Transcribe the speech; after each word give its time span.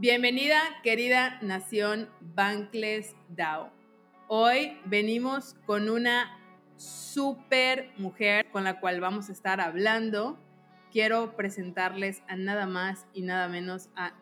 Bienvenida, 0.00 0.58
querida 0.82 1.38
nación 1.42 2.08
Bankless 2.22 3.14
DAO. 3.28 3.70
Hoy 4.28 4.78
venimos 4.86 5.56
con 5.66 5.90
una 5.90 6.38
super 6.78 7.90
mujer 7.98 8.46
con 8.50 8.64
la 8.64 8.80
cual 8.80 9.02
vamos 9.02 9.28
a 9.28 9.32
estar 9.32 9.60
hablando. 9.60 10.38
Quiero 10.90 11.36
presentarles 11.36 12.22
a 12.28 12.36
nada 12.36 12.66
más 12.66 13.04
y 13.12 13.20
nada 13.20 13.48
menos 13.48 13.90
a 13.94 14.14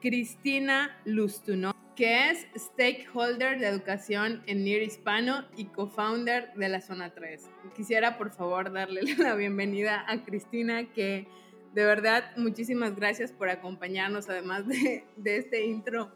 Cristina 0.00 0.98
Lustuno, 1.04 1.76
que 1.94 2.30
es 2.30 2.48
stakeholder 2.56 3.60
de 3.60 3.68
educación 3.68 4.42
en 4.46 4.64
NIR 4.64 4.82
Hispano 4.82 5.44
y 5.56 5.66
co-founder 5.66 6.54
de 6.54 6.68
la 6.68 6.80
Zona 6.80 7.14
3. 7.14 7.48
Quisiera 7.76 8.18
por 8.18 8.32
favor 8.32 8.72
darle 8.72 9.02
la 9.16 9.36
bienvenida 9.36 10.04
a 10.08 10.24
Cristina 10.24 10.92
que 10.92 11.28
de 11.74 11.84
verdad, 11.84 12.24
muchísimas 12.36 12.96
gracias 12.96 13.32
por 13.32 13.48
acompañarnos, 13.48 14.28
además 14.28 14.64
de, 14.66 15.04
este 15.24 15.66
intro. 15.66 16.10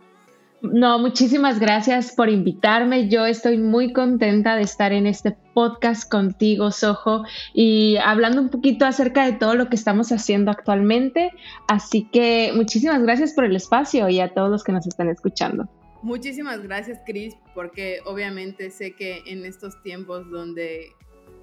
No, 0.63 0.99
muchísimas 0.99 1.61
gracias 1.61 2.13
por 2.13 2.31
invitarme. 2.31 3.09
Yo 3.09 3.27
estoy 3.27 3.59
muy 3.59 3.93
contenta 3.93 4.57
de 4.57 4.63
estar 4.63 4.93
en 4.93 5.07
este 5.07 5.37
podcast 5.53 6.11
contigo, 6.11 6.71
Sojo, 6.71 7.25
y 7.53 7.99
hablando 8.03 8.41
un 8.41 8.49
poquito 8.49 8.87
acerca 8.87 9.27
de 9.27 9.33
todo 9.33 9.55
lo 9.57 9.69
que 9.69 9.77
estamos 9.77 10.11
haciendo 10.11 10.51
actualmente. 10.51 11.31
Así 11.69 12.09
que 12.11 12.53
muchísimas 12.55 13.03
gracias 13.03 13.35
por 13.35 13.45
el 13.45 13.55
espacio 13.55 14.09
y 14.09 14.21
a 14.21 14.33
todos 14.33 14.51
los 14.51 14.65
que 14.65 14.73
nos 14.73 14.87
están 14.87 15.11
escuchando. 15.11 15.69
Muchísimas 16.03 16.63
gracias, 16.63 17.01
Cris, 17.07 17.35
porque 17.55 18.01
obviamente 18.07 18.71
sé 18.71 18.93
que 18.93 19.23
en 19.27 19.45
estos 19.45 19.83
tiempos 19.83 20.31
donde 20.31 20.89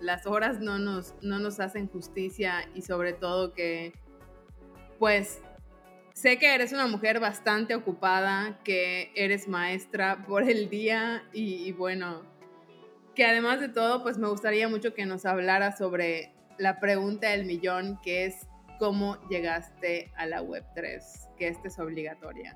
las 0.02 0.26
horas 0.26 0.60
no 0.60 0.80
nos, 0.80 1.14
no 1.22 1.40
nos 1.40 1.60
hacen 1.60 1.88
justicia 1.88 2.68
y 2.76 2.82
sobre 2.82 3.14
todo 3.14 3.54
que 3.54 3.94
pues 5.00 5.42
sé 6.14 6.38
que 6.38 6.54
eres 6.54 6.74
una 6.74 6.88
mujer 6.88 7.20
bastante 7.20 7.76
ocupada, 7.76 8.60
que 8.64 9.12
eres 9.16 9.48
maestra 9.48 10.24
por 10.28 10.44
el 10.44 10.70
día 10.70 11.24
y, 11.34 11.72
bueno, 11.72 12.22
que 13.16 13.26
además 13.26 13.60
de 13.60 13.70
todo, 13.70 14.04
pues 14.04 14.18
me 14.18 14.28
gustaría 14.28 14.70
mucho 14.70 14.94
que 14.94 15.06
nos 15.06 15.26
hablara 15.26 15.76
sobre 15.76 16.32
la 16.58 16.80
pregunta 16.80 17.30
del 17.30 17.46
millón, 17.46 18.00
que 18.04 18.26
es 18.26 18.48
cómo 18.78 19.18
llegaste 19.30 20.12
a 20.16 20.26
la 20.26 20.44
Web3, 20.44 21.02
que 21.38 21.48
esta 21.48 21.68
es 21.68 21.80
obligatoria. 21.80 22.56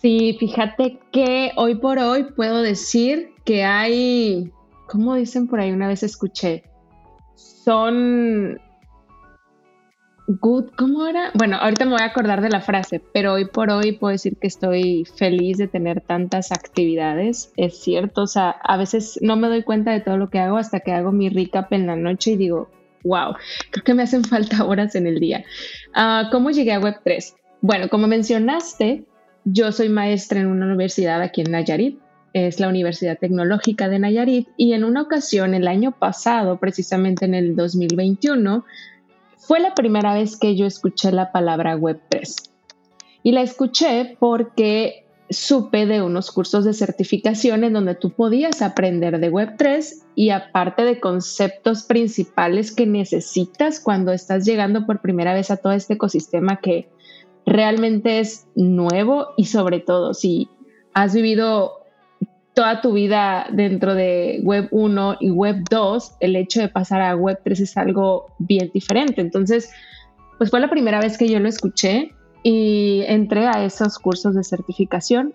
Sí, 0.00 0.36
fíjate 0.38 0.98
que 1.12 1.52
hoy 1.56 1.76
por 1.76 1.98
hoy 1.98 2.24
puedo 2.36 2.62
decir 2.62 3.30
que 3.44 3.64
hay, 3.64 4.52
¿cómo 4.88 5.14
dicen 5.14 5.46
por 5.46 5.60
ahí? 5.60 5.70
Una 5.70 5.88
vez 5.88 6.02
escuché, 6.02 6.64
son 7.36 8.58
good, 10.28 10.66
¿cómo 10.76 11.06
era? 11.06 11.30
Bueno, 11.34 11.56
ahorita 11.56 11.84
me 11.84 11.92
voy 11.92 12.02
a 12.02 12.06
acordar 12.06 12.42
de 12.42 12.50
la 12.50 12.60
frase, 12.60 13.00
pero 13.12 13.34
hoy 13.34 13.46
por 13.46 13.70
hoy 13.70 13.92
puedo 13.92 14.12
decir 14.12 14.36
que 14.36 14.46
estoy 14.46 15.06
feliz 15.16 15.56
de 15.56 15.68
tener 15.68 16.00
tantas 16.02 16.52
actividades. 16.52 17.52
Es 17.56 17.78
cierto, 17.78 18.22
o 18.22 18.26
sea, 18.26 18.50
a 18.50 18.76
veces 18.76 19.18
no 19.22 19.36
me 19.36 19.48
doy 19.48 19.62
cuenta 19.62 19.92
de 19.92 20.00
todo 20.00 20.18
lo 20.18 20.28
que 20.28 20.38
hago 20.38 20.58
hasta 20.58 20.80
que 20.80 20.92
hago 20.92 21.12
mi 21.12 21.28
recap 21.28 21.72
en 21.72 21.86
la 21.86 21.96
noche 21.96 22.32
y 22.32 22.36
digo, 22.36 22.68
wow, 23.04 23.34
creo 23.70 23.84
que 23.84 23.94
me 23.94 24.02
hacen 24.02 24.24
falta 24.24 24.64
horas 24.66 24.94
en 24.94 25.06
el 25.06 25.18
día. 25.18 25.44
Ah, 25.94 26.28
¿Cómo 26.30 26.50
llegué 26.50 26.72
a 26.72 26.80
Web3? 26.80 27.34
Bueno, 27.60 27.88
como 27.88 28.06
mencionaste, 28.06 29.04
yo 29.44 29.72
soy 29.72 29.88
maestra 29.88 30.40
en 30.40 30.48
una 30.48 30.66
universidad 30.66 31.22
aquí 31.22 31.40
en 31.40 31.52
Nayarit. 31.52 31.98
Es 32.32 32.60
la 32.60 32.68
Universidad 32.68 33.18
Tecnológica 33.18 33.88
de 33.88 33.98
Nayarit 33.98 34.48
y 34.56 34.72
en 34.72 34.84
una 34.84 35.02
ocasión 35.02 35.54
el 35.54 35.66
año 35.66 35.92
pasado, 35.92 36.58
precisamente 36.58 37.24
en 37.24 37.34
el 37.34 37.56
2021, 37.56 38.64
fue 39.36 39.60
la 39.60 39.74
primera 39.74 40.14
vez 40.14 40.36
que 40.36 40.56
yo 40.56 40.66
escuché 40.66 41.10
la 41.10 41.32
palabra 41.32 41.76
Web3. 41.76 42.50
Y 43.22 43.32
la 43.32 43.42
escuché 43.42 44.16
porque 44.20 45.06
supe 45.30 45.86
de 45.86 46.02
unos 46.02 46.30
cursos 46.30 46.64
de 46.64 46.72
certificación 46.72 47.64
en 47.64 47.74
donde 47.74 47.94
tú 47.94 48.10
podías 48.10 48.62
aprender 48.62 49.20
de 49.20 49.30
Web3 49.30 50.04
y 50.14 50.30
aparte 50.30 50.84
de 50.84 51.00
conceptos 51.00 51.82
principales 51.82 52.74
que 52.74 52.86
necesitas 52.86 53.80
cuando 53.80 54.12
estás 54.12 54.44
llegando 54.44 54.86
por 54.86 55.00
primera 55.00 55.34
vez 55.34 55.50
a 55.50 55.58
todo 55.58 55.72
este 55.72 55.94
ecosistema 55.94 56.60
que 56.60 56.88
realmente 57.44 58.20
es 58.20 58.46
nuevo 58.54 59.28
y 59.36 59.46
sobre 59.46 59.80
todo 59.80 60.14
si 60.14 60.48
has 60.94 61.14
vivido 61.14 61.77
toda 62.58 62.80
tu 62.80 62.92
vida 62.92 63.46
dentro 63.52 63.94
de 63.94 64.40
Web 64.42 64.66
1 64.72 65.18
y 65.20 65.30
Web 65.30 65.62
2, 65.70 66.16
el 66.18 66.34
hecho 66.34 66.60
de 66.60 66.66
pasar 66.66 67.00
a 67.00 67.14
Web 67.14 67.38
3 67.44 67.60
es 67.60 67.76
algo 67.76 68.34
bien 68.40 68.72
diferente. 68.74 69.20
Entonces, 69.20 69.70
pues 70.38 70.50
fue 70.50 70.58
la 70.58 70.68
primera 70.68 70.98
vez 70.98 71.16
que 71.16 71.28
yo 71.28 71.38
lo 71.38 71.48
escuché 71.48 72.16
y 72.42 73.04
entré 73.06 73.46
a 73.46 73.64
esos 73.64 74.00
cursos 74.00 74.34
de 74.34 74.42
certificación. 74.42 75.34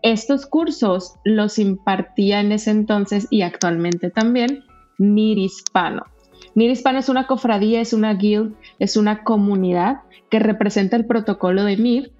Estos 0.00 0.46
cursos 0.46 1.16
los 1.24 1.58
impartía 1.58 2.40
en 2.40 2.52
ese 2.52 2.70
entonces 2.70 3.26
y 3.28 3.42
actualmente 3.42 4.08
también 4.08 4.64
NIR 4.96 5.40
Hispano. 5.40 6.06
NIR 6.54 6.70
Hispano 6.70 7.00
es 7.00 7.10
una 7.10 7.26
cofradía, 7.26 7.82
es 7.82 7.92
una 7.92 8.14
guild, 8.14 8.54
es 8.78 8.96
una 8.96 9.24
comunidad 9.24 10.04
que 10.30 10.38
representa 10.38 10.96
el 10.96 11.04
protocolo 11.04 11.64
de 11.64 11.76
NIR, 11.76 12.12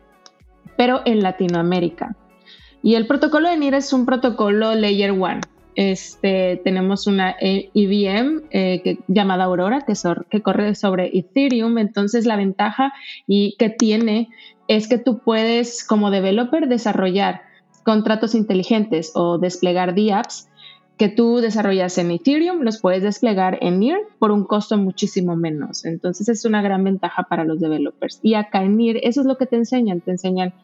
pero 0.76 1.00
en 1.06 1.22
Latinoamérica. 1.22 2.16
Y 2.82 2.94
el 2.97 3.06
protocolo 3.06 3.48
de 3.48 3.56
NIR 3.56 3.75
es 3.75 3.93
un 3.93 4.06
protocolo 4.06 4.75
Layer 4.75 5.12
1. 5.12 5.41
Este, 5.75 6.60
tenemos 6.65 7.06
una 7.06 7.34
EVM 7.41 8.43
eh, 8.50 8.98
llamada 9.09 9.44
Aurora 9.44 9.82
que, 9.87 9.94
que 10.28 10.43
corre 10.43 10.75
sobre 10.75 11.16
Ethereum. 11.16 11.78
Entonces 11.78 12.26
la 12.26 12.37
ventaja 12.37 12.93
y 13.26 13.56
que 13.59 13.70
tiene 13.70 14.28
es 14.69 14.88
que 14.88 14.98
tú 14.98 15.19
puedes 15.19 15.84
como 15.84 16.10
developer 16.10 16.69
desarrollar 16.69 17.43
contratos 17.84 18.34
inteligentes 18.34 19.12
o 19.14 19.38
desplegar 19.38 19.94
DApps 19.94 20.49
que 20.99 21.09
tú 21.09 21.38
desarrollas 21.38 21.99
en 21.99 22.10
Ethereum, 22.10 22.60
los 22.60 22.81
puedes 22.81 23.03
desplegar 23.03 23.59
en 23.60 23.81
NIR 23.81 23.99
por 24.19 24.31
un 24.31 24.44
costo 24.44 24.76
muchísimo 24.76 25.34
menos. 25.34 25.84
Entonces 25.84 26.28
es 26.28 26.44
una 26.44 26.62
gran 26.62 26.84
ventaja 26.84 27.25
para 27.25 27.44
los 27.44 27.60
developers. 27.60 28.20
Y 28.22 28.34
acá 28.34 28.62
en 28.62 28.76
NIR 28.76 29.00
eso 29.03 29.20
es 29.22 29.26
lo 29.26 29.37
que 29.37 29.47
te 29.47 29.56
enseñan. 29.56 30.00
Te 30.00 30.12
enseñan 30.12 30.54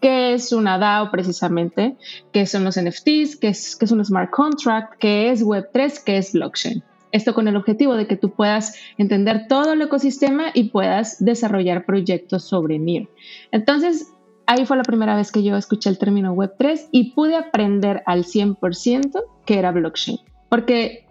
qué 0.00 0.34
es 0.34 0.52
una 0.52 0.78
DAO 0.78 1.10
precisamente, 1.10 1.96
qué 2.32 2.46
son 2.46 2.64
los 2.64 2.80
NFTs, 2.80 3.36
qué 3.36 3.48
es, 3.48 3.76
qué 3.76 3.84
es 3.84 3.90
un 3.90 4.04
smart 4.04 4.30
contract, 4.30 4.94
qué 4.98 5.30
es 5.30 5.44
Web3, 5.44 6.04
qué 6.04 6.18
es 6.18 6.32
blockchain. 6.32 6.82
Esto 7.12 7.34
con 7.34 7.48
el 7.48 7.56
objetivo 7.56 7.94
de 7.94 8.06
que 8.06 8.16
tú 8.16 8.30
puedas 8.30 8.74
entender 8.98 9.46
todo 9.48 9.72
el 9.72 9.82
ecosistema 9.82 10.50
y 10.52 10.64
puedas 10.64 11.24
desarrollar 11.24 11.86
proyectos 11.86 12.44
sobre 12.44 12.78
NIR. 12.78 13.08
Entonces, 13.52 14.12
ahí 14.46 14.66
fue 14.66 14.76
la 14.76 14.82
primera 14.82 15.16
vez 15.16 15.32
que 15.32 15.42
yo 15.42 15.56
escuché 15.56 15.88
el 15.88 15.98
término 15.98 16.34
Web3 16.34 16.88
y 16.90 17.12
pude 17.12 17.36
aprender 17.36 18.02
al 18.06 18.24
100% 18.24 19.22
que 19.46 19.58
era 19.58 19.72
blockchain. 19.72 20.18
Porque 20.48 21.06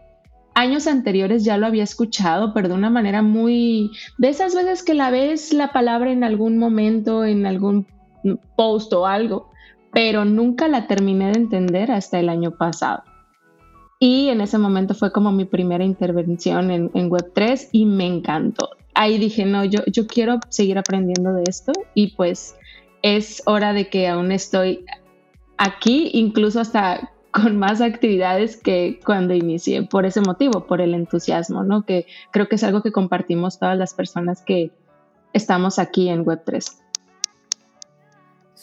años 0.53 0.88
anteriores 0.88 1.44
ya 1.44 1.57
lo 1.57 1.66
había 1.66 1.84
escuchado, 1.84 2.53
pero 2.53 2.67
de 2.67 2.75
una 2.75 2.90
manera 2.90 3.22
muy... 3.22 3.91
De 4.17 4.29
esas 4.29 4.53
veces 4.53 4.84
que 4.84 4.94
la 4.94 5.12
ves 5.12 5.53
la 5.53 5.72
palabra 5.72 6.11
en 6.11 6.23
algún 6.23 6.58
momento, 6.58 7.26
en 7.26 7.46
algún 7.46 7.88
post 8.55 8.93
o 8.93 9.05
algo, 9.05 9.49
pero 9.91 10.25
nunca 10.25 10.67
la 10.67 10.87
terminé 10.87 11.31
de 11.31 11.39
entender 11.39 11.91
hasta 11.91 12.19
el 12.19 12.29
año 12.29 12.51
pasado. 12.51 13.03
Y 13.99 14.29
en 14.29 14.41
ese 14.41 14.57
momento 14.57 14.93
fue 14.93 15.11
como 15.11 15.31
mi 15.31 15.45
primera 15.45 15.83
intervención 15.83 16.69
en, 16.69 16.91
Web3 16.91 17.69
y 17.72 17.85
me 17.85 18.05
encantó. 18.05 18.69
Ahí 18.93 19.17
dije, 19.17 19.45
no, 19.45 19.63
yo, 19.63 19.79
yo 19.87 20.05
quiero 20.07 20.39
seguir 20.49 20.77
aprendiendo 20.77 21.33
de 21.33 21.43
esto 21.47 21.72
y 21.93 22.16
pues 22.16 22.55
es 23.01 23.41
hora 23.45 23.73
de 23.73 23.89
que 23.89 24.07
aún 24.07 24.31
estoy 24.31 24.85
aquí, 25.57 26.09
incluso 26.13 26.59
hasta 26.59 27.11
con 27.31 27.57
más 27.57 27.81
actividades 27.81 28.55
que 28.55 28.99
cuando 29.05 29.33
inicié, 29.33 29.83
por 29.83 30.05
ese 30.05 30.21
motivo, 30.21 30.66
por 30.67 30.79
el 30.79 30.93
entusiasmo, 30.93 31.63
¿no? 31.63 31.85
Que 31.85 32.05
creo 32.31 32.47
que 32.47 32.55
es 32.55 32.63
algo 32.63 32.81
que 32.81 32.93
compartimos 32.93 33.59
todas 33.59 33.78
las 33.78 33.93
personas 33.93 34.41
que 34.41 34.71
estamos 35.33 35.78
aquí 35.78 36.07
en 36.07 36.23
Web3. 36.23 36.84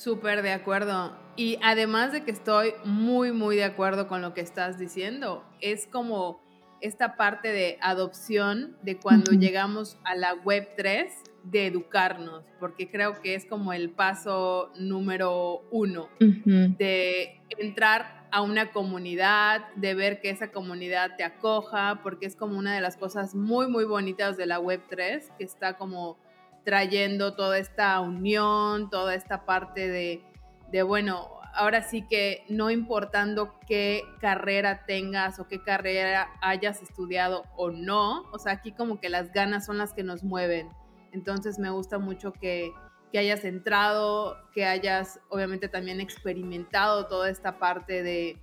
Súper 0.03 0.43
de 0.43 0.51
acuerdo. 0.51 1.17
Y 1.37 1.61
además 1.63 2.11
de 2.11 2.25
que 2.25 2.33
estoy 2.33 2.75
muy, 2.85 3.31
muy 3.31 3.55
de 3.55 3.63
acuerdo 3.63 4.09
con 4.09 4.21
lo 4.21 4.35
que 4.35 4.41
estás 4.41 4.77
diciendo, 4.77 5.45
es 5.61 5.87
como 5.87 6.43
esta 6.81 7.15
parte 7.15 7.53
de 7.53 7.79
adopción 7.81 8.77
de 8.83 8.99
cuando 8.99 9.31
llegamos 9.31 9.97
a 10.03 10.17
la 10.17 10.35
web 10.35 10.71
3, 10.77 11.13
de 11.45 11.69
educarnos, 11.69 12.43
porque 12.59 12.91
creo 12.91 13.23
que 13.23 13.37
es 13.37 13.47
como 13.47 13.73
el 13.73 13.91
paso 13.91 14.73
número 14.77 15.63
uno, 15.71 16.09
de 16.19 17.41
entrar 17.59 18.27
a 18.33 18.43
una 18.43 18.73
comunidad, 18.73 19.73
de 19.77 19.95
ver 19.95 20.21
que 20.21 20.31
esa 20.31 20.51
comunidad 20.51 21.15
te 21.17 21.23
acoja, 21.23 22.01
porque 22.03 22.27
es 22.27 22.35
como 22.35 22.59
una 22.59 22.75
de 22.75 22.81
las 22.81 22.97
cosas 22.97 23.37
muy, 23.37 23.69
muy 23.69 23.85
bonitas 23.85 24.37
de 24.37 24.47
la 24.47 24.59
Web3, 24.59 25.37
que 25.39 25.45
está 25.45 25.77
como 25.77 26.19
trayendo 26.65 27.35
toda 27.35 27.59
esta 27.59 28.01
unión, 28.01 28.91
toda 28.91 29.15
esta 29.15 29.45
parte 29.45 29.89
de, 29.89 30.23
de 30.71 30.83
bueno, 30.83 31.29
ahora 31.55 31.83
sí 31.83 32.07
que 32.09 32.45
no 32.49 32.71
importando 32.71 33.59
qué 33.67 34.03
carrera 34.21 34.85
tengas 34.87 35.39
o 35.39 35.49
qué 35.49 35.63
carrera 35.63 36.31
hayas 36.41 36.83
estudiado 36.83 37.45
o 37.57 37.71
no, 37.71 38.23
o 38.33 38.39
sea, 38.39 38.53
aquí 38.53 38.73
como 38.73 39.01
que 39.01 39.09
las 39.09 39.33
ganas 39.33 39.67
son 39.67 39.79
las 39.79 39.93
que 39.93 40.03
nos 40.03 40.23
mueven 40.23 40.71
entonces 41.13 41.59
me 41.59 41.71
gusta 41.71 41.99
mucho 41.99 42.33
que, 42.33 42.73
hayas 43.15 43.45
entrado, 43.45 44.39
que 44.55 44.65
hayas 44.65 45.21
obviamente 45.29 45.69
también 45.69 46.01
experimentado 46.01 47.07
toda 47.07 47.29
esta 47.29 47.59
parte 47.59 48.03
de, 48.03 48.39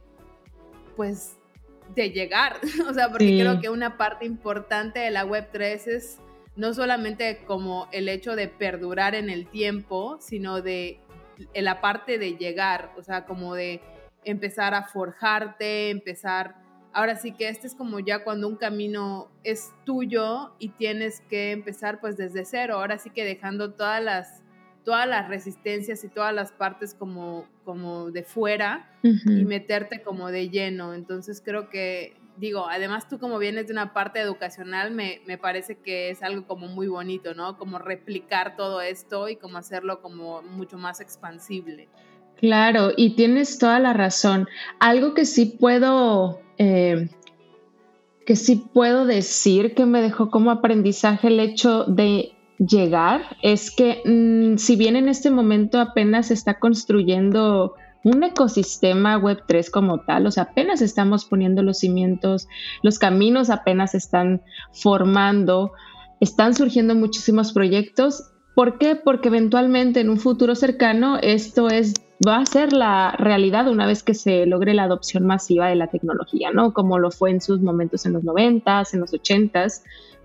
pues, 0.96 1.38
de 1.96 2.12
llegar. 2.12 2.58
o 2.88 2.94
sea, 2.94 3.10
porque 3.10 3.40
creo 3.40 3.60
que 3.60 3.70
una 3.70 3.98
parte 3.98 4.26
importante 4.26 5.00
de 5.00 5.10
la 5.10 5.26
Web3 5.26 5.88
es 5.88 6.20
no 6.60 6.74
solamente 6.74 7.40
como 7.48 7.88
el 7.94 8.10
hecho 8.10 8.36
de 8.36 8.50
perdurar 8.50 9.16
en 9.16 9.30
el 9.30 9.48
tiempo, 9.48 10.18
sino 10.20 10.62
de 10.62 11.00
la 11.56 11.80
parte 11.80 12.18
de 12.18 12.36
llegar, 12.36 12.92
o 12.98 13.02
sea, 13.02 13.26
como 13.26 13.56
de 13.56 13.82
empezar 14.26 14.74
a 14.74 14.84
forjarte, 14.84 15.90
empezar 15.90 16.56
ahora 16.92 17.16
sí 17.16 17.32
que 17.32 17.48
este 17.48 17.68
es 17.68 17.76
como 17.76 18.02
ya 18.02 18.26
cuando 18.26 18.50
un 18.50 18.58
camino 18.58 19.32
es 19.46 19.72
tuyo 19.86 20.54
y 20.60 20.70
tienes 20.70 21.22
que 21.30 21.52
empezar 21.54 22.02
pues 22.02 22.18
desde 22.18 22.44
cero, 22.44 22.76
ahora 22.76 22.98
sí 22.98 23.10
que 23.10 23.24
dejando 23.24 23.74
todas 23.74 24.04
las 24.04 24.44
todas 24.84 25.08
las 25.08 25.28
resistencias 25.28 26.04
y 26.04 26.10
todas 26.10 26.34
las 26.34 26.52
partes 26.52 26.94
como, 26.94 27.48
como 27.64 28.12
de 28.12 28.24
fuera 28.24 28.90
y 29.04 29.46
meterte 29.46 30.02
como 30.02 30.32
de 30.32 30.50
lleno. 30.50 30.94
Entonces 30.94 31.42
creo 31.46 31.70
que, 31.70 32.16
digo, 32.40 32.68
además 32.70 33.08
tú 33.10 33.20
como 33.20 33.38
vienes 33.38 33.68
de 33.68 33.74
una 33.74 33.94
parte 33.94 34.20
educacional, 34.20 34.92
me, 34.92 35.22
me 35.26 35.38
parece 35.38 35.78
que 35.78 36.10
es 36.10 36.24
algo 36.24 36.48
como 36.48 36.68
muy 36.68 36.88
bonito, 36.88 37.34
¿no? 37.34 37.58
Como 37.58 37.80
replicar 37.80 38.56
todo 38.56 38.82
esto 38.82 39.30
y 39.30 39.36
como 39.36 39.58
hacerlo 39.58 40.02
como 40.02 40.42
mucho 40.42 40.78
más 40.78 41.02
expansible. 41.02 41.90
Claro, 42.38 42.92
y 42.96 43.16
tienes 43.16 43.60
toda 43.60 43.80
la 43.80 43.94
razón. 43.94 44.48
Algo 44.80 45.14
que 45.14 45.26
sí 45.26 45.58
puedo 45.60 46.40
eh, 46.58 47.10
que 48.30 48.36
sí 48.36 48.64
puedo 48.74 49.06
decir 49.06 49.74
que 49.74 49.88
me 49.88 50.04
dejó 50.04 50.30
como 50.30 50.52
aprendizaje 50.52 51.30
el 51.30 51.40
hecho 51.40 51.86
de 51.86 52.34
llegar 52.60 53.38
es 53.42 53.72
que 53.72 54.04
mm, 54.06 54.58
si 54.58 54.76
bien 54.76 54.96
en 54.96 55.10
este 55.10 55.32
momento 55.32 55.80
apenas 55.80 56.30
está 56.30 56.60
construyendo 56.60 57.74
un 58.04 58.24
ecosistema 58.24 59.18
web 59.18 59.44
3 59.48 59.70
como 59.70 60.00
tal, 60.02 60.28
o 60.28 60.32
sea, 60.32 60.44
apenas 60.44 60.82
estamos 60.82 61.26
poniendo 61.26 61.64
los 61.64 61.80
cimientos, 61.80 62.48
los 62.82 63.00
caminos 63.00 63.50
apenas 63.50 63.96
están 63.96 64.42
formando, 64.72 65.74
están 66.20 66.56
surgiendo 66.56 66.96
muchísimos 66.96 67.54
proyectos. 67.54 68.32
¿Por 68.56 68.78
qué? 68.78 68.96
Porque 68.96 69.30
eventualmente 69.30 70.00
en 70.00 70.10
un 70.10 70.20
futuro 70.20 70.56
cercano 70.56 71.18
esto 71.22 71.70
es 71.70 71.94
va 72.26 72.38
a 72.38 72.46
ser 72.46 72.74
la 72.74 73.12
realidad 73.18 73.68
una 73.70 73.86
vez 73.86 74.04
que 74.04 74.14
se 74.14 74.46
logre 74.46 74.74
la 74.74 74.84
adopción 74.84 75.26
masiva 75.26 75.68
de 75.68 75.76
la 75.76 75.88
tecnología, 75.88 76.52
¿no? 76.52 76.74
Como 76.74 77.00
lo 77.00 77.12
fue 77.12 77.32
en 77.32 77.42
sus 77.42 77.62
momentos 77.62 78.06
en 78.06 78.14
los 78.14 78.24
90 78.24 78.84
en 78.92 79.00
los 79.00 79.14
80 79.14 79.68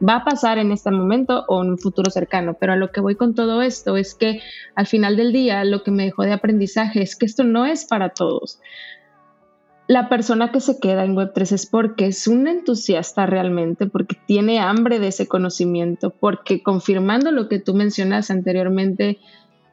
va 0.07 0.17
a 0.17 0.25
pasar 0.25 0.59
en 0.59 0.73
este 0.73 0.91
momento 0.91 1.45
o 1.49 1.63
en 1.63 1.71
un 1.71 1.79
futuro 1.79 2.11
cercano, 2.11 2.57
pero 2.59 2.73
a 2.73 2.77
lo 2.77 2.91
que 2.91 3.01
voy 3.01 3.15
con 3.15 3.35
todo 3.35 3.63
esto 3.63 3.97
es 3.97 4.15
que 4.15 4.41
al 4.75 4.87
final 4.87 5.17
del 5.17 5.33
día 5.33 5.65
lo 5.65 5.83
que 5.83 5.91
me 5.91 6.05
dejó 6.05 6.25
de 6.25 6.33
aprendizaje 6.33 7.03
es 7.03 7.17
que 7.17 7.27
esto 7.27 7.45
no 7.45 7.65
es 7.65 7.85
para 7.85 8.11
todos. 8.11 8.61
La 9.87 10.09
persona 10.09 10.51
que 10.51 10.61
se 10.61 10.81
queda 10.81 11.05
en 11.05 11.15
Web3 11.15 11.53
es 11.53 11.67
porque 11.67 12.07
es 12.07 12.27
un 12.27 12.49
entusiasta 12.49 13.27
realmente, 13.27 13.87
porque 13.87 14.17
tiene 14.27 14.59
hambre 14.59 14.99
de 14.99 15.09
ese 15.09 15.29
conocimiento, 15.29 16.11
porque 16.11 16.63
confirmando 16.63 17.31
lo 17.33 17.49
que 17.49 17.61
tú 17.61 17.75
mencionas 17.75 18.31
anteriormente, 18.31 19.19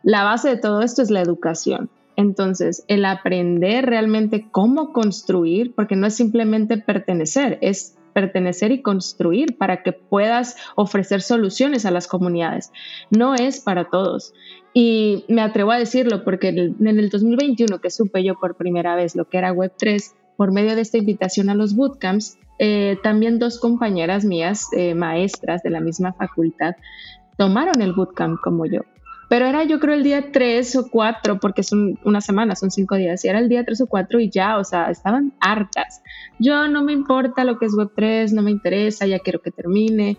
la 0.04 0.24
base 0.24 0.50
de 0.50 0.58
todo 0.58 0.82
esto 0.82 1.02
es 1.02 1.12
la 1.12 1.22
educación. 1.22 1.90
Entonces, 2.16 2.84
el 2.88 3.06
aprender 3.06 3.86
realmente 3.86 4.48
cómo 4.52 4.94
construir, 4.94 5.74
porque 5.74 5.96
no 5.96 6.08
es 6.08 6.16
simplemente 6.16 6.78
pertenecer, 6.78 7.58
es 7.62 7.98
pertenecer 8.14 8.72
y 8.72 8.82
construir 8.82 9.58
para 9.58 9.84
que 9.84 9.94
puedas 9.94 10.58
ofrecer 10.76 11.22
soluciones 11.22 11.86
a 11.86 11.92
las 11.92 12.08
comunidades. 12.08 12.72
No 13.10 13.36
es 13.36 13.62
para 13.62 13.90
todos. 13.90 14.34
Y 14.74 15.26
me 15.28 15.42
atrevo 15.42 15.72
a 15.72 15.80
decirlo 15.80 16.24
porque 16.24 16.50
en 16.50 16.88
el 16.88 17.10
2021 17.10 17.80
que 17.80 17.90
supe 17.90 18.24
yo 18.24 18.36
por 18.36 18.56
primera 18.56 18.96
vez 18.96 19.16
lo 19.16 19.26
que 19.26 19.38
era 19.38 19.54
Web3, 19.54 20.14
por 20.38 20.52
medio 20.52 20.76
de 20.76 20.82
esta 20.82 20.98
invitación 20.98 21.50
a 21.50 21.56
los 21.56 21.76
bootcamps, 21.76 22.38
eh, 22.60 22.98
también 23.04 23.40
dos 23.40 23.60
compañeras 23.60 24.24
mías, 24.24 24.68
eh, 24.76 24.96
maestras 24.96 25.64
de 25.64 25.72
la 25.72 25.82
misma 25.82 26.14
facultad, 26.14 26.76
tomaron 27.38 27.82
el 27.82 27.94
bootcamp 27.94 28.40
como 28.42 28.66
yo. 28.66 28.82
Pero 29.32 29.46
era 29.46 29.64
yo 29.64 29.80
creo 29.80 29.96
el 29.96 30.04
día 30.04 30.30
3 30.34 30.76
o 30.76 30.90
4, 30.90 31.40
porque 31.40 31.64
son 31.64 31.98
una 32.04 32.20
semana, 32.20 32.54
son 32.58 32.70
cinco 32.70 32.98
días, 32.98 33.24
y 33.24 33.30
era 33.30 33.40
el 33.40 33.48
día 33.48 33.64
3 33.64 33.80
o 33.80 33.88
4 33.88 34.20
y 34.20 34.30
ya, 34.30 34.58
o 34.58 34.66
sea, 34.66 34.92
estaban 34.92 35.32
hartas. 35.40 36.02
Yo 36.38 36.68
no 36.68 36.84
me 36.84 36.92
importa 36.92 37.46
lo 37.46 37.58
que 37.58 37.68
es 37.68 37.72
Web3, 37.72 38.34
no 38.34 38.42
me 38.42 38.52
interesa, 38.52 39.08
ya 39.08 39.20
quiero 39.20 39.42
que 39.42 39.52
termine. 39.52 40.18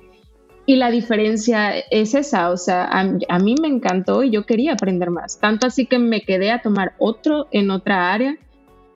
Y 0.64 0.76
la 0.76 0.91
diferencia 0.91 1.79
es 1.91 2.14
esa, 2.14 2.49
o 2.49 2.56
sea, 2.56 2.85
a, 2.85 3.00
a, 3.29 3.38
mí 3.38 3.55
me 3.61 3.69
encantó 3.69 4.23
y 4.23 4.31
yo 4.31 4.47
quería 4.47 4.73
aprender 4.73 5.11
más. 5.11 5.38
Tanto 5.38 5.67
así 5.67 5.85
que 5.85 5.99
me 5.99 6.23
quedé 6.23 6.50
a 6.50 6.62
tomar 6.62 6.94
otro 6.99 7.49
en 7.50 7.70
otra 7.70 8.15
área 8.15 8.38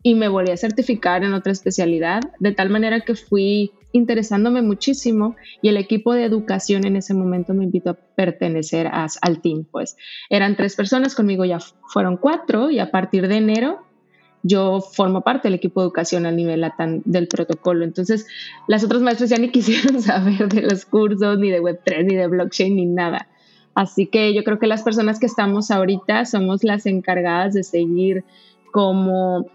y 0.03 0.15
me 0.15 0.29
volví 0.29 0.51
a 0.51 0.57
certificar 0.57 1.25
en 1.25 1.35
otra 1.35 1.53
especialidad, 1.53 2.23
de 2.39 2.53
tal 2.53 2.71
manera 2.71 3.03
que 3.03 3.17
fui 3.17 3.73
interesándome 3.97 4.63
muchísimo 4.63 5.37
y 5.63 5.69
el 5.69 5.77
equipo 5.77 6.15
de 6.15 6.25
educación 6.25 6.87
en 6.87 6.97
ese 6.97 7.15
momento 7.15 7.55
me 7.55 7.65
invitó 7.65 7.91
a 7.91 7.95
pertenecer 7.95 8.89
al 8.93 9.41
team. 9.41 9.65
Pues 9.71 9.97
eran 10.31 10.57
tres 10.57 10.77
personas, 10.77 11.15
conmigo 11.15 11.45
ya 11.45 11.59
fueron 11.61 12.17
cuatro 12.17 12.71
y 12.71 12.79
a 12.79 12.91
partir 12.91 13.29
de 13.29 13.37
enero 13.37 13.87
yo 14.43 14.81
formo 14.81 15.23
parte 15.23 15.49
del 15.49 15.55
equipo 15.55 15.81
de 15.81 15.87
educación 15.87 16.25
a 16.25 16.31
nivel 16.31 16.65
del 17.05 17.27
protocolo. 17.27 17.85
Entonces, 17.85 18.27
las 18.69 18.85
otras 18.85 19.03
maestras 19.03 19.31
ya 19.31 19.39
ni 19.39 19.49
quisieron 19.51 20.01
saber 20.01 20.49
de 20.49 20.63
los 20.63 20.87
cursos, 20.87 21.39
ni 21.39 21.51
de 21.51 21.61
Web3, 21.61 22.05
ni 22.05 22.15
de 22.15 22.29
blockchain, 22.29 22.77
ni 22.77 22.87
nada. 22.87 23.29
Así 23.75 24.07
que 24.07 24.33
yo 24.35 24.45
creo 24.45 24.59
que 24.59 24.67
las 24.67 24.83
personas 24.83 25.19
que 25.19 25.27
estamos 25.27 25.71
ahorita 25.71 26.25
somos 26.25 26.65
las 26.65 26.87
encargadas 26.87 27.55
de 27.55 27.62
seguir 27.62 28.25
como 28.73 29.47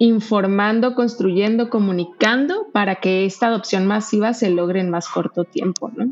informando, 0.00 0.94
construyendo, 0.94 1.68
comunicando 1.68 2.68
para 2.72 2.96
que 2.96 3.26
esta 3.26 3.48
adopción 3.48 3.86
masiva 3.86 4.32
se 4.32 4.48
logre 4.48 4.80
en 4.80 4.88
más 4.88 5.06
corto 5.06 5.44
tiempo, 5.44 5.90
¿no? 5.94 6.08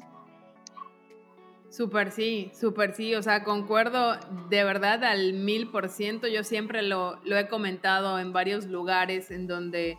Súper 1.71 2.11
sí, 2.11 2.51
súper 2.53 2.95
sí, 2.95 3.15
o 3.15 3.23
sea, 3.23 3.45
concuerdo 3.45 4.19
de 4.51 4.63
verdad 4.63 5.05
al 5.05 5.33
mil 5.33 5.71
por 5.71 5.89
ciento, 5.89 6.29
yo 6.29 6.45
siempre 6.45 6.83
lo, 6.83 7.19
lo, 7.25 7.39
he 7.39 7.49
comentado 7.49 8.19
en 8.19 8.33
varios 8.35 8.67
lugares 8.67 9.31
en 9.31 9.47
donde, 9.47 9.97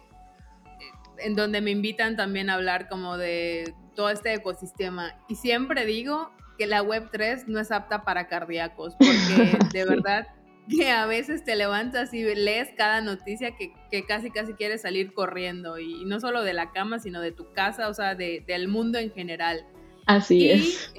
en 1.17 1.35
donde 1.35 1.61
me 1.61 1.71
invitan 1.71 2.15
también 2.15 2.51
a 2.51 2.55
hablar 2.55 2.89
como 2.89 3.17
de 3.17 3.73
todo 3.95 4.11
este 4.11 4.33
ecosistema 4.35 5.15
y 5.27 5.35
siempre 5.35 5.85
digo 5.87 6.29
que 6.59 6.67
la 6.67 6.83
Web3 6.83 7.45
no 7.47 7.59
es 7.59 7.71
apta 7.71 8.03
para 8.03 8.27
cardíacos, 8.27 8.95
porque 8.95 9.57
de 9.73 9.85
verdad 9.85 10.27
que 10.69 10.91
a 10.91 11.05
veces 11.05 11.43
te 11.43 11.55
levantas 11.55 12.13
y 12.13 12.23
lees 12.23 12.69
cada 12.77 13.01
noticia 13.01 13.55
que, 13.55 13.73
casi 14.05 14.31
casi 14.31 14.53
quieres 14.53 14.81
salir 14.81 15.13
corriendo 15.13 15.79
y, 15.79 16.05
no 16.05 16.19
solo 16.19 16.43
de 16.43 16.53
la 16.53 16.71
cama, 16.71 16.99
sino 16.99 17.21
de 17.21 17.31
tu 17.31 17.51
casa, 17.53 17.89
o 17.89 17.93
sea, 17.93 18.15
del 18.15 18.67
mundo 18.67 18.99
en 18.99 19.11
general. 19.11 19.65
Así 20.05 20.49
es. 20.49 20.89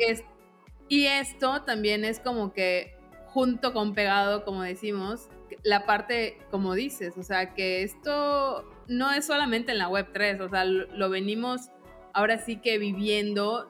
Y 0.89 1.07
esto 1.07 1.63
también 1.63 2.05
es 2.05 2.19
como 2.19 2.53
que 2.53 2.97
junto 3.27 3.73
con 3.73 3.95
pegado, 3.95 4.45
como 4.45 4.63
decimos, 4.63 5.29
la 5.63 5.87
parte, 5.87 6.39
como 6.51 6.75
dices, 6.75 7.17
o 7.17 7.23
sea, 7.23 7.55
que 7.55 7.85
esto 7.85 8.69
no 8.89 9.13
es 9.13 9.25
solamente 9.25 9.71
en 9.71 9.79
la 9.79 9.89
web 9.89 10.09
3, 10.13 10.41
o 10.41 10.49
sea, 10.49 10.65
lo, 10.65 10.87
lo 10.97 11.11
venimos 11.11 11.71
ahora 12.13 12.39
sí 12.39 12.57
que 12.57 12.79
viviendo 12.79 13.69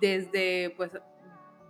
desde, 0.00 0.70
pues, 0.78 0.92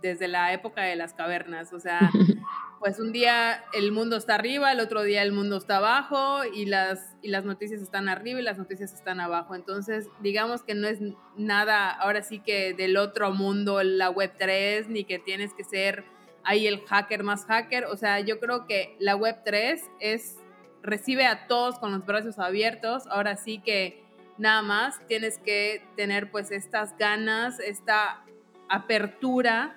desde 0.07 0.27
la 0.27 0.53
época 0.53 0.83
de 0.83 0.95
las 0.95 1.13
cavernas, 1.13 1.73
o 1.73 1.79
sea, 1.79 1.99
pues 2.79 2.99
un 2.99 3.11
día 3.11 3.63
el 3.73 3.91
mundo 3.91 4.17
está 4.17 4.35
arriba, 4.35 4.71
el 4.71 4.79
otro 4.79 5.03
día 5.03 5.21
el 5.23 5.31
mundo 5.31 5.57
está 5.57 5.77
abajo 5.77 6.43
y 6.45 6.65
las, 6.65 7.15
y 7.21 7.29
las 7.29 7.45
noticias 7.45 7.81
están 7.81 8.09
arriba 8.09 8.39
y 8.39 8.43
las 8.43 8.57
noticias 8.57 8.93
están 8.93 9.19
abajo. 9.19 9.55
Entonces, 9.55 10.07
digamos 10.21 10.63
que 10.63 10.75
no 10.75 10.87
es 10.87 10.99
nada 11.35 11.89
ahora 11.89 12.21
sí 12.21 12.39
que 12.39 12.73
del 12.73 12.97
otro 12.97 13.31
mundo, 13.31 13.81
la 13.83 14.09
web 14.09 14.31
3, 14.37 14.89
ni 14.89 15.03
que 15.03 15.19
tienes 15.19 15.53
que 15.53 15.63
ser 15.63 16.05
ahí 16.43 16.67
el 16.67 16.81
hacker 16.85 17.23
más 17.23 17.45
hacker. 17.45 17.85
O 17.85 17.97
sea, 17.97 18.19
yo 18.19 18.39
creo 18.39 18.67
que 18.67 18.95
la 18.99 19.15
web 19.15 19.37
3 19.43 19.81
es, 19.99 20.37
recibe 20.81 21.25
a 21.25 21.47
todos 21.47 21.79
con 21.79 21.91
los 21.91 22.05
brazos 22.05 22.39
abiertos. 22.39 23.07
Ahora 23.07 23.35
sí 23.37 23.59
que 23.59 24.03
nada 24.37 24.61
más 24.61 25.05
tienes 25.07 25.39
que 25.39 25.83
tener 25.95 26.31
pues 26.31 26.51
estas 26.51 26.97
ganas, 26.97 27.59
esta 27.59 28.23
apertura 28.69 29.75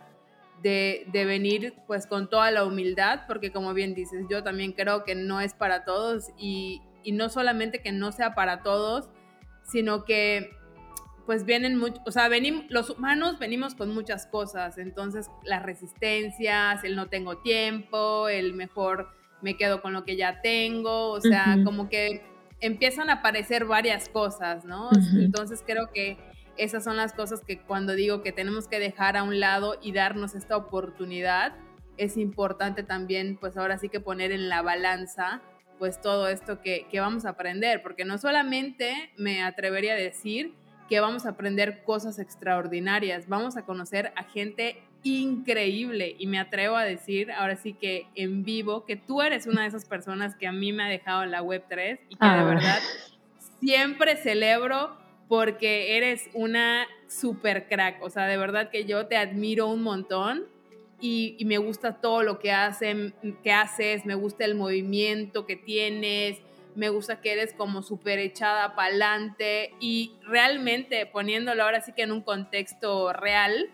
de, 0.63 1.07
venir 1.13 1.75
pues 1.87 2.07
con 2.07 2.29
toda 2.29 2.51
la 2.51 2.65
humildad, 2.65 3.23
porque 3.27 3.53
como 3.53 3.75
bien 3.75 3.95
dices, 3.95 4.27
yo 4.31 4.43
también 4.43 4.73
creo 4.73 5.05
que 5.05 5.15
no 5.15 5.41
es 5.41 5.55
para 5.55 5.85
todos 5.85 6.31
y, 6.39 6.83
y 7.03 7.13
no 7.13 7.29
solamente 7.29 7.81
que 7.81 7.93
no 7.93 8.13
sea 8.13 8.35
para 8.35 8.63
todos, 8.63 9.09
sino 9.63 10.05
que 10.05 10.51
pues 11.27 11.45
vienen 11.45 11.77
mucho, 11.77 12.01
o 12.07 12.11
sea, 12.11 12.29
venimos, 12.29 12.65
los 12.71 12.91
humanos 12.91 13.39
venimos 13.39 13.75
con 13.75 13.95
muchas 13.95 14.27
cosas, 14.27 14.79
entonces 14.79 15.31
las 15.45 15.63
resistencias, 15.63 16.83
el 16.83 16.97
no 16.97 17.09
tengo 17.09 17.39
tiempo, 17.39 18.29
el 18.29 18.53
mejor 18.55 19.11
me 19.41 19.57
quedo 19.57 19.81
con 19.81 19.93
lo 19.93 20.05
que 20.05 20.17
ya 20.17 20.41
tengo, 20.43 21.11
o 21.11 21.21
sea, 21.21 21.59
como 21.65 21.89
que 21.89 22.23
empiezan 22.61 23.11
a 23.11 23.15
aparecer 23.15 23.65
varias 23.65 24.09
cosas, 24.09 24.65
¿no? 24.65 24.91
Entonces 25.15 25.63
creo 25.65 25.93
que 25.93 26.19
esas 26.57 26.85
son 26.85 26.97
las 26.97 27.13
cosas 27.13 27.41
que 27.41 27.61
cuando 27.61 27.95
digo 27.95 28.23
que 28.23 28.33
tenemos 28.33 28.69
que 28.69 28.79
dejar 28.79 29.17
a 29.17 29.23
un 29.23 29.41
lado 29.41 29.79
y 29.83 29.93
darnos 29.93 30.35
esta 30.35 30.57
oportunidad, 30.57 31.55
es 31.97 32.17
importante 32.17 32.83
también, 32.83 33.37
pues 33.37 33.57
ahora 33.57 33.79
sí 33.79 33.89
que 33.89 34.01
poner 34.01 34.33
en 34.33 34.49
la 34.49 34.63
balanza, 34.63 35.43
pues 35.79 36.01
todo 36.01 36.29
esto 36.29 36.61
que, 36.61 36.87
que 36.91 37.01
vamos 37.01 37.25
a 37.25 37.31
aprender, 37.31 37.83
porque 37.83 38.05
no 38.05 38.19
solamente 38.19 39.11
me 39.17 39.43
atrevería 39.43 39.95
a 39.95 39.97
decir 39.97 40.55
que 40.89 41.01
vamos 41.01 41.25
a 41.25 41.31
aprender 41.31 41.85
cosas 41.85 42.19
extraordinarias, 42.19 43.29
vamos 43.29 43.57
a 43.57 43.65
conocer 43.65 44.13
a 44.17 44.25
gente 44.25 44.83
increíble 45.03 46.17
y 46.19 46.27
me 46.27 46.39
atrevo 46.39 46.77
a 46.77 46.85
decir 46.85 47.31
ahora 47.33 47.57
sí 47.57 47.73
que 47.73 48.07
en 48.15 48.45
vivo 48.45 48.85
que 48.85 48.97
tú 48.97 49.23
eres 49.23 49.47
una 49.47 49.63
de 49.63 49.69
esas 49.69 49.85
personas 49.87 50.37
que 50.37 50.47
a 50.47 50.53
mí 50.53 50.73
me 50.73 50.83
ha 50.83 50.89
dejado 50.89 51.25
la 51.27 51.43
web 51.43 51.65
3 51.69 52.01
y 52.09 52.17
que 52.17 52.27
de 52.27 52.33
ah. 52.33 52.45
verdad 52.45 52.79
siempre 53.61 54.17
celebro 54.17 54.97
porque 55.31 55.97
eres 55.97 56.29
una 56.35 56.89
super 57.07 57.69
crack, 57.69 58.03
o 58.03 58.11
sea, 58.11 58.27
de 58.27 58.37
verdad 58.37 58.69
que 58.69 58.85
yo 58.85 59.07
te 59.07 59.17
admiro 59.17 59.69
un 59.69 59.81
montón 59.81 60.47
y, 61.01 61.39
me 61.47 61.57
gusta 61.59 62.01
todo 62.01 62.25
lo 62.25 62.41
que, 62.41 62.51
hacen, 62.51 63.15
que 63.45 63.53
haces, 63.53 64.05
me 64.05 64.17
gusta 64.17 64.45
el 64.45 64.57
movimiento 64.57 65.47
que 65.47 65.55
tienes, 65.55 66.39
me 66.75 66.89
gusta 66.89 67.21
que 67.21 67.31
eres 67.31 67.55
como 67.55 67.83
súper 67.83 68.19
echada 68.19 68.75
para 68.75 68.89
adelante 68.89 69.73
y 69.79 70.17
realmente 70.27 71.07
poniéndolo 71.07 71.63
ahora 71.63 71.81
sí 71.81 71.93
que 71.93 72.03
en 72.03 72.11
un 72.11 72.23
contexto 72.23 73.13
real, 73.13 73.71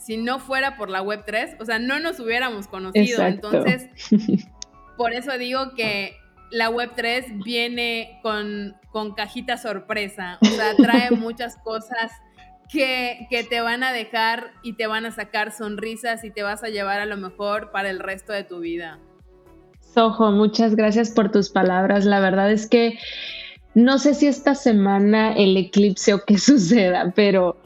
si 0.00 0.16
no 0.16 0.40
fuera 0.40 0.76
por 0.76 0.90
la 0.90 1.00
Web3, 1.00 1.58
o 1.60 1.64
sea, 1.64 1.78
no 1.78 2.00
nos 2.00 2.18
hubiéramos 2.18 2.66
conocido. 2.66 3.24
Entonces, 3.24 3.86
por 4.96 5.12
eso 5.12 5.38
digo 5.38 5.74
que 5.76 6.16
la 6.50 6.70
Web3 6.72 7.44
viene 7.44 8.18
con, 8.24 8.79
con 8.92 9.14
cajita 9.14 9.56
sorpresa, 9.56 10.38
o 10.42 10.46
sea, 10.46 10.74
trae 10.76 11.10
muchas 11.16 11.56
cosas 11.56 12.12
que, 12.68 13.26
que, 13.30 13.44
te 13.44 13.60
van 13.60 13.82
a 13.82 13.92
dejar 13.92 14.52
y 14.62 14.74
te 14.74 14.86
van 14.86 15.06
a 15.06 15.10
sacar 15.10 15.52
sonrisas 15.52 16.24
y 16.24 16.30
te 16.30 16.42
vas 16.42 16.62
a 16.62 16.68
llevar 16.68 17.00
a 17.00 17.06
lo 17.06 17.16
mejor 17.16 17.70
para 17.72 17.90
el 17.90 17.98
resto 17.98 18.32
de 18.32 18.44
tu 18.44 18.60
vida. 18.60 18.98
Sojo, 19.80 20.30
muchas 20.30 20.76
gracias 20.76 21.10
por 21.10 21.32
tus 21.32 21.50
palabras. 21.50 22.04
La 22.04 22.20
verdad 22.20 22.50
es 22.50 22.68
que 22.68 22.98
no 23.74 23.98
sé 23.98 24.14
si 24.14 24.26
esta 24.26 24.54
semana 24.54 25.32
el 25.32 25.56
eclipse 25.56 26.14
o 26.14 26.24
qué 26.24 26.38
suceda, 26.38 27.12
pero 27.14 27.56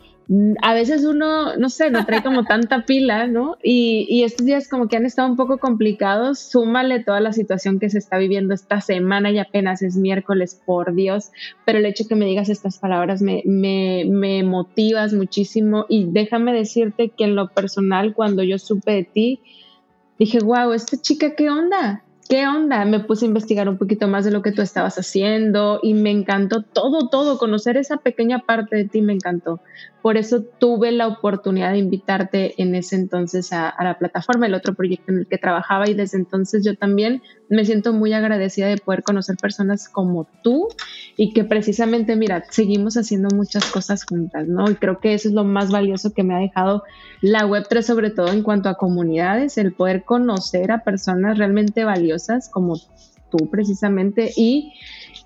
a 0.62 0.72
veces 0.72 1.04
uno, 1.04 1.56
no 1.56 1.68
sé, 1.68 1.90
no 1.90 2.06
trae 2.06 2.22
como 2.22 2.44
tanta 2.44 2.86
pila, 2.86 3.26
¿no? 3.26 3.58
Y, 3.62 4.22
estos 4.24 4.46
días 4.46 4.68
como 4.68 4.88
que 4.88 4.96
han 4.96 5.04
estado 5.04 5.28
un 5.28 5.36
poco 5.36 5.58
complicados, 5.58 6.38
súmale 6.38 7.04
toda 7.04 7.20
la 7.20 7.32
situación 7.32 7.78
que 7.78 7.90
se 7.90 7.98
está 7.98 8.16
viviendo 8.16 8.54
esta 8.54 8.80
semana 8.80 9.30
y 9.30 9.38
apenas 9.38 9.82
es 9.82 9.96
miércoles, 9.96 10.60
por 10.64 10.94
Dios, 10.94 11.30
pero 11.66 11.78
el 11.78 11.86
hecho 11.86 12.08
que 12.08 12.14
me 12.14 12.24
digas 12.24 12.48
estas 12.48 12.78
palabras 12.78 13.20
me, 13.20 13.42
me, 13.44 14.04
me 14.08 14.42
motivas 14.42 15.12
muchísimo 15.12 15.84
y 15.88 16.06
déjame 16.10 16.54
decirte 16.54 17.10
que 17.10 17.24
en 17.24 17.36
lo 17.36 17.48
personal, 17.48 18.14
cuando 18.14 18.42
yo 18.42 18.58
supe 18.58 18.92
de 18.92 19.04
ti, 19.04 19.40
dije, 20.18 20.38
wow, 20.40 20.72
esta 20.72 20.96
chica, 21.00 21.34
¿qué 21.34 21.50
onda? 21.50 22.02
¿qué 22.28 22.46
onda? 22.46 22.84
Me 22.84 23.00
puse 23.00 23.24
a 23.24 23.28
investigar 23.28 23.68
un 23.68 23.78
poquito 23.78 24.08
más 24.08 24.24
de 24.24 24.30
lo 24.30 24.42
que 24.42 24.52
tú 24.52 24.62
estabas 24.62 24.96
haciendo 24.98 25.80
y 25.82 25.94
me 25.94 26.10
encantó 26.10 26.62
todo, 26.62 27.08
todo, 27.08 27.38
conocer 27.38 27.76
esa 27.76 27.98
pequeña 27.98 28.40
parte 28.40 28.76
de 28.76 28.84
ti 28.84 29.02
me 29.02 29.12
encantó. 29.12 29.60
Por 30.04 30.18
eso 30.18 30.42
tuve 30.42 30.92
la 30.92 31.08
oportunidad 31.08 31.72
de 31.72 31.78
invitarte 31.78 32.60
en 32.62 32.74
ese 32.74 32.94
entonces 32.94 33.54
a, 33.54 33.74
la 33.82 33.96
plataforma, 33.98 34.44
el 34.44 34.52
otro 34.52 34.74
proyecto 34.74 35.10
en 35.10 35.20
el 35.20 35.26
que 35.26 35.38
trabajaba 35.38 35.88
y 35.88 35.94
desde 35.94 36.18
entonces 36.18 36.62
yo 36.62 36.76
también 36.76 37.22
me 37.48 37.64
siento 37.64 37.94
muy 37.94 38.12
agradecida 38.12 38.66
de 38.66 38.76
poder 38.76 39.02
conocer 39.02 39.36
personas 39.40 39.88
como 39.88 40.28
tú 40.42 40.68
y 41.16 41.32
que 41.32 41.44
precisamente, 41.44 42.16
mira, 42.16 42.44
seguimos 42.50 42.98
haciendo 42.98 43.34
muchas 43.34 43.64
cosas 43.70 44.04
juntas, 44.04 44.46
¿no? 44.46 44.70
Y 44.70 44.74
creo 44.74 45.00
que 45.00 45.14
eso 45.14 45.28
es 45.28 45.34
lo 45.34 45.44
más 45.44 45.70
valioso 45.70 46.12
que 46.12 46.22
me 46.22 46.34
ha 46.34 46.38
dejado 46.38 46.82
la 47.22 47.46
Web3, 47.46 47.80
sobre 47.80 48.10
todo 48.10 48.28
en 48.28 48.42
cuanto 48.42 48.68
a 48.68 48.74
comunidades, 48.74 49.56
el 49.56 49.72
poder 49.72 50.04
conocer 50.04 50.70
a 50.70 50.84
personas 50.84 51.38
realmente 51.38 51.82
valiosas 51.82 52.50
como 52.50 52.78
tú 53.30 53.48
precisamente 53.50 54.32
y 54.36 54.74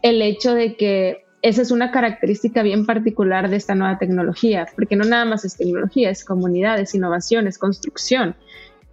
el 0.02 0.22
hecho 0.22 0.54
de 0.54 0.76
que 0.76 1.27
esa 1.48 1.62
es 1.62 1.70
una 1.70 1.90
característica 1.90 2.62
bien 2.62 2.84
particular 2.84 3.48
de 3.48 3.56
esta 3.56 3.74
nueva 3.74 3.98
tecnología, 3.98 4.66
porque 4.74 4.96
no 4.96 5.04
nada 5.04 5.24
más 5.24 5.46
es 5.46 5.56
tecnología, 5.56 6.10
es 6.10 6.22
comunidad, 6.22 6.78
es 6.78 6.94
innovación, 6.94 7.46
es 7.46 7.56
construcción. 7.56 8.36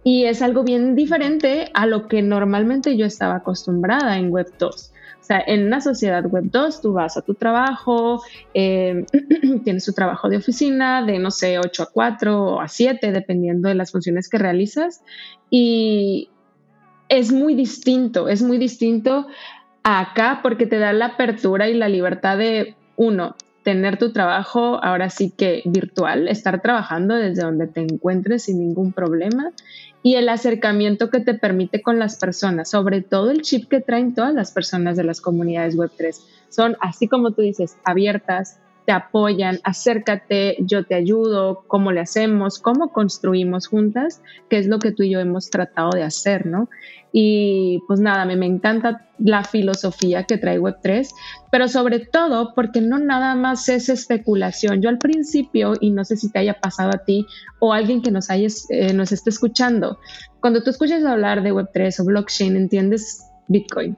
Y 0.02 0.24
es 0.24 0.40
algo 0.40 0.64
bien 0.64 0.94
diferente 0.94 1.70
a 1.74 1.84
lo 1.84 2.08
que 2.08 2.22
normalmente 2.22 2.96
yo 2.96 3.04
estaba 3.04 3.36
acostumbrada 3.36 4.16
en 4.16 4.30
Web 4.30 4.54
2. 4.58 4.92
O 5.20 5.24
sea, 5.26 5.42
en 5.46 5.66
una 5.66 5.82
sociedad 5.82 6.24
Web 6.24 6.44
2 6.50 6.80
tú 6.80 6.94
vas 6.94 7.18
a 7.18 7.22
tu 7.22 7.34
trabajo, 7.34 8.22
eh, 8.54 9.04
tienes 9.64 9.84
tu 9.84 9.92
trabajo 9.92 10.30
de 10.30 10.38
oficina 10.38 11.04
de, 11.04 11.18
no 11.18 11.30
sé, 11.30 11.58
8 11.58 11.82
a 11.82 11.86
4 11.92 12.42
o 12.42 12.60
a 12.60 12.68
7, 12.68 13.12
dependiendo 13.12 13.68
de 13.68 13.74
las 13.74 13.92
funciones 13.92 14.30
que 14.30 14.38
realizas. 14.38 15.02
Y 15.50 16.30
es 17.08 17.32
muy 17.32 17.54
distinto, 17.54 18.28
es 18.28 18.42
muy 18.42 18.56
distinto 18.58 19.26
acá 19.86 20.40
porque 20.42 20.66
te 20.66 20.78
da 20.78 20.92
la 20.92 21.06
apertura 21.06 21.68
y 21.68 21.74
la 21.74 21.88
libertad 21.88 22.36
de, 22.36 22.74
uno, 22.96 23.36
tener 23.62 23.98
tu 23.98 24.12
trabajo 24.12 24.82
ahora 24.82 25.10
sí 25.10 25.30
que 25.30 25.62
virtual, 25.64 26.26
estar 26.26 26.60
trabajando 26.60 27.14
desde 27.14 27.42
donde 27.42 27.68
te 27.68 27.82
encuentres 27.82 28.44
sin 28.44 28.58
ningún 28.58 28.92
problema 28.92 29.52
y 30.02 30.16
el 30.16 30.28
acercamiento 30.28 31.08
que 31.08 31.20
te 31.20 31.34
permite 31.34 31.82
con 31.82 32.00
las 32.00 32.18
personas, 32.18 32.68
sobre 32.68 33.00
todo 33.00 33.30
el 33.30 33.42
chip 33.42 33.68
que 33.68 33.80
traen 33.80 34.14
todas 34.14 34.34
las 34.34 34.50
personas 34.50 34.96
de 34.96 35.04
las 35.04 35.20
comunidades 35.20 35.76
Web3. 35.76 36.16
Son, 36.48 36.76
así 36.80 37.06
como 37.06 37.32
tú 37.32 37.42
dices, 37.42 37.76
abiertas, 37.84 38.58
te 38.86 38.92
apoyan, 38.92 39.58
acércate, 39.64 40.56
yo 40.60 40.84
te 40.86 40.94
ayudo, 40.94 41.64
cómo 41.66 41.90
le 41.90 42.00
hacemos, 42.00 42.60
cómo 42.60 42.92
construimos 42.92 43.66
juntas, 43.66 44.22
que 44.48 44.58
es 44.58 44.68
lo 44.68 44.78
que 44.78 44.92
tú 44.92 45.02
y 45.02 45.10
yo 45.10 45.18
hemos 45.18 45.50
tratado 45.50 45.90
de 45.90 46.04
hacer, 46.04 46.46
¿no? 46.46 46.70
Y 47.12 47.82
pues 47.88 47.98
nada, 47.98 48.24
me, 48.24 48.36
me 48.36 48.46
encanta 48.46 49.08
la 49.18 49.42
filosofía 49.42 50.24
que 50.24 50.38
trae 50.38 50.60
Web3, 50.60 51.08
pero 51.50 51.66
sobre 51.66 52.00
todo 52.00 52.54
porque 52.54 52.80
no 52.80 52.98
nada 52.98 53.34
más 53.34 53.68
es 53.68 53.88
especulación. 53.88 54.80
Yo 54.82 54.88
al 54.88 54.98
principio, 54.98 55.74
y 55.80 55.90
no 55.90 56.04
sé 56.04 56.16
si 56.16 56.30
te 56.30 56.38
haya 56.38 56.54
pasado 56.54 56.90
a 56.94 57.04
ti 57.04 57.26
o 57.58 57.72
alguien 57.72 58.02
que 58.02 58.12
nos, 58.12 58.28
eh, 58.30 58.92
nos 58.94 59.10
esté 59.10 59.30
escuchando, 59.30 59.98
cuando 60.40 60.62
tú 60.62 60.70
escuchas 60.70 61.04
hablar 61.04 61.42
de 61.42 61.52
Web3 61.52 62.00
o 62.00 62.04
blockchain, 62.04 62.56
entiendes 62.56 63.24
Bitcoin. 63.48 63.96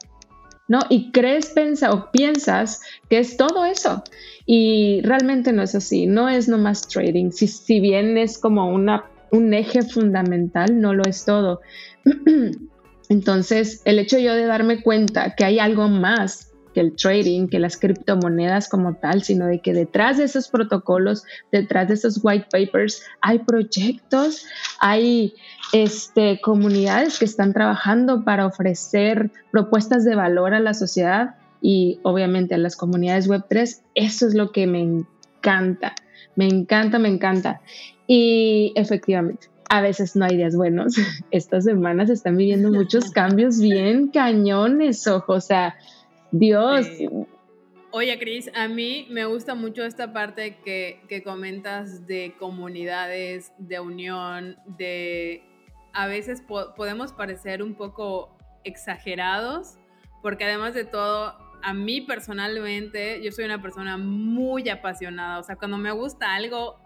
¿No? 0.68 0.80
Y 0.88 1.10
crees, 1.10 1.48
pensa 1.48 1.92
o 1.92 2.10
piensas 2.12 2.82
que 3.08 3.18
es 3.18 3.36
todo 3.36 3.64
eso. 3.64 4.04
Y 4.46 5.00
realmente 5.02 5.52
no 5.52 5.62
es 5.62 5.74
así, 5.74 6.06
no 6.06 6.28
es 6.28 6.48
nomás 6.48 6.86
trading. 6.86 7.30
Si, 7.30 7.48
si 7.48 7.80
bien 7.80 8.16
es 8.16 8.38
como 8.38 8.68
una, 8.68 9.04
un 9.32 9.52
eje 9.52 9.82
fundamental, 9.82 10.80
no 10.80 10.94
lo 10.94 11.02
es 11.04 11.24
todo. 11.24 11.60
Entonces, 13.08 13.80
el 13.86 13.98
hecho 13.98 14.18
yo 14.18 14.34
de 14.34 14.44
darme 14.44 14.82
cuenta 14.82 15.34
que 15.34 15.44
hay 15.44 15.58
algo 15.58 15.88
más 15.88 16.47
que 16.74 16.80
el 16.80 16.94
trading, 16.96 17.48
que 17.48 17.58
las 17.58 17.76
criptomonedas 17.76 18.68
como 18.68 18.94
tal, 18.94 19.22
sino 19.22 19.46
de 19.46 19.60
que 19.60 19.72
detrás 19.72 20.18
de 20.18 20.24
esos 20.24 20.48
protocolos, 20.48 21.24
detrás 21.52 21.88
de 21.88 21.94
esos 21.94 22.20
white 22.22 22.46
papers, 22.50 23.02
hay 23.20 23.40
proyectos, 23.40 24.46
hay 24.80 25.34
este, 25.72 26.40
comunidades 26.40 27.18
que 27.18 27.24
están 27.24 27.52
trabajando 27.52 28.24
para 28.24 28.46
ofrecer 28.46 29.30
propuestas 29.50 30.04
de 30.04 30.14
valor 30.14 30.54
a 30.54 30.60
la 30.60 30.74
sociedad 30.74 31.36
y 31.60 32.00
obviamente 32.02 32.54
a 32.54 32.58
las 32.58 32.76
comunidades 32.76 33.28
Web3. 33.28 33.82
Eso 33.94 34.26
es 34.26 34.34
lo 34.34 34.52
que 34.52 34.66
me 34.66 34.80
encanta, 34.80 35.94
me 36.36 36.46
encanta, 36.46 36.98
me 36.98 37.08
encanta. 37.08 37.60
Y 38.06 38.72
efectivamente, 38.76 39.48
a 39.68 39.80
veces 39.80 40.16
no 40.16 40.24
hay 40.24 40.36
días 40.36 40.56
buenos. 40.56 40.94
Estas 41.30 41.64
semanas 41.64 42.10
están 42.10 42.36
viviendo 42.36 42.70
muchos 42.70 43.10
cambios 43.10 43.60
bien 43.60 44.08
cañones, 44.08 45.06
ojo, 45.06 45.34
o 45.34 45.40
sea, 45.40 45.76
Dios. 46.30 46.86
Oye, 47.90 48.18
Cris, 48.18 48.50
a 48.54 48.68
mí 48.68 49.06
me 49.10 49.24
gusta 49.24 49.54
mucho 49.54 49.84
esta 49.84 50.12
parte 50.12 50.58
que, 50.62 51.00
que 51.08 51.22
comentas 51.22 52.06
de 52.06 52.34
comunidades, 52.38 53.52
de 53.58 53.80
unión, 53.80 54.56
de 54.66 55.42
a 55.94 56.06
veces 56.06 56.42
podemos 56.76 57.12
parecer 57.12 57.62
un 57.62 57.74
poco 57.74 58.36
exagerados, 58.62 59.78
porque 60.22 60.44
además 60.44 60.74
de 60.74 60.84
todo, 60.84 61.34
a 61.62 61.72
mí 61.72 62.02
personalmente, 62.02 63.22
yo 63.22 63.32
soy 63.32 63.46
una 63.46 63.62
persona 63.62 63.96
muy 63.96 64.68
apasionada, 64.68 65.38
o 65.38 65.42
sea, 65.42 65.56
cuando 65.56 65.78
me 65.78 65.90
gusta 65.90 66.34
algo, 66.34 66.78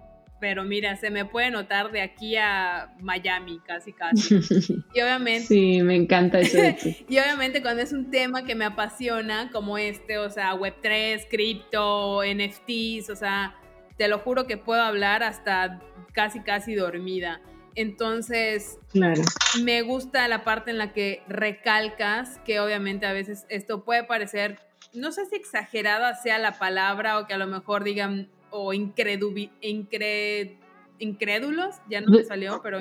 pero 0.43 0.65
mira, 0.65 0.97
se 0.97 1.09
me 1.11 1.25
puede 1.25 1.53
notar 1.53 1.93
de 1.93 2.01
aquí 2.01 2.35
a 2.37 2.93
Miami, 2.99 3.61
casi, 3.65 3.93
casi. 3.93 4.41
Y 4.93 5.01
obviamente... 5.01 5.47
Sí, 5.47 5.81
me 5.83 5.95
encanta 5.95 6.41
eso. 6.41 6.59
y 7.09 7.19
obviamente 7.21 7.63
cuando 7.63 7.81
es 7.81 7.93
un 7.93 8.11
tema 8.11 8.45
que 8.45 8.57
me 8.57 8.65
apasiona, 8.65 9.53
como 9.53 9.79
este, 9.79 10.19
o 10.19 10.29
sea, 10.31 10.55
Web3, 10.57 11.29
cripto, 11.31 12.23
NFTs, 12.25 13.11
o 13.11 13.15
sea, 13.15 13.55
te 13.97 14.09
lo 14.09 14.19
juro 14.19 14.49
que 14.49 14.57
puedo 14.57 14.83
hablar 14.83 15.23
hasta 15.23 15.81
casi, 16.13 16.41
casi 16.41 16.75
dormida. 16.75 17.41
Entonces, 17.77 18.81
claro. 18.91 19.23
me 19.63 19.83
gusta 19.83 20.27
la 20.27 20.43
parte 20.43 20.73
en 20.73 20.79
la 20.79 20.93
que 20.93 21.23
recalcas 21.29 22.41
que 22.45 22.59
obviamente 22.59 23.07
a 23.07 23.13
veces 23.13 23.47
esto 23.49 23.85
puede 23.85 24.03
parecer, 24.03 24.59
no 24.93 25.13
sé 25.13 25.25
si 25.27 25.37
exagerada 25.37 26.17
sea 26.17 26.41
la 26.41 26.59
palabra 26.59 27.21
o 27.21 27.29
que 27.29 27.35
a 27.35 27.39
lo 27.39 27.47
mejor 27.47 27.85
digan 27.85 28.29
o 28.53 28.73
incrédulos, 28.73 29.51
ya 31.91 32.01
no 32.01 32.13
me 32.13 32.23
salió, 32.23 32.61
pero 32.63 32.79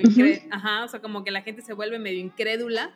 ajá, 0.51 0.84
o 0.84 0.88
sea, 0.88 1.01
como 1.01 1.24
que 1.24 1.32
la 1.32 1.42
gente 1.42 1.63
se 1.63 1.74
vuelve 1.74 1.98
medio 1.98 2.20
incrédula 2.20 2.94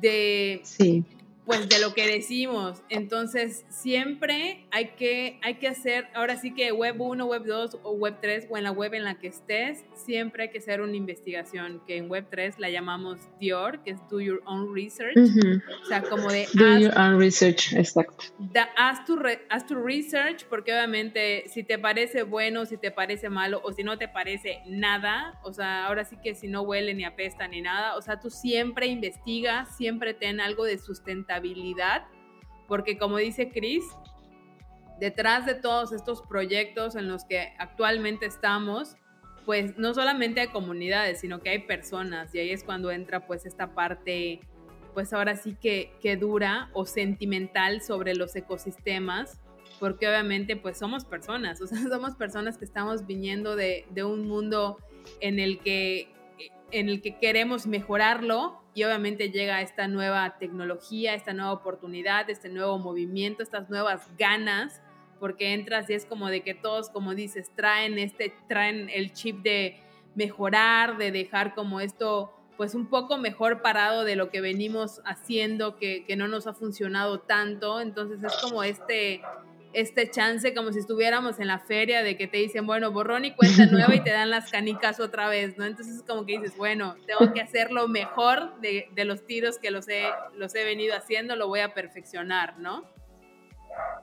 de, 0.00 0.60
sí 0.62 1.04
pues 1.48 1.66
de 1.66 1.80
lo 1.80 1.94
que 1.94 2.06
decimos. 2.06 2.82
Entonces, 2.90 3.64
siempre 3.70 4.66
hay 4.70 4.90
que, 4.98 5.40
hay 5.42 5.54
que 5.54 5.66
hacer, 5.66 6.06
ahora 6.12 6.36
sí 6.36 6.52
que 6.52 6.72
web 6.72 7.00
1, 7.00 7.24
web 7.24 7.42
2 7.46 7.78
o 7.84 7.92
web 7.92 8.18
3 8.20 8.48
o 8.50 8.58
en 8.58 8.64
la 8.64 8.70
web 8.70 8.92
en 8.92 9.04
la 9.04 9.18
que 9.18 9.28
estés, 9.28 9.82
siempre 9.94 10.42
hay 10.42 10.50
que 10.50 10.58
hacer 10.58 10.82
una 10.82 10.94
investigación, 10.94 11.80
que 11.86 11.96
en 11.96 12.10
web 12.10 12.26
3 12.30 12.58
la 12.58 12.68
llamamos 12.68 13.18
DIOR, 13.40 13.82
que 13.82 13.92
es 13.92 13.98
Do 14.10 14.20
Your 14.20 14.42
Own 14.44 14.74
Research. 14.74 15.16
O 15.16 15.86
sea, 15.86 16.02
como 16.02 16.30
de... 16.30 16.46
Do 16.52 16.78
Your 16.78 16.92
Own 16.98 17.18
Research, 17.18 17.72
exacto. 17.72 18.24
haz, 18.76 19.06
tu 19.06 19.18
haz 19.48 19.66
tu 19.66 19.74
research, 19.74 20.44
porque 20.50 20.72
obviamente 20.72 21.44
si 21.48 21.64
te 21.64 21.78
parece 21.78 22.24
bueno, 22.24 22.66
si 22.66 22.76
te 22.76 22.90
parece 22.90 23.30
malo 23.30 23.62
o 23.64 23.72
si 23.72 23.84
no 23.84 23.96
te 23.96 24.06
parece 24.06 24.60
nada, 24.66 25.40
o 25.42 25.54
sea, 25.54 25.86
ahora 25.86 26.04
sí 26.04 26.18
que 26.22 26.34
si 26.34 26.46
no 26.46 26.60
huele 26.60 26.92
ni 26.92 27.04
apesta 27.04 27.48
ni 27.48 27.62
nada, 27.62 27.96
o 27.96 28.02
sea, 28.02 28.20
tú 28.20 28.28
siempre 28.28 28.86
investiga, 28.88 29.64
siempre 29.64 30.12
ten 30.12 30.42
algo 30.42 30.64
de 30.64 30.76
sustentabilidad 30.76 31.37
porque 32.66 32.98
como 32.98 33.16
dice 33.16 33.50
Chris, 33.50 33.84
detrás 35.00 35.46
de 35.46 35.54
todos 35.54 35.92
estos 35.92 36.22
proyectos 36.22 36.96
en 36.96 37.08
los 37.08 37.24
que 37.24 37.54
actualmente 37.58 38.26
estamos, 38.26 38.96
pues 39.46 39.78
no 39.78 39.94
solamente 39.94 40.40
hay 40.40 40.48
comunidades, 40.48 41.20
sino 41.20 41.40
que 41.40 41.50
hay 41.50 41.60
personas 41.60 42.34
y 42.34 42.40
ahí 42.40 42.50
es 42.50 42.64
cuando 42.64 42.90
entra 42.90 43.26
pues 43.26 43.46
esta 43.46 43.74
parte, 43.74 44.40
pues 44.92 45.12
ahora 45.12 45.36
sí 45.36 45.56
que, 45.58 45.92
que 46.02 46.16
dura 46.16 46.68
o 46.74 46.84
sentimental 46.84 47.80
sobre 47.80 48.14
los 48.14 48.36
ecosistemas, 48.36 49.40
porque 49.80 50.06
obviamente 50.06 50.56
pues 50.56 50.78
somos 50.78 51.04
personas, 51.04 51.60
o 51.62 51.66
sea, 51.66 51.80
somos 51.88 52.14
personas 52.16 52.58
que 52.58 52.64
estamos 52.64 53.06
viniendo 53.06 53.56
de, 53.56 53.86
de 53.90 54.04
un 54.04 54.28
mundo 54.28 54.78
en 55.20 55.38
el 55.38 55.60
que 55.60 56.12
en 56.70 56.88
el 56.88 57.02
que 57.02 57.18
queremos 57.18 57.66
mejorarlo 57.66 58.60
y 58.74 58.84
obviamente 58.84 59.30
llega 59.30 59.60
esta 59.62 59.88
nueva 59.88 60.38
tecnología, 60.38 61.14
esta 61.14 61.32
nueva 61.32 61.52
oportunidad, 61.52 62.28
este 62.30 62.48
nuevo 62.48 62.78
movimiento, 62.78 63.42
estas 63.42 63.68
nuevas 63.70 64.08
ganas, 64.16 64.80
porque 65.18 65.52
entras 65.52 65.90
y 65.90 65.94
es 65.94 66.04
como 66.04 66.28
de 66.28 66.42
que 66.42 66.54
todos, 66.54 66.90
como 66.90 67.14
dices, 67.14 67.50
traen 67.56 67.98
este, 67.98 68.32
traen 68.48 68.88
el 68.90 69.12
chip 69.12 69.42
de 69.42 69.80
mejorar, 70.14 70.96
de 70.96 71.10
dejar 71.10 71.54
como 71.54 71.80
esto 71.80 72.34
pues 72.56 72.74
un 72.74 72.86
poco 72.86 73.18
mejor 73.18 73.62
parado 73.62 74.02
de 74.02 74.16
lo 74.16 74.30
que 74.30 74.40
venimos 74.40 75.00
haciendo, 75.04 75.76
que, 75.76 76.04
que 76.04 76.16
no 76.16 76.26
nos 76.26 76.48
ha 76.48 76.54
funcionado 76.54 77.20
tanto. 77.20 77.80
Entonces 77.80 78.22
es 78.22 78.34
como 78.42 78.64
este, 78.64 79.22
este 79.72 80.10
chance 80.10 80.54
como 80.54 80.72
si 80.72 80.78
estuviéramos 80.78 81.38
en 81.40 81.46
la 81.46 81.58
feria 81.58 82.02
de 82.02 82.16
que 82.16 82.26
te 82.26 82.38
dicen, 82.38 82.66
bueno, 82.66 82.90
borrón 82.90 83.24
y 83.24 83.32
cuenta 83.32 83.66
nueva 83.66 83.94
y 83.94 84.00
te 84.00 84.10
dan 84.10 84.30
las 84.30 84.50
canicas 84.50 85.00
otra 85.00 85.28
vez, 85.28 85.58
¿no? 85.58 85.66
Entonces 85.66 85.96
es 85.96 86.02
como 86.02 86.24
que 86.26 86.38
dices, 86.38 86.56
bueno, 86.56 86.96
tengo 87.06 87.32
que 87.32 87.40
hacerlo 87.40 87.88
mejor 87.88 88.60
de, 88.60 88.88
de 88.94 89.04
los 89.04 89.26
tiros 89.26 89.58
que 89.58 89.70
los 89.70 89.88
he, 89.88 90.04
los 90.36 90.54
he 90.54 90.64
venido 90.64 90.96
haciendo, 90.96 91.36
lo 91.36 91.48
voy 91.48 91.60
a 91.60 91.74
perfeccionar, 91.74 92.58
¿no? 92.58 92.84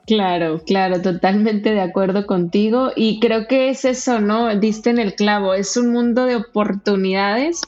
Claro, 0.06 0.62
claro, 0.64 1.02
totalmente 1.02 1.72
de 1.72 1.80
acuerdo 1.80 2.26
contigo 2.26 2.92
y 2.94 3.18
creo 3.18 3.48
que 3.48 3.70
es 3.70 3.84
eso, 3.84 4.20
¿no? 4.20 4.54
Diste 4.54 4.90
en 4.90 4.98
el 4.98 5.14
clavo, 5.14 5.54
es 5.54 5.76
un 5.76 5.92
mundo 5.92 6.26
de 6.26 6.36
oportunidades 6.36 7.60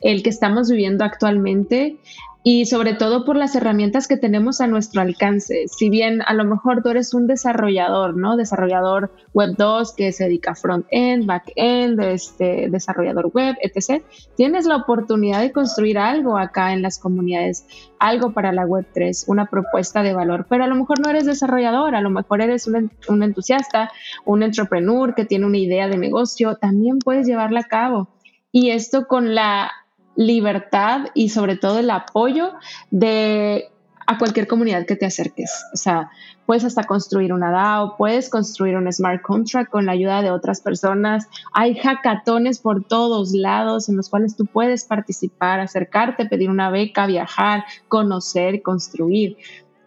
el 0.00 0.22
que 0.22 0.30
estamos 0.30 0.70
viviendo 0.70 1.04
actualmente 1.04 1.98
y 2.46 2.66
sobre 2.66 2.92
todo 2.92 3.24
por 3.24 3.36
las 3.36 3.56
herramientas 3.56 4.06
que 4.06 4.18
tenemos 4.18 4.60
a 4.60 4.66
nuestro 4.66 5.00
alcance. 5.00 5.64
Si 5.66 5.88
bien 5.88 6.20
a 6.26 6.34
lo 6.34 6.44
mejor 6.44 6.82
tú 6.82 6.90
eres 6.90 7.14
un 7.14 7.26
desarrollador, 7.26 8.18
¿no? 8.18 8.36
Desarrollador 8.36 9.10
web 9.32 9.54
2 9.56 9.94
que 9.94 10.12
se 10.12 10.24
dedica 10.24 10.50
a 10.50 10.54
front-end, 10.54 11.24
back-end, 11.24 11.98
este, 12.02 12.68
desarrollador 12.68 13.30
web, 13.32 13.56
etc. 13.62 14.04
Tienes 14.36 14.66
la 14.66 14.76
oportunidad 14.76 15.40
de 15.40 15.52
construir 15.52 15.96
algo 15.96 16.36
acá 16.36 16.74
en 16.74 16.82
las 16.82 16.98
comunidades, 16.98 17.64
algo 17.98 18.34
para 18.34 18.52
la 18.52 18.66
web 18.66 18.86
3, 18.92 19.24
una 19.28 19.46
propuesta 19.46 20.02
de 20.02 20.12
valor, 20.12 20.44
pero 20.46 20.64
a 20.64 20.66
lo 20.66 20.74
mejor 20.74 21.00
no 21.00 21.08
eres 21.08 21.24
desarrollador, 21.24 21.94
a 21.94 22.02
lo 22.02 22.10
mejor 22.10 22.42
eres 22.42 22.66
un, 22.66 22.92
un 23.08 23.22
entusiasta, 23.22 23.90
un 24.26 24.42
entrepreneur 24.42 25.14
que 25.14 25.24
tiene 25.24 25.46
una 25.46 25.56
idea 25.56 25.88
de 25.88 25.96
negocio, 25.96 26.56
también 26.56 26.98
puedes 26.98 27.26
llevarla 27.26 27.60
a 27.60 27.68
cabo. 27.68 28.10
Y 28.52 28.70
esto 28.70 29.06
con 29.08 29.34
la 29.34 29.72
libertad 30.16 31.06
y 31.14 31.30
sobre 31.30 31.56
todo 31.56 31.78
el 31.78 31.90
apoyo 31.90 32.52
de 32.90 33.70
a 34.06 34.18
cualquier 34.18 34.46
comunidad 34.46 34.86
que 34.86 34.96
te 34.96 35.06
acerques. 35.06 35.64
O 35.72 35.76
sea, 35.76 36.10
puedes 36.46 36.64
hasta 36.64 36.84
construir 36.84 37.32
una 37.32 37.50
DAO, 37.50 37.96
puedes 37.96 38.28
construir 38.28 38.76
un 38.76 38.92
smart 38.92 39.22
contract 39.22 39.70
con 39.70 39.86
la 39.86 39.92
ayuda 39.92 40.22
de 40.22 40.30
otras 40.30 40.60
personas. 40.60 41.26
Hay 41.52 41.74
hackatones 41.74 42.58
por 42.58 42.84
todos 42.84 43.32
lados 43.32 43.88
en 43.88 43.96
los 43.96 44.10
cuales 44.10 44.36
tú 44.36 44.46
puedes 44.46 44.84
participar, 44.84 45.60
acercarte, 45.60 46.26
pedir 46.26 46.50
una 46.50 46.70
beca, 46.70 47.06
viajar, 47.06 47.64
conocer, 47.88 48.62
construir. 48.62 49.36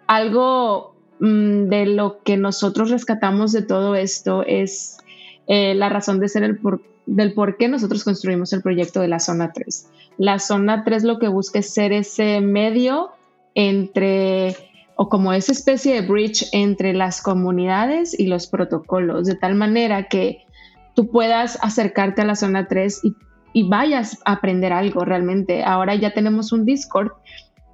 Algo 0.07 0.95
mm, 1.19 1.65
de 1.67 1.85
lo 1.85 2.23
que 2.23 2.37
nosotros 2.37 2.89
rescatamos 2.89 3.51
de 3.51 3.61
todo 3.61 3.95
esto 3.95 4.43
es 4.43 4.97
eh, 5.47 5.75
la 5.75 5.89
razón 5.89 6.19
de 6.19 6.29
ser 6.29 6.43
el 6.43 6.59
del 7.05 7.33
por 7.33 7.57
qué 7.57 7.69
nosotros 7.69 8.03
construimos 8.03 8.51
el 8.51 8.61
proyecto 8.61 8.99
de 8.99 9.07
la 9.07 9.19
zona 9.19 9.53
3 9.53 9.87
la 10.17 10.39
zona 10.39 10.83
3 10.83 11.03
lo 11.03 11.19
que 11.19 11.27
busca 11.27 11.59
es 11.59 11.73
ser 11.73 11.93
ese 11.93 12.41
medio 12.41 13.11
entre 13.55 14.55
o 14.97 15.09
como 15.09 15.31
esa 15.31 15.51
especie 15.51 15.93
de 15.93 16.07
bridge 16.07 16.47
entre 16.51 16.93
las 16.93 17.21
comunidades 17.21 18.19
y 18.19 18.27
los 18.27 18.47
protocolos, 18.47 19.27
de 19.27 19.35
tal 19.35 19.53
manera 19.53 20.07
que 20.07 20.43
tú 20.95 21.09
puedas 21.11 21.59
acercarte 21.61 22.23
a 22.23 22.25
la 22.25 22.35
zona 22.35 22.67
3 22.67 23.01
y, 23.05 23.15
y 23.53 23.69
vayas 23.69 24.19
a 24.25 24.33
aprender 24.33 24.73
algo 24.73 25.05
realmente. 25.05 25.63
Ahora 25.63 25.93
ya 25.93 26.13
tenemos 26.13 26.51
un 26.51 26.65
Discord 26.65 27.11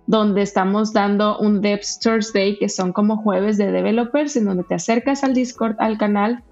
donde 0.06 0.42
estamos 0.42 0.92
dando 0.92 1.40
un 1.40 1.62
Devs 1.62 2.00
Thursday, 2.00 2.58
que 2.58 2.68
son 2.68 2.92
como 2.92 3.16
jueves 3.16 3.58
de 3.58 3.72
developers, 3.72 4.36
en 4.36 4.44
donde 4.44 4.66
te 4.66 4.76
acercas 4.76 5.24
al 5.24 5.34
Discord, 5.34 5.78
al 5.80 5.98
canal, 5.98 6.44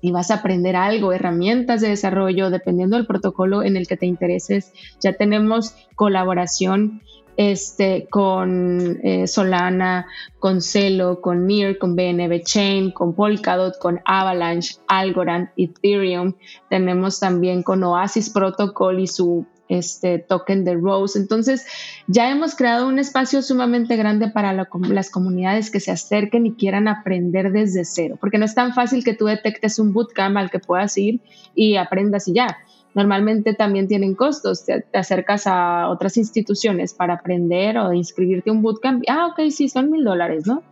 y 0.00 0.12
vas 0.12 0.30
a 0.30 0.36
aprender 0.36 0.76
algo, 0.76 1.12
herramientas 1.12 1.80
de 1.80 1.88
desarrollo, 1.88 2.50
dependiendo 2.50 2.96
del 2.96 3.06
protocolo 3.06 3.62
en 3.62 3.76
el 3.76 3.86
que 3.86 3.96
te 3.96 4.06
intereses. 4.06 4.72
Ya 5.00 5.12
tenemos 5.12 5.74
colaboración 5.94 7.02
este, 7.36 8.06
con 8.10 8.98
eh, 9.02 9.26
Solana, 9.26 10.06
con 10.38 10.60
Celo, 10.60 11.20
con 11.20 11.46
Near, 11.46 11.78
con 11.78 11.96
BNB 11.96 12.42
Chain, 12.42 12.90
con 12.90 13.14
Polkadot, 13.14 13.78
con 13.78 14.00
Avalanche, 14.04 14.76
Algorand, 14.88 15.48
Ethereum. 15.56 16.34
Tenemos 16.68 17.20
también 17.20 17.62
con 17.62 17.82
Oasis 17.84 18.30
Protocol 18.30 19.00
y 19.00 19.06
su 19.06 19.46
este 19.72 20.18
token 20.18 20.64
de 20.64 20.74
Rose. 20.74 21.18
Entonces, 21.18 21.66
ya 22.06 22.30
hemos 22.30 22.54
creado 22.54 22.88
un 22.88 22.98
espacio 22.98 23.42
sumamente 23.42 23.96
grande 23.96 24.28
para 24.28 24.52
las 24.52 25.10
comunidades 25.10 25.70
que 25.70 25.80
se 25.80 25.90
acerquen 25.90 26.46
y 26.46 26.54
quieran 26.54 26.88
aprender 26.88 27.52
desde 27.52 27.84
cero, 27.84 28.16
porque 28.20 28.38
no 28.38 28.44
es 28.44 28.54
tan 28.54 28.74
fácil 28.74 29.04
que 29.04 29.14
tú 29.14 29.26
detectes 29.26 29.78
un 29.78 29.92
bootcamp 29.92 30.36
al 30.36 30.50
que 30.50 30.58
puedas 30.58 30.96
ir 30.98 31.20
y 31.54 31.76
aprendas 31.76 32.28
y 32.28 32.34
ya. 32.34 32.58
Normalmente 32.94 33.54
también 33.54 33.88
tienen 33.88 34.14
costos, 34.14 34.66
te, 34.66 34.84
acercas 34.92 35.46
a 35.46 35.88
otras 35.88 36.16
instituciones 36.18 36.92
para 36.92 37.14
aprender 37.14 37.78
o 37.78 37.92
inscribirte 37.92 38.50
a 38.50 38.52
un 38.52 38.62
bootcamp. 38.62 39.02
Ah, 39.08 39.28
ok, 39.28 39.50
sí, 39.50 39.68
son 39.68 39.90
mil 39.90 40.04
dólares, 40.04 40.46
¿no? 40.46 40.62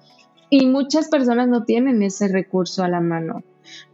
Y 0.51 0.67
muchas 0.67 1.09
personas 1.09 1.49
no 1.49 1.65
tienen 1.65 2.03
ese 2.03 2.29
recurso 2.29 2.83
a 2.83 2.89
la 2.89 3.01
mano. 3.01 3.43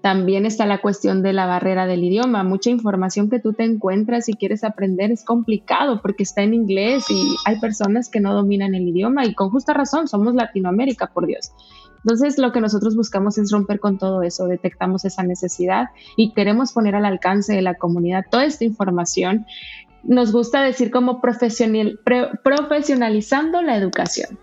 También 0.00 0.46
está 0.46 0.66
la 0.66 0.80
cuestión 0.80 1.22
de 1.22 1.32
la 1.32 1.46
barrera 1.46 1.86
del 1.86 2.04
idioma. 2.04 2.44
Mucha 2.44 2.70
información 2.70 3.30
que 3.30 3.40
tú 3.40 3.52
te 3.52 3.64
encuentras 3.64 4.28
y 4.28 4.34
quieres 4.34 4.64
aprender 4.64 5.10
es 5.10 5.24
complicado 5.24 6.00
porque 6.02 6.22
está 6.22 6.42
en 6.42 6.54
inglés 6.54 7.04
y 7.10 7.34
hay 7.44 7.58
personas 7.60 8.08
que 8.08 8.20
no 8.20 8.34
dominan 8.34 8.74
el 8.74 8.88
idioma 8.88 9.24
y 9.24 9.34
con 9.34 9.50
justa 9.50 9.72
razón, 9.72 10.08
somos 10.08 10.34
Latinoamérica, 10.34 11.08
por 11.08 11.26
Dios. 11.26 11.52
Entonces, 12.06 12.38
lo 12.38 12.52
que 12.52 12.60
nosotros 12.60 12.94
buscamos 12.94 13.36
es 13.36 13.50
romper 13.50 13.80
con 13.80 13.98
todo 13.98 14.22
eso, 14.22 14.46
detectamos 14.46 15.04
esa 15.04 15.24
necesidad 15.24 15.86
y 16.16 16.32
queremos 16.34 16.72
poner 16.72 16.94
al 16.94 17.04
alcance 17.04 17.52
de 17.52 17.62
la 17.62 17.74
comunidad 17.74 18.24
toda 18.30 18.44
esta 18.44 18.64
información. 18.64 19.44
Nos 20.04 20.30
gusta 20.30 20.62
decir 20.62 20.92
como 20.92 21.20
profesional, 21.20 21.98
profesionalizando 22.44 23.60
la 23.60 23.76
educación. 23.76 24.38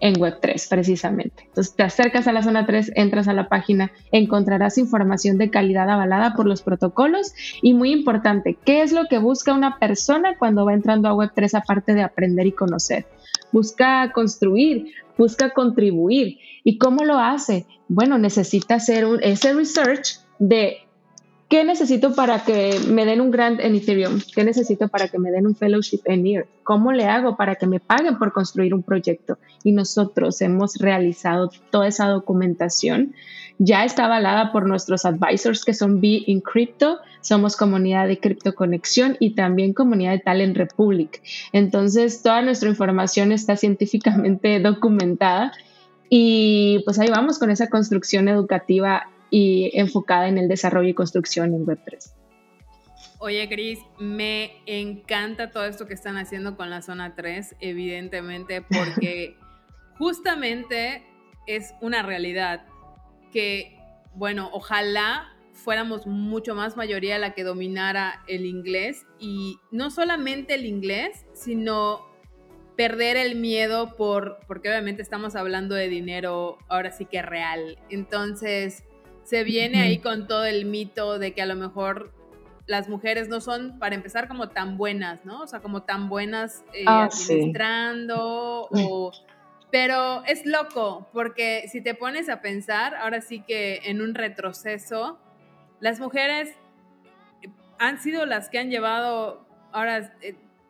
En 0.00 0.14
Web3 0.14 0.68
precisamente. 0.68 1.44
Entonces 1.46 1.74
te 1.74 1.82
acercas 1.82 2.26
a 2.28 2.32
la 2.32 2.42
zona 2.42 2.66
3, 2.66 2.92
entras 2.94 3.28
a 3.28 3.32
la 3.32 3.48
página, 3.48 3.92
encontrarás 4.12 4.78
información 4.78 5.38
de 5.38 5.50
calidad 5.50 5.88
avalada 5.88 6.34
por 6.34 6.46
los 6.46 6.62
protocolos 6.62 7.32
y 7.62 7.74
muy 7.74 7.92
importante, 7.92 8.56
¿qué 8.64 8.82
es 8.82 8.92
lo 8.92 9.06
que 9.06 9.18
busca 9.18 9.52
una 9.52 9.78
persona 9.78 10.36
cuando 10.38 10.64
va 10.64 10.74
entrando 10.74 11.08
a 11.08 11.14
Web3 11.14 11.58
aparte 11.58 11.94
de 11.94 12.02
aprender 12.02 12.46
y 12.46 12.52
conocer? 12.52 13.06
Busca 13.52 14.12
construir, 14.12 14.92
busca 15.16 15.50
contribuir. 15.50 16.38
¿Y 16.64 16.78
cómo 16.78 17.04
lo 17.04 17.18
hace? 17.18 17.66
Bueno, 17.88 18.18
necesita 18.18 18.74
hacer 18.74 19.06
un, 19.06 19.22
ese 19.22 19.54
research 19.54 20.18
de 20.38 20.85
¿Qué 21.48 21.62
necesito 21.62 22.12
para 22.16 22.42
que 22.44 22.80
me 22.88 23.04
den 23.04 23.20
un 23.20 23.30
grant 23.30 23.60
en 23.60 23.76
Ethereum? 23.76 24.20
¿Qué 24.34 24.42
necesito 24.42 24.88
para 24.88 25.06
que 25.06 25.20
me 25.20 25.30
den 25.30 25.46
un 25.46 25.54
fellowship 25.54 26.00
en 26.04 26.26
EAR? 26.26 26.46
¿Cómo 26.64 26.90
le 26.90 27.04
hago 27.04 27.36
para 27.36 27.54
que 27.54 27.68
me 27.68 27.78
paguen 27.78 28.18
por 28.18 28.32
construir 28.32 28.74
un 28.74 28.82
proyecto? 28.82 29.38
Y 29.62 29.70
nosotros 29.70 30.40
hemos 30.40 30.74
realizado 30.74 31.52
toda 31.70 31.86
esa 31.86 32.08
documentación. 32.08 33.14
Ya 33.58 33.84
está 33.84 34.06
avalada 34.06 34.50
por 34.50 34.66
nuestros 34.66 35.04
advisors 35.04 35.64
que 35.64 35.72
son 35.72 36.00
Be 36.00 36.24
in 36.26 36.40
Crypto. 36.40 36.98
Somos 37.20 37.56
comunidad 37.56 38.08
de 38.08 38.18
Crypto 38.18 38.56
Conexión 38.56 39.16
y 39.20 39.36
también 39.36 39.72
comunidad 39.72 40.12
de 40.12 40.18
Talent 40.18 40.56
Republic. 40.56 41.22
Entonces, 41.52 42.22
toda 42.22 42.42
nuestra 42.42 42.68
información 42.68 43.30
está 43.30 43.56
científicamente 43.56 44.58
documentada 44.60 45.52
y 46.08 46.82
pues 46.84 46.98
ahí 46.98 47.08
vamos 47.08 47.38
con 47.38 47.50
esa 47.50 47.68
construcción 47.68 48.28
educativa 48.28 49.08
y 49.30 49.70
enfocada 49.74 50.28
en 50.28 50.38
el 50.38 50.48
desarrollo 50.48 50.88
y 50.88 50.94
construcción 50.94 51.54
en 51.54 51.66
Web3. 51.66 52.12
Oye, 53.18 53.48
Cris, 53.48 53.78
me 53.98 54.62
encanta 54.66 55.50
todo 55.50 55.64
esto 55.64 55.86
que 55.86 55.94
están 55.94 56.16
haciendo 56.16 56.56
con 56.56 56.68
la 56.68 56.82
zona 56.82 57.14
3, 57.14 57.56
evidentemente, 57.60 58.62
porque 58.68 59.36
justamente 59.98 61.02
es 61.46 61.74
una 61.80 62.02
realidad 62.02 62.66
que, 63.32 63.78
bueno, 64.14 64.50
ojalá 64.52 65.32
fuéramos 65.52 66.06
mucho 66.06 66.54
más 66.54 66.76
mayoría 66.76 67.18
la 67.18 67.34
que 67.34 67.42
dominara 67.42 68.22
el 68.28 68.44
inglés 68.44 69.06
y 69.18 69.58
no 69.70 69.90
solamente 69.90 70.54
el 70.54 70.66
inglés, 70.66 71.24
sino 71.32 72.04
perder 72.76 73.16
el 73.16 73.36
miedo 73.36 73.96
por, 73.96 74.38
porque 74.46 74.68
obviamente 74.68 75.00
estamos 75.00 75.34
hablando 75.34 75.74
de 75.74 75.88
dinero 75.88 76.58
ahora 76.68 76.92
sí 76.92 77.06
que 77.06 77.22
real. 77.22 77.78
Entonces, 77.88 78.84
se 79.26 79.44
viene 79.44 79.82
ahí 79.82 79.98
con 79.98 80.26
todo 80.26 80.44
el 80.44 80.64
mito 80.64 81.18
de 81.18 81.34
que 81.34 81.42
a 81.42 81.46
lo 81.46 81.56
mejor 81.56 82.12
las 82.66 82.88
mujeres 82.88 83.28
no 83.28 83.40
son, 83.40 83.78
para 83.78 83.94
empezar, 83.94 84.28
como 84.28 84.48
tan 84.48 84.76
buenas, 84.76 85.24
¿no? 85.24 85.42
O 85.42 85.46
sea, 85.46 85.60
como 85.60 85.82
tan 85.82 86.08
buenas 86.08 86.64
eh, 86.72 86.84
ah, 86.86 87.04
administrando 87.04 88.68
o... 88.70 89.12
Pero 89.72 90.24
es 90.24 90.46
loco, 90.46 91.08
porque 91.12 91.66
si 91.70 91.80
te 91.80 91.94
pones 91.94 92.28
a 92.28 92.40
pensar, 92.40 92.94
ahora 92.94 93.20
sí 93.20 93.40
que 93.40 93.80
en 93.84 94.00
un 94.00 94.14
retroceso, 94.14 95.18
las 95.80 95.98
mujeres 95.98 96.54
han 97.78 98.00
sido 98.00 98.26
las 98.26 98.48
que 98.48 98.58
han 98.58 98.70
llevado 98.70 99.44
ahora 99.72 100.16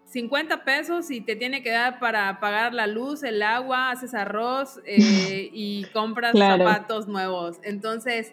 50 0.06 0.54
eh, 0.54 0.58
pesos 0.64 1.10
y 1.10 1.20
te 1.20 1.36
tiene 1.36 1.62
que 1.62 1.70
dar 1.70 2.00
para 2.00 2.40
pagar 2.40 2.72
la 2.72 2.86
luz, 2.86 3.22
el 3.22 3.42
agua, 3.42 3.90
haces 3.90 4.14
arroz 4.14 4.80
eh, 4.86 4.96
y 5.52 5.84
compras 5.92 6.32
zapatos 6.36 7.06
nuevos. 7.06 7.58
Entonces, 7.62 8.32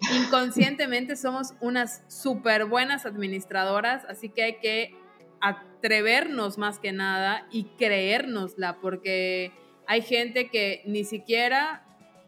inconscientemente 0.00 1.16
somos 1.16 1.54
unas 1.60 2.02
súper 2.08 2.66
buenas 2.66 3.06
administradoras, 3.06 4.04
así 4.06 4.28
que 4.28 4.42
hay 4.42 4.58
que 4.58 4.96
atrevernos 5.40 6.58
más 6.58 6.78
que 6.78 6.92
nada 6.92 7.46
y 7.50 7.64
creérnosla, 7.76 8.80
porque 8.80 9.52
hay 9.86 10.02
gente 10.02 10.48
que 10.48 10.82
ni 10.86 11.04
siquiera 11.04 11.84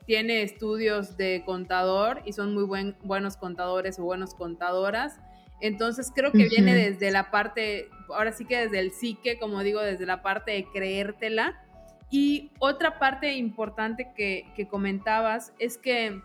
tiene 0.06 0.42
estudios 0.42 1.16
de 1.16 1.42
contador 1.44 2.22
y 2.24 2.32
son 2.32 2.54
muy 2.54 2.64
buen, 2.64 2.96
buenos 3.02 3.36
contadores 3.36 3.98
o 3.98 4.04
buenas 4.04 4.34
contadoras. 4.34 5.20
Entonces 5.60 6.10
creo 6.14 6.32
que 6.32 6.48
viene 6.48 6.74
desde 6.74 7.10
la 7.10 7.30
parte, 7.30 7.88
ahora 8.08 8.32
sí 8.32 8.46
que 8.46 8.58
desde 8.58 8.80
el 8.80 8.92
psique, 8.92 9.38
como 9.38 9.62
digo, 9.62 9.80
desde 9.80 10.06
la 10.06 10.22
parte 10.22 10.52
de 10.52 10.64
creértela. 10.72 11.62
Y 12.10 12.50
otra 12.58 12.98
parte 12.98 13.34
importante 13.34 14.10
que, 14.16 14.50
que 14.56 14.66
comentabas 14.66 15.52
es 15.58 15.78
que 15.78 16.22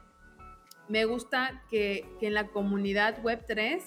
me 0.88 1.06
gusta 1.06 1.64
que, 1.70 2.06
en 2.22 2.34
la 2.34 2.48
comunidad 2.48 3.22
Web3 3.24 3.82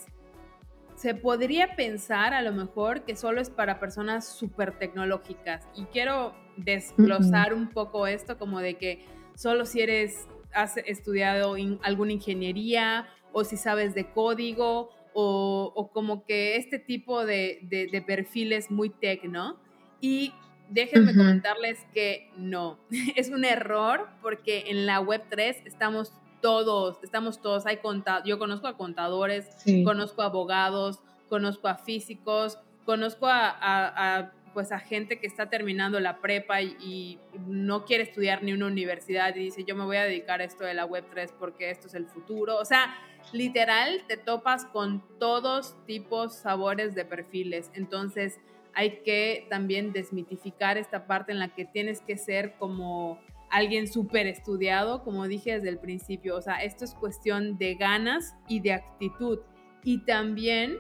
se 0.95 1.15
podría 1.15 1.77
pensar 1.77 2.35
a 2.35 2.43
lo 2.43 2.53
mejor 2.53 3.05
que 3.05 3.15
solo 3.15 3.41
es 3.41 3.51
para 3.51 3.79
personas 3.79 4.27
súper 4.27 4.79
tecnológicas. 4.79 5.69
Y 5.77 5.85
quiero 5.85 6.35
desglosar 6.57 7.55
un 7.55 7.69
poco 7.69 8.09
esto 8.09 8.37
como 8.37 8.59
de 8.59 8.75
que 8.75 9.05
solo 9.37 9.65
si 9.65 9.81
eres, 9.81 10.27
has 10.53 10.77
estudiado 10.79 11.55
alguna 11.83 12.13
ingeniería 12.13 13.07
o 13.33 13.45
si 13.45 13.57
sabes 13.57 13.95
de 13.95 14.11
código 14.11 14.91
o, 15.13 15.91
como 15.93 16.25
que 16.25 16.57
este 16.57 16.79
tipo 16.79 17.25
de, 17.25 18.05
perfiles 18.07 18.71
muy 18.71 18.91
tech, 18.91 19.25
¿no? 19.25 19.61
Y 20.01 20.33
déjenme 20.69 21.15
comentarles 21.15 21.79
que 21.95 22.31
no, 22.37 22.79
es 23.17 23.31
un 23.31 23.45
error 23.45 24.09
porque 24.21 24.65
en 24.69 24.87
la 24.87 25.01
Web3 25.01 25.63
estamos 25.65 26.13
todos, 26.41 26.99
estamos 27.03 27.41
todos, 27.41 27.67
hay 27.67 27.79
contado, 27.79 28.25
yo 28.25 28.39
conozco 28.39 28.67
a 28.67 28.77
contadores, 28.77 29.49
conozco 29.85 30.23
a 30.23 30.27
abogados, 30.27 31.01
conozco 31.29 31.69
a 31.69 31.77
físicos, 31.77 32.59
conozco 32.85 33.27
a, 33.29 34.33
pues 34.55 34.73
a 34.73 34.79
gente 34.79 35.21
que 35.21 35.27
está 35.27 35.51
terminando 35.51 36.01
la 36.01 36.21
prepa 36.21 36.63
y, 36.63 37.19
no 37.47 37.85
quiere 37.85 38.05
estudiar 38.05 38.43
ni 38.43 38.53
una 38.53 38.67
universidad 38.67 39.35
y 39.37 39.41
dice 39.41 39.65
yo 39.65 39.77
me 39.77 39.85
voy 39.85 39.97
a 39.97 40.05
dedicar 40.05 40.41
a 40.41 40.45
esto 40.45 40.65
de 40.65 40.75
la 40.75 40.85
web 40.85 41.05
3 41.11 41.35
porque 41.39 41.71
esto 41.71 41.87
es 41.87 41.95
el 41.95 42.07
futuro. 42.07 42.57
O 42.57 42.65
sea, 42.65 42.95
literal 43.33 44.03
te 44.07 44.17
topas 44.17 44.65
con 44.65 45.03
todos 45.19 45.77
tipos, 45.87 46.35
sabores 46.35 46.95
de 46.95 47.05
perfiles. 47.05 47.71
Entonces 47.75 48.41
hay 48.75 49.03
que 49.03 49.47
también 49.51 49.93
desmitificar 49.93 50.79
esta 50.79 51.07
parte 51.07 51.33
en 51.33 51.39
la 51.39 51.49
que 51.49 51.65
tienes 51.65 52.01
que 52.01 52.17
ser 52.17 52.55
como 52.59 53.21
alguien 53.51 53.89
súper 53.89 54.27
estudiado, 54.27 55.03
como 55.03 55.27
dije 55.29 55.55
desde 55.55 55.69
el 55.69 55.79
principio. 55.79 56.37
O 56.37 56.43
sea, 56.43 56.63
esto 56.63 56.85
es 56.85 56.95
cuestión 56.95 57.59
de 57.59 57.75
ganas 57.75 58.35
y 58.49 58.61
de 58.61 58.73
actitud. 58.73 59.41
Y 59.85 60.05
también 60.05 60.79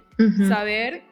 saber 0.49 1.03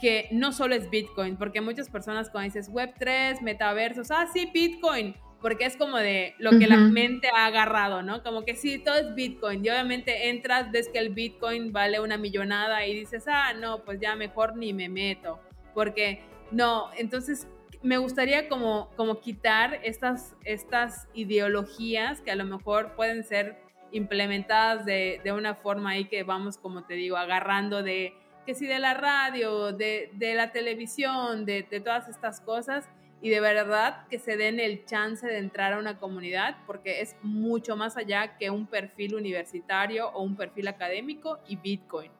que 0.00 0.28
no 0.30 0.52
solo 0.52 0.74
es 0.74 0.90
Bitcoin, 0.90 1.36
porque 1.36 1.60
muchas 1.60 1.88
personas 1.88 2.28
cuando 2.30 2.52
dices 2.52 2.70
Web3, 2.70 3.40
metaversos, 3.40 4.10
ah, 4.10 4.26
sí, 4.32 4.50
Bitcoin, 4.52 5.14
porque 5.40 5.64
es 5.64 5.76
como 5.76 5.96
de 5.96 6.34
lo 6.38 6.50
que 6.58 6.66
la 6.66 6.76
mente 6.76 7.28
ha 7.34 7.46
agarrado, 7.46 8.02
¿no? 8.02 8.22
Como 8.22 8.44
que 8.44 8.56
sí, 8.56 8.78
todo 8.78 8.96
es 8.96 9.14
Bitcoin. 9.14 9.64
Y 9.64 9.70
obviamente 9.70 10.28
entras, 10.28 10.70
ves 10.70 10.88
que 10.88 10.98
el 10.98 11.10
Bitcoin 11.10 11.72
vale 11.72 12.00
una 12.00 12.18
millonada 12.18 12.86
y 12.86 12.94
dices, 12.94 13.24
ah, 13.28 13.52
no, 13.54 13.84
pues 13.84 14.00
ya 14.00 14.16
mejor 14.16 14.56
ni 14.56 14.72
me 14.72 14.88
meto, 14.88 15.40
porque 15.72 16.20
no, 16.50 16.90
entonces 16.96 17.48
me 17.86 17.98
gustaría 17.98 18.48
como, 18.48 18.90
como 18.96 19.20
quitar 19.20 19.78
estas, 19.84 20.34
estas 20.44 21.06
ideologías 21.14 22.20
que 22.20 22.32
a 22.32 22.34
lo 22.34 22.44
mejor 22.44 22.96
pueden 22.96 23.22
ser 23.22 23.56
implementadas 23.92 24.84
de, 24.84 25.20
una 25.32 25.54
forma 25.54 25.90
ahí 25.90 26.06
que 26.06 26.24
vamos, 26.24 26.58
como 26.58 26.82
te 26.84 26.94
digo, 26.94 27.16
agarrando 27.16 27.84
de 27.84 28.12
que 28.44 28.54
si 28.54 28.66
de 28.66 28.80
la 28.80 28.94
radio, 28.94 29.72
de, 29.72 30.10
la 30.34 30.50
televisión, 30.50 31.44
de, 31.44 31.62
de, 31.62 31.78
todas 31.78 32.08
estas 32.08 32.40
cosas 32.40 32.88
y 33.22 33.30
de 33.30 33.38
verdad 33.38 34.08
que 34.08 34.18
se 34.18 34.36
den 34.36 34.58
el 34.58 34.84
chance 34.84 35.24
de 35.24 35.38
entrar 35.38 35.72
a 35.72 35.78
una 35.78 35.98
comunidad 36.00 36.56
porque 36.66 37.00
es 37.00 37.14
mucho 37.22 37.76
más 37.76 37.96
allá 37.96 38.36
que 38.36 38.50
un 38.50 38.66
perfil 38.66 39.14
universitario 39.14 40.08
o 40.08 40.24
un 40.24 40.36
perfil 40.36 40.66
académico 40.66 41.38
y 41.46 41.54
Bitcoin. 41.54 42.10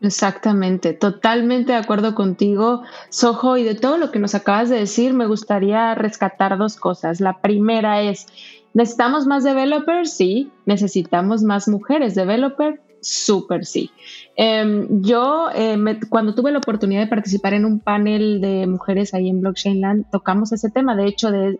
Exactamente, 0.00 0.92
totalmente 0.92 1.72
de 1.72 1.78
acuerdo 1.78 2.14
contigo, 2.14 2.82
Sojo, 3.08 3.56
y 3.56 3.64
de 3.64 3.74
todo 3.74 3.96
lo 3.96 4.10
que 4.10 4.18
nos 4.18 4.34
acabas 4.34 4.68
de 4.68 4.76
decir, 4.76 5.14
me 5.14 5.26
gustaría 5.26 5.94
rescatar 5.94 6.58
dos 6.58 6.76
cosas. 6.76 7.20
La 7.20 7.40
primera 7.40 8.02
es, 8.02 8.26
¿necesitamos 8.74 9.26
más 9.26 9.44
developers? 9.44 10.12
Sí, 10.12 10.50
necesitamos 10.66 11.42
más 11.42 11.68
mujeres 11.68 12.14
developers. 12.14 12.80
Súper 13.00 13.66
sí. 13.66 13.90
Em, 14.34 15.02
yo, 15.02 15.48
eh, 15.54 15.76
cuando 16.08 16.34
tuve 16.34 16.52
la 16.52 16.58
oportunidad 16.58 17.02
de 17.02 17.06
participar 17.06 17.52
en 17.52 17.66
un 17.66 17.78
panel 17.78 18.40
de 18.40 18.66
mujeres 18.66 19.12
ahí 19.12 19.28
en 19.28 19.42
Blockchain 19.42 19.80
Land, 19.82 20.10
tocamos 20.10 20.52
ese 20.52 20.70
tema. 20.70 20.96
De 20.96 21.06
hecho, 21.06 21.30
de, 21.30 21.56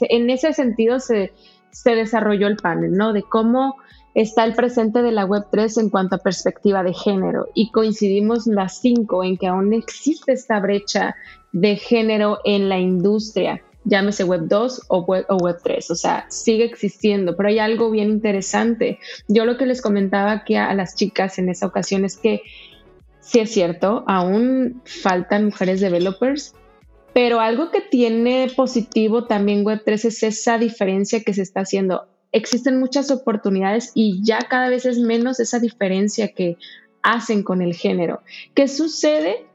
en 0.00 0.30
ese 0.30 0.54
sentido 0.54 0.98
se, 0.98 1.34
se 1.70 1.94
desarrolló 1.94 2.46
el 2.46 2.56
panel, 2.56 2.92
¿no? 2.92 3.12
De 3.12 3.22
cómo 3.22 3.76
está 4.16 4.44
el 4.44 4.54
presente 4.54 5.02
de 5.02 5.12
la 5.12 5.26
Web3 5.26 5.78
en 5.78 5.90
cuanto 5.90 6.16
a 6.16 6.20
perspectiva 6.20 6.82
de 6.82 6.94
género 6.94 7.48
y 7.54 7.70
coincidimos 7.70 8.46
las 8.46 8.80
cinco 8.80 9.22
en 9.22 9.36
que 9.36 9.46
aún 9.46 9.74
existe 9.74 10.32
esta 10.32 10.58
brecha 10.58 11.14
de 11.52 11.76
género 11.76 12.38
en 12.44 12.70
la 12.70 12.78
industria, 12.78 13.62
llámese 13.84 14.24
Web 14.24 14.48
2 14.48 14.86
o 14.88 15.02
Web, 15.02 15.26
o 15.28 15.36
Web 15.36 15.58
3, 15.62 15.90
o 15.90 15.94
sea, 15.94 16.24
sigue 16.30 16.64
existiendo, 16.64 17.36
pero 17.36 17.50
hay 17.50 17.58
algo 17.58 17.90
bien 17.90 18.08
interesante. 18.08 18.98
Yo 19.28 19.44
lo 19.44 19.58
que 19.58 19.66
les 19.66 19.82
comentaba 19.82 20.32
aquí 20.32 20.54
a 20.54 20.72
las 20.72 20.96
chicas 20.96 21.38
en 21.38 21.50
esa 21.50 21.66
ocasión 21.66 22.06
es 22.06 22.16
que 22.16 22.40
sí 23.20 23.40
es 23.40 23.50
cierto, 23.50 24.02
aún 24.06 24.80
faltan 24.86 25.44
mujeres 25.44 25.82
developers, 25.82 26.54
pero 27.12 27.40
algo 27.40 27.70
que 27.70 27.82
tiene 27.82 28.50
positivo 28.56 29.26
también 29.26 29.62
Web3 29.62 30.06
es 30.06 30.22
esa 30.22 30.56
diferencia 30.56 31.22
que 31.22 31.34
se 31.34 31.42
está 31.42 31.60
haciendo. 31.60 32.06
Existen 32.36 32.78
muchas 32.78 33.10
oportunidades 33.10 33.92
y 33.94 34.22
ya 34.22 34.40
cada 34.40 34.68
vez 34.68 34.84
es 34.84 34.98
menos 34.98 35.40
esa 35.40 35.58
diferencia 35.58 36.28
que 36.28 36.58
hacen 37.02 37.42
con 37.42 37.62
el 37.62 37.72
género. 37.72 38.20
¿Qué 38.54 38.68
sucede? 38.68 39.46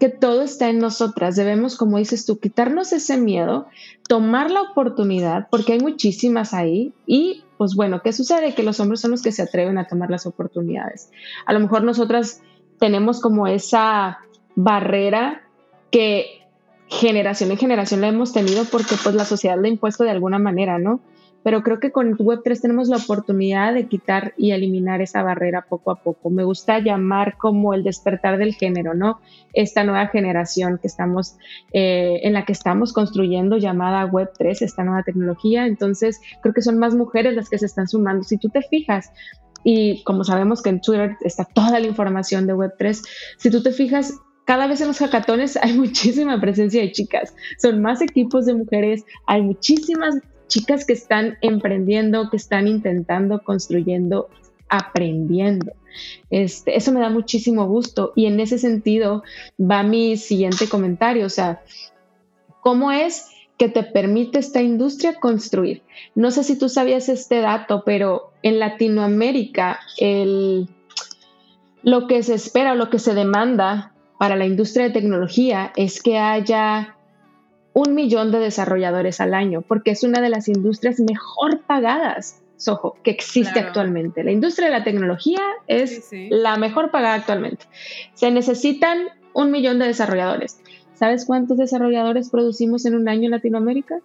Que 0.00 0.08
todo 0.08 0.40
está 0.40 0.70
en 0.70 0.78
nosotras. 0.78 1.36
Debemos, 1.36 1.76
como 1.76 1.98
dices 1.98 2.24
tú, 2.24 2.38
quitarnos 2.38 2.94
ese 2.94 3.18
miedo, 3.18 3.66
tomar 4.08 4.50
la 4.50 4.62
oportunidad, 4.62 5.48
porque 5.50 5.74
hay 5.74 5.80
muchísimas 5.80 6.54
ahí, 6.54 6.94
y 7.06 7.44
pues 7.58 7.74
bueno, 7.74 8.00
¿qué 8.02 8.14
sucede? 8.14 8.54
Que 8.54 8.62
los 8.62 8.80
hombres 8.80 9.00
son 9.00 9.10
los 9.10 9.20
que 9.20 9.30
se 9.30 9.42
atreven 9.42 9.76
a 9.76 9.86
tomar 9.86 10.10
las 10.10 10.24
oportunidades. 10.24 11.10
A 11.44 11.52
lo 11.52 11.60
mejor 11.60 11.84
nosotras 11.84 12.40
tenemos 12.78 13.20
como 13.20 13.46
esa 13.46 14.20
barrera 14.54 15.42
que 15.90 16.40
generación 16.88 17.50
en 17.50 17.58
generación 17.58 18.00
la 18.00 18.08
hemos 18.08 18.32
tenido 18.32 18.64
porque 18.64 18.96
pues 19.02 19.14
la 19.14 19.24
sociedad 19.24 19.56
la 19.60 19.66
ha 19.66 19.70
impuesto 19.70 20.04
de 20.04 20.10
alguna 20.10 20.38
manera, 20.38 20.78
¿no? 20.78 21.00
Pero 21.42 21.62
creo 21.62 21.80
que 21.80 21.90
con 21.90 22.16
Web3 22.16 22.60
tenemos 22.60 22.88
la 22.88 22.98
oportunidad 22.98 23.74
de 23.74 23.88
quitar 23.88 24.34
y 24.36 24.52
eliminar 24.52 25.00
esa 25.02 25.22
barrera 25.22 25.66
poco 25.68 25.90
a 25.90 25.96
poco. 25.96 26.30
Me 26.30 26.44
gusta 26.44 26.78
llamar 26.78 27.36
como 27.36 27.74
el 27.74 27.82
despertar 27.82 28.38
del 28.38 28.54
género, 28.54 28.94
¿no? 28.94 29.20
Esta 29.52 29.84
nueva 29.84 30.06
generación 30.08 30.78
que 30.80 30.86
estamos, 30.86 31.36
eh, 31.72 32.20
en 32.22 32.32
la 32.32 32.44
que 32.44 32.52
estamos 32.52 32.92
construyendo 32.92 33.56
llamada 33.56 34.06
Web3, 34.06 34.62
esta 34.62 34.84
nueva 34.84 35.02
tecnología. 35.02 35.66
Entonces, 35.66 36.20
creo 36.42 36.54
que 36.54 36.62
son 36.62 36.78
más 36.78 36.94
mujeres 36.94 37.34
las 37.34 37.48
que 37.48 37.58
se 37.58 37.66
están 37.66 37.88
sumando. 37.88 38.24
Si 38.24 38.38
tú 38.38 38.48
te 38.48 38.62
fijas, 38.62 39.10
y 39.64 40.02
como 40.04 40.24
sabemos 40.24 40.62
que 40.62 40.70
en 40.70 40.80
Twitter 40.80 41.16
está 41.22 41.44
toda 41.44 41.78
la 41.78 41.86
información 41.86 42.46
de 42.46 42.54
Web3, 42.54 43.02
si 43.38 43.50
tú 43.50 43.62
te 43.62 43.72
fijas, 43.72 44.14
cada 44.44 44.66
vez 44.66 44.80
en 44.80 44.88
los 44.88 44.98
hackatones 44.98 45.56
hay 45.56 45.72
muchísima 45.78 46.40
presencia 46.40 46.82
de 46.82 46.92
chicas. 46.92 47.34
Son 47.58 47.80
más 47.80 48.00
equipos 48.00 48.46
de 48.46 48.54
mujeres, 48.54 49.04
hay 49.26 49.42
muchísimas 49.42 50.16
chicas 50.52 50.84
que 50.84 50.92
están 50.92 51.38
emprendiendo, 51.40 52.28
que 52.28 52.36
están 52.36 52.68
intentando, 52.68 53.42
construyendo, 53.42 54.28
aprendiendo. 54.68 55.72
Este, 56.28 56.76
eso 56.76 56.92
me 56.92 57.00
da 57.00 57.08
muchísimo 57.08 57.66
gusto 57.66 58.12
y 58.14 58.26
en 58.26 58.38
ese 58.38 58.58
sentido 58.58 59.22
va 59.58 59.82
mi 59.82 60.18
siguiente 60.18 60.68
comentario, 60.68 61.24
o 61.24 61.30
sea, 61.30 61.62
¿cómo 62.60 62.92
es 62.92 63.28
que 63.56 63.70
te 63.70 63.82
permite 63.82 64.40
esta 64.40 64.60
industria 64.60 65.18
construir? 65.20 65.82
No 66.14 66.30
sé 66.30 66.44
si 66.44 66.58
tú 66.58 66.68
sabías 66.68 67.08
este 67.08 67.40
dato, 67.40 67.82
pero 67.86 68.32
en 68.42 68.58
Latinoamérica 68.58 69.80
el, 69.96 70.68
lo 71.82 72.06
que 72.06 72.22
se 72.22 72.34
espera 72.34 72.72
o 72.72 72.76
lo 72.76 72.90
que 72.90 72.98
se 72.98 73.14
demanda 73.14 73.94
para 74.18 74.36
la 74.36 74.44
industria 74.44 74.84
de 74.84 74.92
tecnología 74.92 75.72
es 75.76 76.02
que 76.02 76.18
haya 76.18 76.96
un 77.74 77.94
millón 77.94 78.32
de 78.32 78.38
desarrolladores 78.38 79.20
al 79.20 79.34
año, 79.34 79.62
porque 79.62 79.90
es 79.92 80.04
una 80.04 80.20
de 80.20 80.28
las 80.28 80.48
industrias 80.48 81.00
mejor 81.00 81.62
pagadas, 81.62 82.42
Soho, 82.56 82.96
que 83.02 83.10
existe 83.10 83.58
actualmente. 83.58 84.22
La 84.22 84.30
industria 84.30 84.68
de 84.68 84.78
la 84.78 84.84
tecnología 84.84 85.40
es 85.66 86.10
la 86.30 86.56
mejor 86.56 86.90
pagada 86.90 87.14
actualmente. 87.14 87.64
Se 88.14 88.30
necesitan 88.30 89.08
un 89.32 89.50
millón 89.50 89.78
de 89.78 89.86
desarrolladores. 89.86 90.60
¿Sabes 90.94 91.24
cuántos 91.24 91.58
desarrolladores 91.58 92.30
producimos 92.30 92.84
en 92.86 92.94
un 92.94 93.08
año 93.08 93.24
en 93.24 93.32
Latinoamérica? 93.32 93.96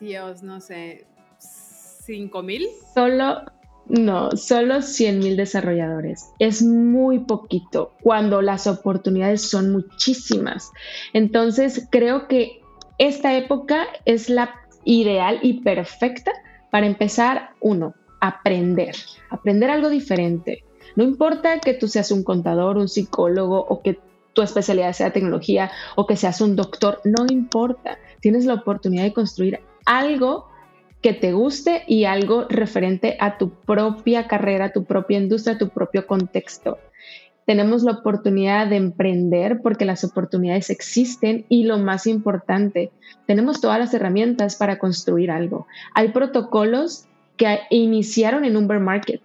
Dios, 0.00 0.42
no 0.42 0.60
sé, 0.60 1.06
¿cinco 1.38 2.42
mil? 2.42 2.66
Solo 2.94 3.42
no, 3.86 4.30
solo 4.32 4.80
100 4.80 5.18
mil 5.18 5.36
desarrolladores. 5.36 6.30
Es 6.38 6.62
muy 6.62 7.20
poquito 7.20 7.92
cuando 8.02 8.40
las 8.40 8.66
oportunidades 8.66 9.42
son 9.42 9.70
muchísimas. 9.70 10.70
Entonces, 11.12 11.88
creo 11.90 12.28
que 12.28 12.61
esta 12.98 13.36
época 13.36 13.86
es 14.04 14.28
la 14.28 14.54
ideal 14.84 15.38
y 15.42 15.60
perfecta 15.60 16.32
para 16.70 16.86
empezar, 16.86 17.50
uno, 17.60 17.94
aprender, 18.20 18.94
aprender 19.30 19.70
algo 19.70 19.88
diferente. 19.88 20.64
No 20.96 21.04
importa 21.04 21.58
que 21.58 21.74
tú 21.74 21.88
seas 21.88 22.10
un 22.10 22.22
contador, 22.22 22.76
un 22.76 22.88
psicólogo 22.88 23.58
o 23.58 23.82
que 23.82 23.98
tu 24.32 24.42
especialidad 24.42 24.92
sea 24.92 25.12
tecnología 25.12 25.70
o 25.96 26.06
que 26.06 26.16
seas 26.16 26.40
un 26.40 26.56
doctor, 26.56 27.00
no 27.04 27.26
importa. 27.30 27.98
Tienes 28.20 28.44
la 28.44 28.54
oportunidad 28.54 29.04
de 29.04 29.12
construir 29.12 29.60
algo 29.84 30.48
que 31.02 31.12
te 31.12 31.32
guste 31.32 31.82
y 31.88 32.04
algo 32.04 32.46
referente 32.48 33.16
a 33.20 33.36
tu 33.36 33.50
propia 33.50 34.28
carrera, 34.28 34.72
tu 34.72 34.84
propia 34.84 35.18
industria, 35.18 35.58
tu 35.58 35.68
propio 35.68 36.06
contexto. 36.06 36.78
Tenemos 37.46 37.82
la 37.82 37.92
oportunidad 37.92 38.68
de 38.68 38.76
emprender 38.76 39.60
porque 39.62 39.84
las 39.84 40.04
oportunidades 40.04 40.70
existen 40.70 41.44
y 41.48 41.64
lo 41.64 41.78
más 41.78 42.06
importante, 42.06 42.90
tenemos 43.26 43.60
todas 43.60 43.78
las 43.78 43.92
herramientas 43.94 44.56
para 44.56 44.78
construir 44.78 45.30
algo. 45.30 45.66
Hay 45.94 46.08
protocolos 46.08 47.06
que 47.36 47.60
iniciaron 47.70 48.44
en 48.44 48.56
un 48.56 48.68
bear 48.68 48.80
market, 48.80 49.20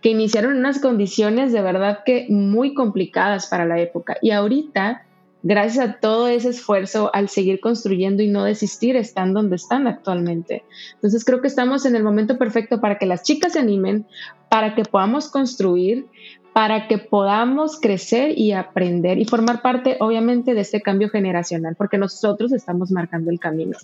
que 0.00 0.10
iniciaron 0.10 0.56
unas 0.56 0.80
condiciones 0.80 1.52
de 1.52 1.62
verdad 1.62 2.00
que 2.04 2.26
muy 2.28 2.74
complicadas 2.74 3.46
para 3.46 3.64
la 3.64 3.80
época 3.80 4.16
y 4.20 4.30
ahorita 4.30 5.06
gracias 5.42 5.88
a 5.88 5.92
todo 5.94 6.28
ese 6.28 6.50
esfuerzo 6.50 7.10
al 7.14 7.28
seguir 7.28 7.60
construyendo 7.60 8.22
y 8.22 8.28
no 8.28 8.44
desistir, 8.44 8.96
están 8.96 9.34
donde 9.34 9.56
están 9.56 9.86
actualmente. 9.86 10.64
Entonces 10.94 11.24
creo 11.24 11.40
que 11.40 11.48
estamos 11.48 11.84
en 11.84 11.96
el 11.96 12.04
momento 12.04 12.38
perfecto 12.38 12.80
para 12.80 12.98
que 12.98 13.06
las 13.06 13.22
chicas 13.22 13.54
se 13.54 13.58
animen, 13.58 14.06
para 14.48 14.74
que 14.74 14.84
podamos 14.84 15.28
construir, 15.28 16.06
para 16.52 16.86
que 16.86 16.98
podamos 16.98 17.80
crecer 17.80 18.38
y 18.38 18.52
aprender 18.52 19.18
y 19.18 19.24
formar 19.24 19.62
parte, 19.62 19.96
obviamente, 20.00 20.54
de 20.54 20.60
este 20.60 20.80
cambio 20.80 21.08
generacional, 21.08 21.74
porque 21.76 21.98
nosotros 21.98 22.52
estamos 22.52 22.90
marcando 22.90 23.30
el 23.30 23.38
camino. 23.38 23.76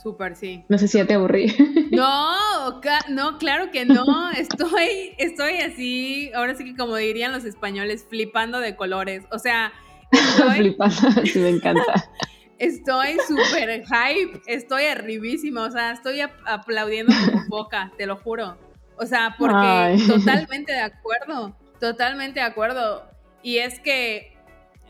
Súper, 0.00 0.34
sí. 0.34 0.64
No 0.68 0.78
sé 0.78 0.88
si 0.88 0.98
ya 0.98 1.06
te 1.06 1.14
aburrí. 1.14 1.54
No, 1.92 2.80
no, 3.10 3.36
claro 3.36 3.70
que 3.70 3.84
no. 3.84 4.30
Estoy, 4.30 5.12
estoy 5.18 5.58
así, 5.58 6.30
ahora 6.34 6.54
sí 6.54 6.64
que 6.64 6.74
como 6.74 6.96
dirían 6.96 7.32
los 7.32 7.44
españoles, 7.44 8.06
flipando 8.08 8.60
de 8.60 8.76
colores. 8.76 9.24
O 9.30 9.38
sea, 9.38 9.72
Estoy, 10.12 10.76
sí, 11.26 11.38
me 11.38 11.48
encanta. 11.48 12.10
Estoy 12.58 13.16
súper 13.26 13.82
hype, 13.84 14.40
estoy 14.46 14.84
arribísima, 14.84 15.64
o 15.64 15.70
sea, 15.70 15.92
estoy 15.92 16.20
aplaudiendo 16.20 17.12
como 17.24 17.44
boca, 17.48 17.90
te 17.96 18.06
lo 18.06 18.16
juro. 18.16 18.56
O 18.98 19.06
sea, 19.06 19.34
porque 19.36 19.98
totalmente 20.06 20.72
de 20.72 20.80
acuerdo, 20.80 21.56
totalmente 21.82 22.38
de 22.38 22.46
acuerdo. 22.46 23.10
Y 23.42 23.58
es 23.58 23.80
que, 23.80 24.36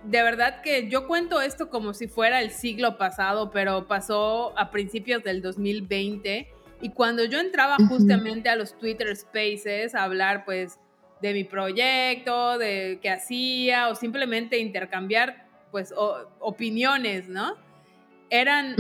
de 0.05 0.23
verdad 0.23 0.61
que 0.61 0.91
yo 0.91 1.07
cuento 1.07 1.41
esto 1.41 1.71
como 1.71 1.95
si 1.95 2.07
fuera 2.07 2.43
el 2.43 2.51
siglo 2.51 2.99
pasado, 2.99 3.51
pero 3.51 3.89
pasó 3.89 4.53
a 4.59 4.71
principios 4.71 5.25
del 5.25 5.41
2020. 5.41 6.53
Y 6.83 6.91
cuando 6.91 7.25
yo 7.25 7.41
entraba 7.41 7.79
justamente 7.89 8.51
a 8.51 8.57
los 8.57 8.79
Twitter 8.79 9.17
Spaces 9.17 9.95
a 9.95 10.05
hablar, 10.05 10.45
pues, 10.45 10.79
de 11.23 11.33
mi 11.33 11.45
proyecto, 11.45 12.59
de 12.59 12.99
qué 13.01 13.09
hacía, 13.09 13.89
o 13.89 13.95
simplemente 13.95 14.59
intercambiar, 14.59 15.47
pues, 15.71 15.95
opiniones, 16.41 17.27
¿no? 17.27 17.57
Eran 18.29 18.77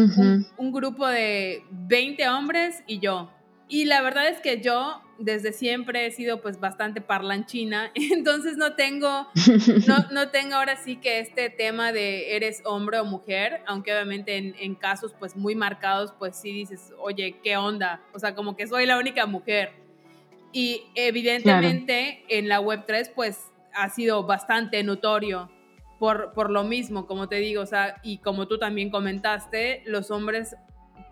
un, 0.58 0.72
grupo 0.72 1.06
de 1.06 1.64
20 1.70 2.28
hombres 2.28 2.82
y 2.86 2.98
yo. 2.98 3.32
Y 3.68 3.86
la 3.86 4.02
verdad 4.02 4.28
es 4.28 4.38
que 4.40 4.60
yo 4.60 5.00
desde 5.18 5.52
siempre 5.52 6.06
he 6.06 6.10
sido 6.10 6.40
pues 6.40 6.60
bastante 6.60 7.00
parlanchina, 7.00 7.90
entonces 7.94 8.56
no 8.56 8.74
tengo, 8.74 9.28
no, 9.86 9.96
no 10.10 10.30
tengo 10.30 10.56
ahora 10.56 10.76
sí 10.76 10.96
que 10.96 11.20
este 11.20 11.50
tema 11.50 11.92
de 11.92 12.36
eres 12.36 12.62
hombre 12.64 12.98
o 12.98 13.04
mujer, 13.04 13.62
aunque 13.66 13.92
obviamente 13.92 14.36
en, 14.36 14.54
en, 14.58 14.74
casos 14.74 15.14
pues 15.18 15.36
muy 15.36 15.54
marcados 15.54 16.12
pues 16.18 16.36
sí 16.36 16.52
dices, 16.52 16.92
oye, 16.98 17.36
¿qué 17.42 17.56
onda? 17.56 18.00
O 18.12 18.18
sea, 18.18 18.34
como 18.34 18.56
que 18.56 18.66
soy 18.66 18.86
la 18.86 18.98
única 18.98 19.26
mujer. 19.26 19.72
Y 20.52 20.82
evidentemente 20.94 22.24
en 22.28 22.48
la 22.48 22.60
Web3 22.60 23.12
pues 23.14 23.50
ha 23.74 23.88
sido 23.88 24.24
bastante 24.24 24.82
notorio 24.82 25.50
por, 25.98 26.32
por 26.34 26.50
lo 26.50 26.64
mismo, 26.64 27.06
como 27.06 27.28
te 27.28 27.36
digo, 27.36 27.62
o 27.62 27.66
sea, 27.66 28.00
y 28.02 28.18
como 28.18 28.48
tú 28.48 28.58
también 28.58 28.90
comentaste, 28.90 29.82
los 29.86 30.10
hombres 30.10 30.56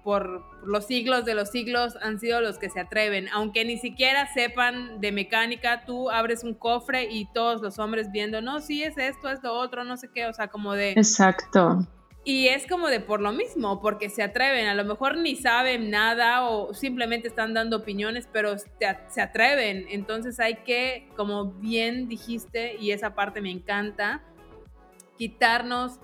por 0.03 0.45
los 0.65 0.87
siglos 0.87 1.25
de 1.25 1.35
los 1.35 1.51
siglos 1.51 1.97
han 2.03 2.19
sido 2.21 2.41
los 2.41 2.59
que 2.59 2.71
se 2.71 2.81
atreven, 2.81 3.29
aunque 3.33 3.65
ni 3.65 3.79
siquiera 3.79 4.33
sepan 4.33 5.01
de 5.01 5.13
mecánica, 5.13 5.85
tú 5.85 6.11
abres 6.11 6.45
un 6.45 6.55
cofre 6.55 7.09
y 7.11 7.31
todos 7.33 7.63
los 7.63 7.79
hombres 7.79 8.11
viendo, 8.13 8.41
no, 8.41 8.61
sí 8.61 8.83
es 8.83 8.97
esto, 8.99 9.31
es 9.31 9.43
lo 9.43 9.55
otro, 9.55 9.85
no 9.85 9.97
sé 9.97 10.11
qué, 10.13 10.27
o 10.27 10.33
sea, 10.33 10.49
como 10.49 10.75
de... 10.75 10.93
Exacto. 10.93 11.87
Y 12.23 12.49
es 12.49 12.67
como 12.67 12.89
de 12.89 13.01
por 13.01 13.23
lo 13.23 13.33
mismo, 13.33 13.81
porque 13.81 14.11
se 14.11 14.23
atreven, 14.23 14.67
a 14.67 14.75
lo 14.75 14.85
mejor 14.85 15.17
ni 15.17 15.37
saben 15.37 15.91
nada 15.91 16.49
o 16.49 16.75
simplemente 16.75 17.29
están 17.29 17.55
dando 17.55 17.79
opiniones, 17.79 18.29
pero 18.31 18.57
se 18.59 19.21
atreven. 19.23 19.87
Entonces 19.89 20.39
hay 20.39 20.57
que, 20.57 21.09
como 21.17 21.53
bien 21.53 22.09
dijiste, 22.09 22.77
y 22.79 22.91
esa 22.91 23.15
parte 23.15 23.41
me 23.41 23.51
encanta, 23.51 24.23
quitarnos 25.17 25.99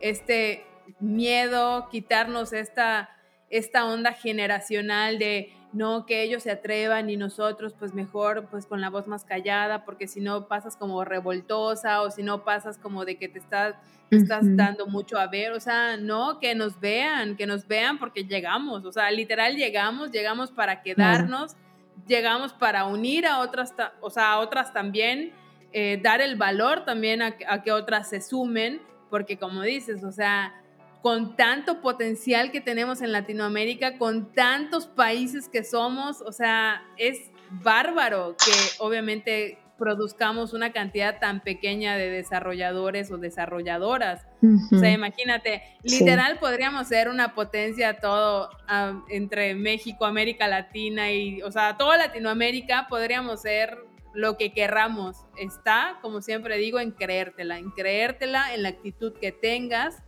este 0.00 0.66
miedo, 0.98 1.88
quitarnos 1.88 2.52
esta, 2.52 3.10
esta 3.50 3.84
onda 3.84 4.12
generacional 4.12 5.18
de 5.18 5.52
no 5.72 6.04
que 6.06 6.22
ellos 6.22 6.42
se 6.42 6.50
atrevan 6.50 7.10
y 7.10 7.16
nosotros 7.16 7.74
pues 7.78 7.94
mejor 7.94 8.48
pues 8.50 8.66
con 8.66 8.80
la 8.80 8.90
voz 8.90 9.06
más 9.06 9.24
callada, 9.24 9.84
porque 9.84 10.08
si 10.08 10.20
no 10.20 10.48
pasas 10.48 10.76
como 10.76 11.04
revoltosa 11.04 12.02
o 12.02 12.10
si 12.10 12.22
no 12.22 12.44
pasas 12.44 12.78
como 12.78 13.04
de 13.04 13.16
que 13.16 13.28
te 13.28 13.38
estás, 13.38 13.76
estás 14.10 14.44
dando 14.56 14.86
mucho 14.86 15.18
a 15.18 15.28
ver, 15.28 15.52
o 15.52 15.60
sea, 15.60 15.96
no, 15.96 16.40
que 16.40 16.54
nos 16.54 16.80
vean, 16.80 17.36
que 17.36 17.46
nos 17.46 17.68
vean 17.68 17.98
porque 17.98 18.24
llegamos, 18.24 18.84
o 18.84 18.92
sea, 18.92 19.10
literal 19.10 19.56
llegamos, 19.56 20.10
llegamos 20.10 20.50
para 20.50 20.82
quedarnos, 20.82 21.56
llegamos 22.06 22.52
para 22.52 22.86
unir 22.86 23.26
a 23.26 23.40
otras, 23.40 23.74
o 24.00 24.10
sea, 24.10 24.32
a 24.32 24.38
otras 24.40 24.72
también, 24.72 25.32
eh, 25.72 26.00
dar 26.02 26.20
el 26.20 26.34
valor 26.34 26.84
también 26.84 27.22
a, 27.22 27.36
a 27.48 27.62
que 27.62 27.70
otras 27.70 28.08
se 28.08 28.20
sumen, 28.20 28.82
porque 29.08 29.38
como 29.38 29.62
dices, 29.62 30.02
o 30.02 30.10
sea, 30.10 30.54
con 31.02 31.36
tanto 31.36 31.80
potencial 31.80 32.50
que 32.50 32.60
tenemos 32.60 33.00
en 33.00 33.12
Latinoamérica, 33.12 33.96
con 33.98 34.32
tantos 34.32 34.86
países 34.86 35.48
que 35.48 35.64
somos, 35.64 36.20
o 36.20 36.32
sea, 36.32 36.82
es 36.96 37.30
bárbaro 37.62 38.36
que 38.36 38.52
obviamente 38.78 39.58
produzcamos 39.80 40.52
una 40.52 40.72
cantidad 40.72 41.18
tan 41.20 41.40
pequeña 41.40 41.96
de 41.96 42.10
desarrolladores 42.10 43.10
o 43.10 43.16
desarrolladoras. 43.16 44.26
O 44.70 44.78
sea, 44.78 44.92
imagínate, 44.92 45.62
literal 45.82 46.38
podríamos 46.38 46.86
ser 46.86 47.08
una 47.08 47.34
potencia 47.34 47.98
todo 47.98 48.50
ah, 48.68 49.02
entre 49.08 49.54
México, 49.54 50.04
América 50.04 50.48
Latina 50.48 51.10
y, 51.10 51.40
o 51.40 51.50
sea, 51.50 51.78
toda 51.78 51.96
Latinoamérica 51.96 52.88
podríamos 52.90 53.40
ser 53.40 53.78
lo 54.12 54.36
que 54.36 54.52
querramos. 54.52 55.24
Está, 55.38 55.98
como 56.02 56.20
siempre 56.20 56.58
digo, 56.58 56.78
en 56.78 56.90
creértela, 56.90 57.58
en 57.58 57.70
creértela, 57.70 58.52
en 58.54 58.64
la 58.64 58.68
actitud 58.68 59.14
que 59.14 59.32
tengas 59.32 60.02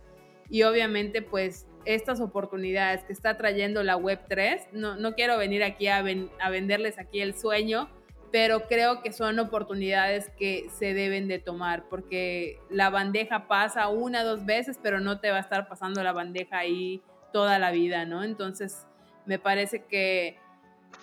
y 0.49 0.63
obviamente 0.63 1.21
pues 1.21 1.67
estas 1.85 2.21
oportunidades 2.21 3.03
que 3.03 3.13
está 3.13 3.37
trayendo 3.37 3.83
la 3.83 3.97
Web3, 3.97 4.71
no, 4.71 4.95
no 4.95 5.13
quiero 5.15 5.37
venir 5.37 5.63
aquí 5.63 5.87
a, 5.87 6.03
a 6.39 6.49
venderles 6.49 6.97
aquí 6.99 7.21
el 7.21 7.35
sueño, 7.35 7.89
pero 8.31 8.67
creo 8.67 9.03
que 9.03 9.13
son 9.13 9.37
oportunidades 9.37 10.31
que 10.39 10.67
se 10.75 10.93
deben 10.93 11.27
de 11.27 11.39
tomar 11.39 11.87
porque 11.87 12.59
la 12.69 12.89
bandeja 12.89 13.47
pasa 13.47 13.89
una, 13.89 14.23
dos 14.23 14.45
veces, 14.45 14.79
pero 14.81 14.99
no 14.99 15.19
te 15.19 15.29
va 15.29 15.37
a 15.37 15.41
estar 15.41 15.67
pasando 15.67 16.01
la 16.01 16.13
bandeja 16.13 16.57
ahí 16.57 17.01
toda 17.31 17.59
la 17.59 17.71
vida, 17.71 18.05
¿no? 18.05 18.23
Entonces, 18.23 18.87
me 19.25 19.37
parece 19.39 19.83
que, 19.83 20.39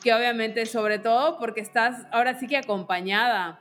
que 0.03 0.12
obviamente, 0.12 0.66
sobre 0.66 0.98
todo 0.98 1.38
porque 1.38 1.61
estás 1.61 2.07
ahora 2.11 2.38
sí 2.38 2.46
que 2.46 2.57
acompañada. 2.57 3.61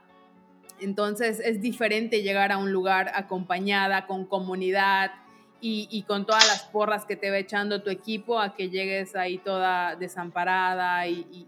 Entonces, 0.80 1.40
es 1.40 1.60
diferente 1.60 2.22
llegar 2.22 2.52
a 2.52 2.58
un 2.58 2.72
lugar 2.72 3.12
acompañada, 3.14 4.06
con 4.06 4.24
comunidad, 4.24 5.12
y, 5.60 6.04
con 6.06 6.26
todas 6.26 6.46
las 6.46 6.62
porras 6.64 7.04
que 7.04 7.16
te 7.16 7.30
va 7.30 7.38
echando 7.38 7.82
tu 7.82 7.90
equipo 7.90 8.38
a 8.38 8.54
que 8.54 8.70
llegues 8.70 9.14
ahí 9.14 9.38
toda 9.38 9.96
desamparada 9.96 11.06
y, 11.06 11.46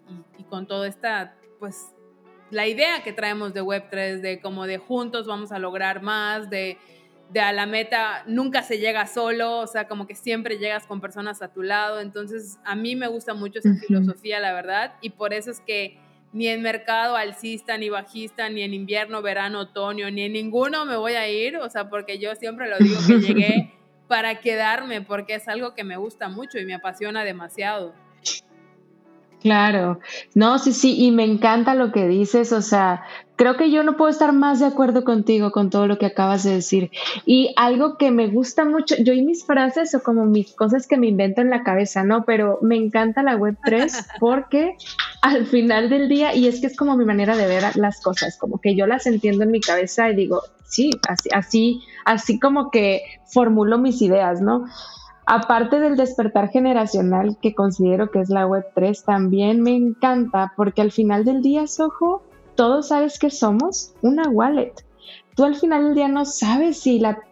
con 0.48 0.66
toda 0.66 0.86
esta, 0.86 1.34
pues, 1.58 1.92
la 2.50 2.66
idea 2.66 3.02
que 3.02 3.12
traemos 3.12 3.54
de 3.54 3.62
Web3, 3.62 4.20
de 4.20 4.40
como 4.40 4.66
de 4.66 4.76
juntos 4.76 5.26
vamos 5.26 5.52
a 5.52 5.58
lograr 5.58 6.02
más, 6.02 6.50
de, 6.50 6.76
de 7.30 7.40
a 7.40 7.52
la 7.52 7.64
meta 7.64 8.24
nunca 8.26 8.62
se 8.62 8.78
llega 8.78 9.06
solo, 9.06 9.60
o 9.60 9.66
sea, 9.66 9.88
como 9.88 10.06
que 10.06 10.14
siempre 10.14 10.58
llegas 10.58 10.86
con 10.86 11.00
personas 11.00 11.40
a 11.40 11.48
tu 11.48 11.62
lado. 11.62 12.00
Entonces, 12.00 12.58
a 12.64 12.74
mí 12.74 12.94
me 12.94 13.08
gusta 13.08 13.32
mucho 13.32 13.60
esa 13.60 13.74
filosofía, 13.74 14.38
la 14.38 14.52
verdad, 14.52 14.94
y 15.00 15.10
por 15.10 15.32
eso 15.32 15.50
es 15.50 15.60
que 15.60 15.98
ni 16.34 16.48
en 16.48 16.62
mercado 16.62 17.16
alcista, 17.16 17.76
ni 17.78 17.88
bajista, 17.88 18.48
ni 18.48 18.62
en 18.62 18.74
invierno, 18.74 19.22
verano, 19.22 19.60
otoño, 19.60 20.10
ni 20.10 20.22
en 20.22 20.32
ninguno 20.32 20.84
me 20.84 20.96
voy 20.96 21.12
a 21.12 21.28
ir, 21.28 21.56
o 21.56 21.68
sea, 21.70 21.88
porque 21.88 22.18
yo 22.18 22.34
siempre 22.34 22.68
lo 22.68 22.78
digo 22.78 22.98
que 23.06 23.20
llegué 23.20 23.72
para 24.12 24.40
quedarme 24.40 25.00
porque 25.00 25.36
es 25.36 25.48
algo 25.48 25.72
que 25.74 25.84
me 25.84 25.96
gusta 25.96 26.28
mucho 26.28 26.58
y 26.58 26.66
me 26.66 26.74
apasiona 26.74 27.24
demasiado. 27.24 27.94
Claro, 29.40 30.00
no, 30.34 30.58
sí, 30.58 30.74
sí, 30.74 31.02
y 31.02 31.10
me 31.12 31.24
encanta 31.24 31.74
lo 31.74 31.92
que 31.92 32.06
dices, 32.06 32.52
o 32.52 32.60
sea, 32.60 33.04
creo 33.36 33.56
que 33.56 33.70
yo 33.70 33.82
no 33.84 33.96
puedo 33.96 34.10
estar 34.10 34.34
más 34.34 34.60
de 34.60 34.66
acuerdo 34.66 35.02
contigo 35.02 35.50
con 35.50 35.70
todo 35.70 35.86
lo 35.86 35.96
que 35.96 36.04
acabas 36.04 36.42
de 36.44 36.52
decir. 36.52 36.90
Y 37.24 37.54
algo 37.56 37.96
que 37.96 38.10
me 38.10 38.26
gusta 38.26 38.66
mucho, 38.66 38.96
yo 39.02 39.14
y 39.14 39.22
mis 39.22 39.46
frases 39.46 39.94
o 39.94 40.02
como 40.02 40.26
mis 40.26 40.52
cosas 40.52 40.86
que 40.86 40.98
me 40.98 41.06
invento 41.06 41.40
en 41.40 41.48
la 41.48 41.62
cabeza, 41.62 42.04
¿no? 42.04 42.26
Pero 42.26 42.58
me 42.60 42.76
encanta 42.76 43.22
la 43.22 43.36
web 43.36 43.56
3 43.64 43.92
porque 44.20 44.76
al 45.22 45.46
final 45.46 45.88
del 45.88 46.10
día, 46.10 46.34
y 46.34 46.48
es 46.48 46.60
que 46.60 46.66
es 46.66 46.76
como 46.76 46.98
mi 46.98 47.06
manera 47.06 47.34
de 47.34 47.46
ver 47.46 47.76
las 47.76 48.02
cosas, 48.02 48.36
como 48.36 48.60
que 48.60 48.76
yo 48.76 48.86
las 48.86 49.06
entiendo 49.06 49.44
en 49.44 49.52
mi 49.52 49.60
cabeza 49.60 50.10
y 50.10 50.16
digo, 50.16 50.42
sí, 50.72 50.90
así, 51.08 51.28
así, 51.32 51.82
así 52.04 52.40
como 52.40 52.70
que 52.70 53.02
formulo 53.26 53.78
mis 53.78 54.00
ideas, 54.00 54.40
¿no? 54.40 54.64
Aparte 55.26 55.78
del 55.78 55.96
despertar 55.96 56.48
generacional 56.48 57.36
que 57.40 57.54
considero 57.54 58.10
que 58.10 58.20
es 58.20 58.30
la 58.30 58.46
Web3, 58.46 59.04
también 59.04 59.62
me 59.62 59.76
encanta 59.76 60.52
porque 60.56 60.82
al 60.82 60.90
final 60.90 61.24
del 61.24 61.42
día, 61.42 61.66
Sojo, 61.66 62.22
todos 62.56 62.88
sabes 62.88 63.18
que 63.18 63.30
somos 63.30 63.94
una 64.02 64.28
wallet. 64.28 64.74
Tú 65.36 65.44
al 65.44 65.54
final 65.54 65.84
del 65.84 65.94
día 65.94 66.08
no 66.08 66.24
sabes 66.24 66.80
si 66.80 66.98
la 66.98 67.22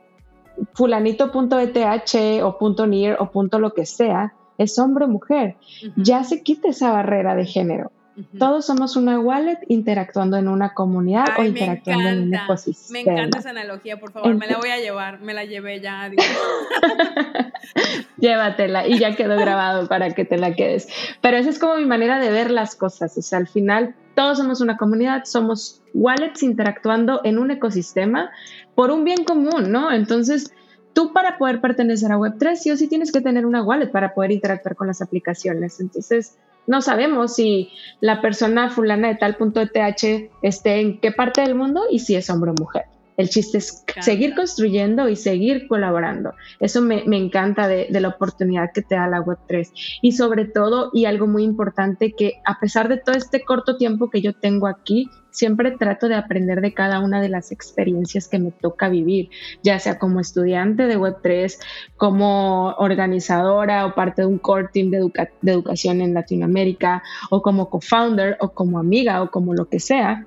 fulanito.eth 0.75 2.43
o 2.43 2.87
.near 2.87 3.17
o 3.21 3.31
punto 3.31 3.59
lo 3.59 3.73
que 3.73 3.87
sea 3.87 4.35
es 4.59 4.79
hombre 4.79 5.07
o 5.07 5.09
mujer. 5.09 5.57
Ya 5.97 6.23
se 6.25 6.43
quita 6.43 6.69
esa 6.69 6.93
barrera 6.93 7.35
de 7.35 7.47
género. 7.47 7.91
Todos 8.39 8.67
somos 8.67 8.97
una 8.97 9.19
wallet 9.19 9.59
interactuando 9.69 10.37
en 10.37 10.49
una 10.49 10.75
comunidad 10.75 11.27
o 11.39 11.45
interactuando 11.45 12.09
en 12.09 12.23
un 12.23 12.35
ecosistema. 12.35 13.05
Me 13.05 13.13
encanta 13.13 13.39
esa 13.39 13.51
analogía, 13.51 13.99
por 13.99 14.13
favor, 14.13 14.35
me 14.35 14.47
la 14.47 14.59
voy 14.59 14.71
a 14.71 14.79
llevar, 14.79 15.21
me 15.21 15.33
la 15.33 15.45
llevé 15.45 15.81
ya. 15.81 16.11
Llévatela 18.19 18.87
y 18.87 18.99
ya 18.99 19.17
quedó 19.17 19.37
grabado 19.37 19.89
para 19.89 20.11
que 20.11 20.25
te 20.25 20.39
la 20.39 20.55
quedes. 20.55 20.89
Pero 21.21 21.37
esa 21.37 21.51
es 21.51 21.59
como 21.59 21.77
mi 21.77 21.87
manera 21.87 22.19
de 22.19 22.31
ver 22.31 22.51
las 22.51 22.75
cosas, 22.75 23.17
o 23.17 23.23
sea, 23.23 23.39
al 23.39 23.49
final 23.49 23.95
todos 24.15 24.39
somos 24.39 24.61
una 24.61 24.77
comunidad, 24.77 25.25
somos 25.25 25.83
wallets 25.95 26.43
interactuando 26.43 27.21
en 27.25 27.39
un 27.39 27.51
ecosistema 27.51 28.31
por 28.75 28.91
un 28.91 29.05
bien 29.05 29.25
común, 29.25 29.71
¿no? 29.71 29.93
Entonces, 29.93 30.53
tú 30.93 31.13
para 31.13 31.39
poder 31.39 31.61
pertenecer 31.61 32.13
a 32.13 32.19
Web3, 32.19 32.57
sí 32.57 32.71
o 32.71 32.77
sí 32.77 32.89
tienes 32.89 33.13
que 33.13 33.21
tener 33.21 33.47
una 33.47 33.63
wallet 33.63 33.91
para 33.91 34.15
poder 34.15 34.33
interactuar 34.33 34.77
con 34.77 34.89
las 34.89 35.01
aplicaciones. 35.01 35.81
Entonces, 35.81 36.37
no 36.71 36.81
sabemos 36.83 37.35
si 37.35 37.69
la 38.01 38.23
persona 38.23 38.71
fulana 38.71 39.09
de 39.09 39.17
tal 39.17 39.35
punto 39.35 39.59
de 39.59 39.67
TH 39.67 40.31
esté 40.43 40.81
en 40.81 41.01
qué 41.01 41.11
parte 41.11 41.41
del 41.41 41.57
mundo 41.57 41.83
y 41.91 41.99
si 41.99 42.15
es 42.15 42.31
hombre 42.31 42.53
o 42.53 42.55
mujer. 42.55 42.85
El 43.21 43.29
chiste 43.29 43.59
es 43.59 43.85
seguir 44.01 44.35
construyendo 44.35 45.07
y 45.11 45.15
seguir 45.15 45.69
colaborando. 45.69 46.33
Eso 46.59 46.81
me, 46.81 47.03
encanta 47.05 47.69
de, 47.69 47.87
de, 47.91 48.01
la 48.01 48.09
oportunidad 48.09 48.73
que 48.73 48.81
te 48.81 48.95
da 48.95 49.07
la 49.09 49.21
Web3. 49.21 49.71
Y 50.01 50.13
sobre 50.13 50.47
todo, 50.47 50.89
y 50.95 51.05
algo 51.05 51.27
muy 51.27 51.45
importante, 51.45 52.15
que 52.17 52.41
a 52.47 52.59
pesar 52.59 52.89
de 52.89 52.97
todo 52.97 53.15
este 53.15 53.45
corto 53.45 53.77
tiempo 53.77 54.09
que 54.09 54.23
yo 54.23 54.33
tengo 54.33 54.67
aquí, 54.67 55.11
siempre 55.31 55.73
trato 55.73 56.09
de 56.09 56.15
aprender 56.15 56.63
de 56.63 56.73
cada 56.73 57.01
una 57.01 57.21
de 57.21 57.29
las 57.29 57.53
experiencias 57.53 58.27
que 58.27 58.39
me 58.39 58.53
toca 58.53 58.89
vivir, 58.89 59.29
ya 59.63 59.79
sea 59.79 59.99
como 59.99 60.21
estudiante 60.21 60.87
de 60.87 60.99
Web3, 60.99 61.59
como 61.99 62.71
organizadora 62.79 63.85
o 63.85 63.95
parte 63.95 64.23
de 64.23 64.29
un 64.29 64.39
core 64.39 64.69
team 64.73 64.91
de, 64.91 65.11
de 65.43 65.53
educación 65.53 66.01
en 66.01 66.15
Latinoamérica, 66.15 67.03
o 67.29 67.43
como 67.43 67.69
co-founder, 67.69 68.39
o 68.41 68.49
como 68.51 68.79
amiga, 68.79 69.23
o 69.23 69.31
como 69.31 69.53
lo 69.53 69.67
que 69.67 69.79
sea. 69.79 70.27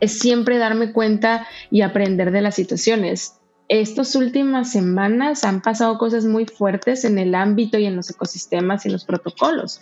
Es 0.00 0.18
siempre 0.18 0.58
darme 0.58 0.92
cuenta 0.92 1.46
y 1.70 1.82
aprender 1.82 2.30
de 2.30 2.40
las 2.40 2.54
situaciones 2.54 3.40
estas 3.70 4.16
últimas 4.16 4.72
semanas 4.72 5.44
han 5.44 5.62
pasado 5.62 5.96
cosas 5.96 6.24
muy 6.24 6.44
fuertes 6.44 7.04
en 7.04 7.20
el 7.20 7.36
ámbito 7.36 7.78
y 7.78 7.86
en 7.86 7.94
los 7.94 8.10
ecosistemas 8.10 8.84
y 8.84 8.90
los 8.90 9.04
protocolos. 9.04 9.80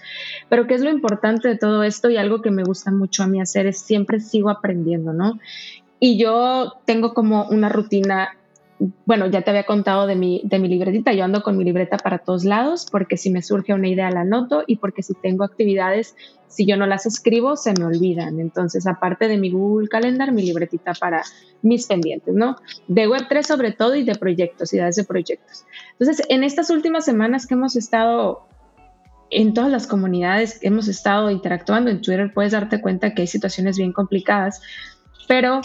Pero 0.50 0.66
¿qué 0.66 0.74
es 0.74 0.83
lo 0.83 0.90
importante 0.90 1.48
de 1.48 1.57
todo 1.57 1.83
esto? 1.83 2.11
Y 2.11 2.18
algo 2.18 2.42
que 2.42 2.50
me 2.50 2.64
gusta 2.64 2.90
mucho 2.90 3.22
a 3.22 3.26
mí 3.26 3.40
hacer 3.40 3.66
es 3.66 3.81
siempre 3.81 4.20
sigo 4.20 4.50
aprendiendo, 4.50 5.14
¿no? 5.14 5.40
Y 6.00 6.18
yo 6.18 6.74
tengo 6.85 7.14
como 7.14 7.44
una 7.48 7.70
rutina 7.70 8.37
bueno, 8.78 9.26
ya 9.26 9.42
te 9.42 9.50
había 9.50 9.64
contado 9.64 10.06
de 10.06 10.14
mi, 10.14 10.40
de 10.44 10.58
mi 10.58 10.68
libretita, 10.68 11.12
yo 11.12 11.24
ando 11.24 11.42
con 11.42 11.56
mi 11.56 11.64
libreta 11.64 11.96
para 11.96 12.18
todos 12.18 12.44
lados 12.44 12.86
porque 12.90 13.16
si 13.16 13.30
me 13.30 13.42
surge 13.42 13.74
una 13.74 13.88
idea 13.88 14.10
la 14.10 14.20
anoto 14.20 14.62
y 14.66 14.76
porque 14.76 15.02
si 15.02 15.14
tengo 15.14 15.44
actividades, 15.44 16.14
si 16.46 16.64
yo 16.64 16.76
no 16.76 16.86
las 16.86 17.04
escribo, 17.04 17.56
se 17.56 17.72
me 17.78 17.84
olvidan. 17.84 18.38
Entonces, 18.38 18.86
aparte 18.86 19.26
de 19.26 19.36
mi 19.36 19.50
Google 19.50 19.88
Calendar, 19.88 20.32
mi 20.32 20.42
libretita 20.42 20.92
para 20.94 21.22
mis 21.62 21.86
pendientes, 21.86 22.34
¿no? 22.34 22.56
De 22.86 23.08
Web3 23.08 23.42
sobre 23.42 23.72
todo 23.72 23.96
y 23.96 24.04
de 24.04 24.14
proyectos, 24.14 24.72
ideas 24.72 24.94
de 24.96 25.04
proyectos. 25.04 25.64
Entonces, 25.98 26.24
en 26.28 26.44
estas 26.44 26.70
últimas 26.70 27.04
semanas 27.04 27.46
que 27.46 27.54
hemos 27.54 27.74
estado 27.74 28.46
en 29.30 29.54
todas 29.54 29.70
las 29.70 29.86
comunidades, 29.86 30.58
que 30.58 30.68
hemos 30.68 30.88
estado 30.88 31.30
interactuando 31.30 31.90
en 31.90 32.00
Twitter, 32.00 32.32
puedes 32.32 32.52
darte 32.52 32.80
cuenta 32.80 33.12
que 33.12 33.22
hay 33.22 33.29
situaciones 33.29 33.76
bien 33.76 33.92
complicadas, 33.92 34.62
pero 35.26 35.60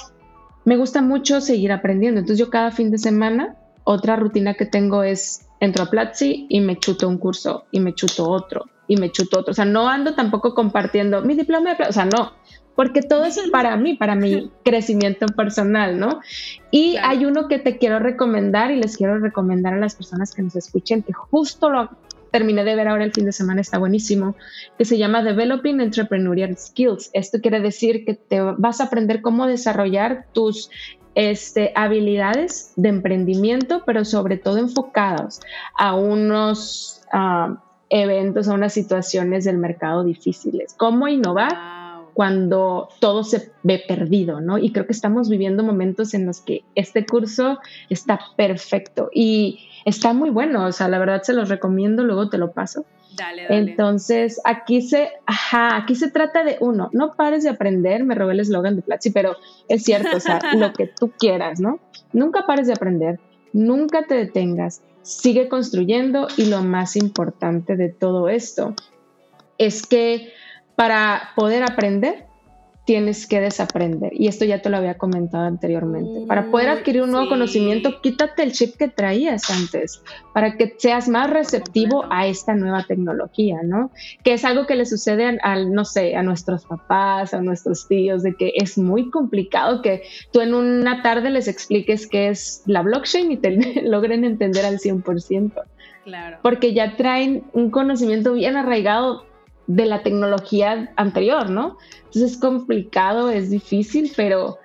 me 0.66 0.78
gusta 0.78 1.02
mucho 1.02 1.42
seguir 1.42 1.72
aprendiendo. 1.72 2.20
Entonces 2.20 2.40
yo 2.40 2.50
cada 2.50 2.72
fin 2.72 2.92
de 2.92 2.98
semana, 2.98 3.56
otra 3.84 4.16
rutina 4.16 4.54
que 4.54 4.66
tengo 4.66 5.04
es 5.04 5.48
entro 5.60 5.84
a 5.84 5.90
Platzi 5.90 6.46
y 6.50 6.62
me 6.62 6.78
chuto 6.78 7.08
un 7.08 7.18
curso 7.18 7.66
y 7.72 7.80
me 7.80 7.94
chuto 7.94 8.30
otro 8.30 8.66
y 8.88 8.98
me 8.98 9.12
chuto 9.12 9.40
otro. 9.40 9.52
O 9.52 9.56
sea, 9.56 9.66
no 9.66 9.88
ando 9.88 10.14
tampoco 10.14 10.54
compartiendo 10.54 11.22
mi 11.22 11.36
diploma 11.36 11.72
de 11.72 11.76
Platzi, 11.76 11.90
o 11.90 11.94
sea, 11.94 12.06
no, 12.06 12.34
porque 12.76 13.02
todo 13.02 13.26
es 13.26 13.40
para 13.52 13.76
mí, 13.78 13.96
para 13.96 14.16
mi 14.16 14.52
crecimiento 14.64 15.28
personal, 15.28 16.00
¿no? 16.00 16.22
Y 16.72 16.98
hay 16.98 17.26
uno 17.26 17.48
que 17.48 17.60
te 17.60 17.78
quiero 17.78 18.00
recomendar 18.00 18.72
y 18.72 18.78
les 18.78 18.98
quiero 18.98 19.20
recomendar 19.20 19.74
a 19.74 19.78
las 19.78 19.96
personas 19.96 20.34
que 20.34 20.42
nos 20.42 20.56
escuchen 20.56 21.04
que 21.04 21.14
justo 21.14 21.70
lo 21.70 21.90
terminé 22.34 22.64
de 22.64 22.76
ver 22.76 22.88
ahora 22.88 23.04
el 23.04 23.14
fin 23.14 23.26
de 23.26 23.32
semana, 23.32 23.62
está 23.62 23.78
buenísimo, 23.78 24.36
que 24.76 24.86
se 24.86 24.98
llama 24.98 25.22
Developing 25.22 25.80
Entrepreneurial 25.80 26.58
Skills. 26.58 27.12
Esto 27.14 27.40
quiere 27.40 27.60
decir 27.60 28.06
que 28.06 28.16
te 28.16 28.42
vas 28.42 28.82
a 28.82 28.86
aprender 28.86 29.22
cómo 29.22 29.46
desarrollar 29.46 30.26
tus 30.34 30.72
este, 31.14 31.72
habilidades 31.76 32.74
de 32.76 32.90
emprendimiento, 32.90 33.84
pero 33.86 34.04
sobre 34.04 34.38
todo 34.38 34.58
enfocados 34.58 35.42
a 35.78 35.94
unos 35.96 37.04
ah, 37.14 37.64
eventos, 37.90 38.48
a 38.48 38.56
unas 38.56 38.74
situaciones 38.74 39.46
del 39.46 39.60
mercado 39.60 40.04
difíciles. 40.04 40.74
Cómo 40.76 41.08
innovar 41.08 41.83
cuando 42.14 42.90
todo 43.00 43.24
se 43.24 43.52
ve 43.64 43.84
perdido, 43.88 44.40
¿no? 44.40 44.58
Y 44.58 44.72
creo 44.72 44.86
que 44.86 44.94
estamos 44.94 45.30
viviendo 45.30 45.64
momentos 45.64 46.14
en 46.14 46.26
los 46.26 46.42
que 46.42 46.64
este 46.76 47.06
curso 47.06 47.60
está 47.90 48.20
perfecto 48.36 49.10
y 49.14 49.68
está 49.86 50.14
muy 50.14 50.30
bueno, 50.30 50.66
o 50.66 50.72
sea, 50.72 50.88
la 50.88 51.00
verdad 51.00 51.24
se 51.24 51.34
los 51.34 51.50
recomiendo, 51.50 52.04
luego 52.04 52.30
te 52.30 52.38
lo 52.38 52.52
paso. 52.52 52.86
Dale, 53.16 53.44
dale. 53.44 53.58
Entonces, 53.58 54.42
aquí 54.44 54.82
se, 54.82 55.10
ajá, 55.26 55.76
aquí 55.76 55.96
se 55.96 56.10
trata 56.10 56.44
de 56.44 56.58
uno, 56.60 56.90
no 56.94 57.14
pares 57.14 57.44
de 57.44 57.50
aprender, 57.50 58.04
me 58.04 58.16
robé 58.16 58.34
el 58.34 58.40
eslogan 58.40 58.76
de 58.76 58.82
Platzi, 58.82 59.12
pero 59.12 59.36
es 59.68 59.84
cierto, 59.84 60.18
o 60.18 60.20
sea, 60.20 60.40
lo 60.56 60.74
que 60.74 60.88
tú 60.88 61.12
quieras, 61.18 61.60
¿no? 61.60 61.80
Nunca 62.12 62.46
pares 62.46 62.68
de 62.68 62.74
aprender, 62.74 63.20
nunca 63.54 64.04
te 64.08 64.16
detengas, 64.16 64.82
sigue 65.04 65.48
construyendo 65.48 66.28
y 66.38 66.46
lo 66.46 66.64
más 66.64 66.96
importante 66.96 67.76
de 67.76 67.90
todo 67.90 68.30
esto 68.30 68.74
es 69.58 69.86
que 69.86 70.32
para 70.76 71.32
poder 71.36 71.64
aprender, 71.64 72.26
tienes 72.86 73.28
que 73.28 73.40
desaprender. 73.40 74.12
Y 74.14 74.28
esto 74.28 74.44
ya 74.44 74.62
te 74.62 74.70
lo 74.70 74.78
había 74.78 74.98
comentado 74.98 75.46
anteriormente. 75.46 76.26
Para 76.28 76.52
poder 76.52 76.70
adquirir 76.70 77.04
un 77.04 77.12
nuevo 77.12 77.30
conocimiento, 77.30 78.02
quítate 78.02 78.44
el 78.44 78.52
chip 78.52 78.76
que 78.76 78.90
traías 78.90 79.50
antes, 79.50 80.02
para 80.34 80.58
que 80.58 80.76
seas 80.78 81.08
más 81.08 81.30
receptivo 81.30 82.06
a 82.10 82.28
esta 82.28 82.56
nueva 82.56 82.84
tecnología, 82.84 83.60
¿no? 83.64 83.92
Que 84.24 84.34
es 84.34 84.44
algo 84.44 84.66
que 84.68 84.76
le 84.76 84.86
sucede 84.86 85.40
al, 85.42 85.72
no 85.72 85.86
sé, 85.86 86.16
a 86.16 86.24
nuestros 86.24 86.66
papás, 86.66 87.34
a 87.34 87.42
nuestros 87.42 87.88
tíos, 87.88 88.22
de 88.22 88.36
que 88.36 88.52
es 88.56 88.78
muy 88.78 89.10
complicado 89.10 89.82
que 89.82 90.04
tú 90.32 90.42
en 90.42 90.54
una 90.54 91.02
tarde 91.02 91.30
les 91.30 91.48
expliques 91.48 92.06
qué 92.08 92.30
es 92.30 92.64
la 92.66 92.82
blockchain 92.82 93.32
y 93.32 93.38
te 93.38 93.52
logren 93.84 94.26
entender 94.26 94.66
al 94.66 94.80
100%. 94.80 95.54
Claro. 96.04 96.38
Porque 96.42 96.74
ya 96.74 96.98
traen 96.98 97.46
un 97.54 97.72
conocimiento 97.72 98.34
bien 98.34 98.58
arraigado 98.58 99.24
de 99.68 99.86
la 99.86 100.04
tecnología 100.04 100.92
anterior, 100.96 101.50
¿no? 101.50 101.78
Entonces 101.98 102.34
es 102.34 102.38
complicado, 102.38 103.30
es 103.30 103.50
difícil, 103.50 104.12
pero, 104.16 104.60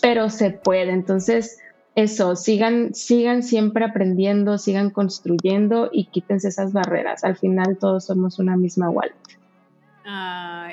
pero 0.00 0.30
se 0.30 0.50
puede. 0.50 0.92
Entonces, 0.92 1.58
eso, 1.94 2.36
sigan, 2.36 2.94
sigan 2.94 3.42
siempre 3.42 3.84
aprendiendo, 3.84 4.58
sigan 4.58 4.90
construyendo 4.90 5.90
y 5.92 6.06
quítense 6.06 6.48
esas 6.48 6.72
barreras. 6.72 7.24
Al 7.24 7.36
final 7.36 7.78
todos 7.78 8.06
somos 8.06 8.38
una 8.38 8.56
misma 8.56 8.88
wallet. 8.88 9.14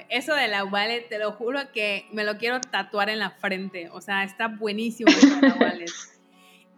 eso 0.10 0.34
de 0.34 0.48
la 0.48 0.64
wallet, 0.66 1.08
te 1.10 1.20
lo 1.20 1.34
juro 1.34 1.60
que 1.74 2.06
me 2.14 2.24
lo 2.24 2.38
quiero 2.38 2.62
tatuar 2.62 3.10
en 3.10 3.20
la 3.20 3.32
frente. 3.32 3.90
O 3.92 4.02
sea, 4.02 4.24
está 4.24 4.48
buenísimo 4.48 5.12
la 5.42 5.56
wallet. 5.56 5.92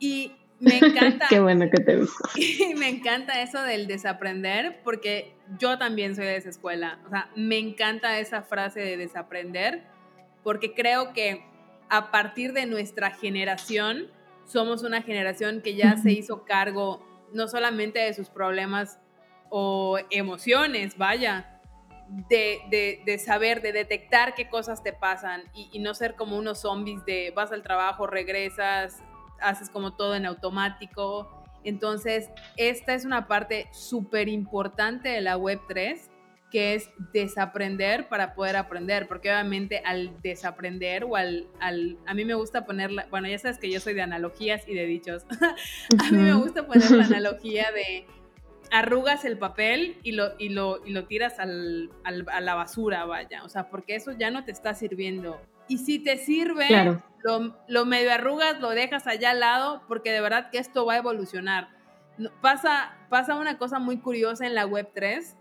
Y 0.04 0.32
me 0.62 0.78
encanta. 0.78 1.26
Qué 1.30 1.40
bueno 1.40 1.70
que 1.70 1.84
te 1.84 1.98
gusta. 1.98 2.30
me 2.78 2.90
encanta 2.90 3.42
eso 3.42 3.62
del 3.62 3.88
desaprender, 3.88 4.82
porque 4.84 5.36
yo 5.60 5.78
también 5.78 6.16
soy 6.16 6.26
de 6.26 6.38
esa 6.38 6.50
escuela. 6.50 7.00
O 7.06 7.10
sea, 7.10 7.30
me 7.36 7.58
encanta 7.58 8.20
esa 8.20 8.44
frase 8.44 8.80
de 8.80 8.98
desaprender, 8.98 9.84
porque 10.44 10.74
creo 10.74 11.14
que 11.14 11.44
a 11.90 12.12
partir 12.12 12.54
de 12.54 12.66
nuestra 12.66 13.12
generación, 13.12 14.08
somos 14.46 14.84
una 14.84 15.02
generación 15.02 15.62
que 15.62 15.76
ya 15.76 15.98
se 15.98 16.12
hizo 16.12 16.46
cargo 16.46 17.06
no 17.34 17.48
solamente 17.48 18.00
de 18.00 18.14
sus 18.14 18.30
problemas 18.30 19.00
o 19.50 19.98
emociones, 20.10 20.98
vaya, 20.98 21.60
de, 22.30 23.02
de, 23.06 23.20
saber, 23.20 23.62
de 23.62 23.72
detectar 23.72 24.34
qué 24.36 24.50
cosas 24.50 24.84
te 24.84 24.92
pasan 24.92 25.44
y, 25.54 25.70
y, 25.72 25.80
no 25.80 25.94
ser 25.94 26.16
como 26.16 26.38
unos 26.38 26.60
zombies 26.62 27.06
de 27.06 27.32
vas 27.34 27.54
al 27.54 27.64
trabajo, 27.64 28.06
regresas, 28.06 29.02
haces 29.42 29.70
como 29.70 29.94
todo 29.94 30.16
en 30.16 30.26
automático. 30.26 31.44
Entonces, 31.64 32.30
esta 32.58 32.94
es 32.94 33.06
una 33.06 33.28
parte 33.28 33.68
súper 33.72 34.30
importante 34.30 35.10
de 35.10 35.22
la 35.22 35.38
Web 35.38 35.62
3, 35.68 36.10
que 36.52 36.76
es 36.76 36.90
desaprender 37.14 38.10
para 38.10 38.34
poder 38.34 38.58
aprender, 38.58 39.08
porque 39.08 39.30
obviamente 39.30 39.82
al 39.86 40.22
desaprender 40.22 41.06
o 41.06 41.16
al, 41.16 41.48
al 41.60 41.98
a 42.06 42.14
mí 42.14 42.26
me 42.26 42.34
gusta 42.34 42.66
ponerla, 42.66 43.08
bueno, 43.10 43.28
ya 43.28 43.40
sabes 43.40 43.58
que 43.58 43.72
yo 43.72 43.80
soy 43.80 43.94
de 43.94 44.02
analogías 44.02 44.68
y 44.68 44.74
de 44.74 44.86
dichos, 44.86 45.26
a 46.00 46.12
mí 46.12 46.18
me 46.18 46.34
gusta 46.34 46.68
poner 46.68 46.92
la 46.92 47.06
analogía 47.06 47.72
de 47.72 48.06
arrugas 48.72 49.26
el 49.26 49.38
papel 49.38 49.98
y 50.04 50.14
lo, 50.14 50.32
y 50.40 50.50
lo, 50.50 50.86
y 50.86 50.92
lo 50.92 51.06
tiras 51.06 51.40
al, 51.40 51.90
al, 52.04 52.26
a 52.30 52.42
la 52.42 52.56
basura, 52.56 53.06
vaya, 53.06 53.44
o 53.44 53.50
sea, 53.50 53.70
porque 53.70 53.96
eso 53.96 54.12
ya 54.12 54.30
no 54.30 54.44
te 54.44 54.52
está 54.52 54.74
sirviendo. 54.74 55.40
Y 55.72 55.78
si 55.78 56.00
te 56.00 56.18
sirve, 56.18 56.68
lo, 57.24 57.56
lo, 57.70 57.86
medio 57.86 58.12
arrugas, 58.12 58.60
lo 58.60 58.72
dejas 58.72 59.08
allá 59.08 59.32
al 59.32 59.40
lado, 59.40 59.82
porque 59.88 60.12
de 60.12 60.20
verdad 60.20 60.50
que 60.50 60.58
esto 60.58 60.86
va 60.86 60.96
a 60.96 60.98
evolucionar. 60.98 61.70
Pasa, 62.42 62.94
pasa 63.08 63.36
una 63.38 63.58
cosa 63.58 63.80
muy 63.80 64.00
curiosa 64.00 64.46
en 64.46 64.54
la 64.54 64.66
Web 64.66 64.90
3, 64.94 65.38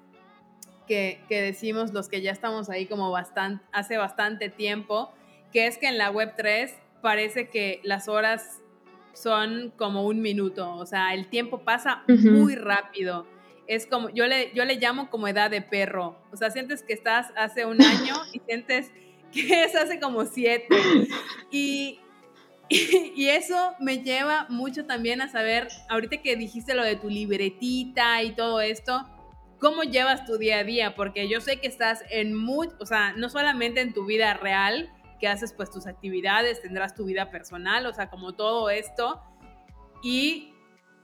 que, 0.87 1.20
que 1.28 1.43
decimos 1.43 1.93
los 1.93 2.09
que 2.09 2.22
ya 2.22 2.31
estamos 2.31 2.70
ahí 2.70 2.87
como 2.87 3.11
bastante, 3.11 3.64
hace 3.72 3.97
bastante 3.97 4.51
tiempo, 4.51 5.11
que 5.53 5.66
es 5.66 5.78
que 5.78 5.89
en 5.89 5.99
la 5.99 6.12
Web 6.12 6.35
3 6.37 6.76
parece 7.03 7.49
que 7.49 7.81
las 7.83 8.07
horas 8.07 8.61
son 9.12 9.72
como 9.76 10.07
un 10.07 10.22
minuto, 10.22 10.76
o 10.76 10.87
sea, 10.87 11.12
el 11.12 11.26
tiempo 11.26 11.64
pasa 11.64 12.05
muy 12.07 12.55
rápido. 12.55 13.26
Es 13.66 13.85
como, 13.85 14.11
yo 14.11 14.28
le, 14.28 14.53
yo 14.55 14.64
le 14.64 14.76
llamo 14.76 15.11
como 15.11 15.26
edad 15.26 15.51
de 15.51 15.61
perro, 15.61 16.16
o 16.31 16.37
sea, 16.37 16.51
sientes 16.51 16.85
que 16.85 16.93
estás 16.93 17.33
hace 17.37 17.66
un 17.66 17.83
año 17.83 18.14
y 18.33 18.39
sientes 18.47 18.93
que 19.33 19.64
es 19.64 19.74
hace 19.74 20.01
como 20.01 20.24
siete. 20.24 20.76
Y, 21.51 22.01
y, 22.68 23.28
eso 23.28 23.74
me 23.81 23.99
lleva 23.99 24.47
mucho 24.49 24.87
también 24.87 25.20
a 25.20 25.28
saber, 25.28 25.68
ahorita 25.89 26.18
que 26.22 26.37
dijiste 26.37 26.74
lo 26.74 26.85
de 26.85 26.97
tu 26.97 27.09
libretita 27.09 28.22
y 28.22 28.35
todo 28.35 28.61
esto, 28.61 29.09
¿cómo 29.59 29.83
llevas 29.83 30.24
tu 30.24 30.39
día 30.39 30.59
a 30.59 30.64
día? 30.64 30.95
Porque 30.95 31.28
yo 31.28 31.41
sé 31.41 31.61
que 31.61 31.66
estás 31.66 32.05
en 32.11 32.35
mucho, 32.35 32.76
o 32.78 32.87
sea, 32.87 33.12
no 33.12 33.28
solamente 33.28 33.81
en 33.81 33.93
tu 33.93 34.05
vida 34.05 34.35
real, 34.35 34.91
que 35.20 35.28
haces 35.28 35.53
pues 35.53 35.70
tus 35.70 35.87
actividades, 35.87 36.62
tendrás 36.62 36.95
tu 36.95 37.05
vida 37.05 37.31
personal, 37.31 37.87
o 37.87 37.93
sea, 37.93 38.09
como 38.09 38.35
todo 38.35 38.70
esto, 38.70 39.20
y 40.03 40.55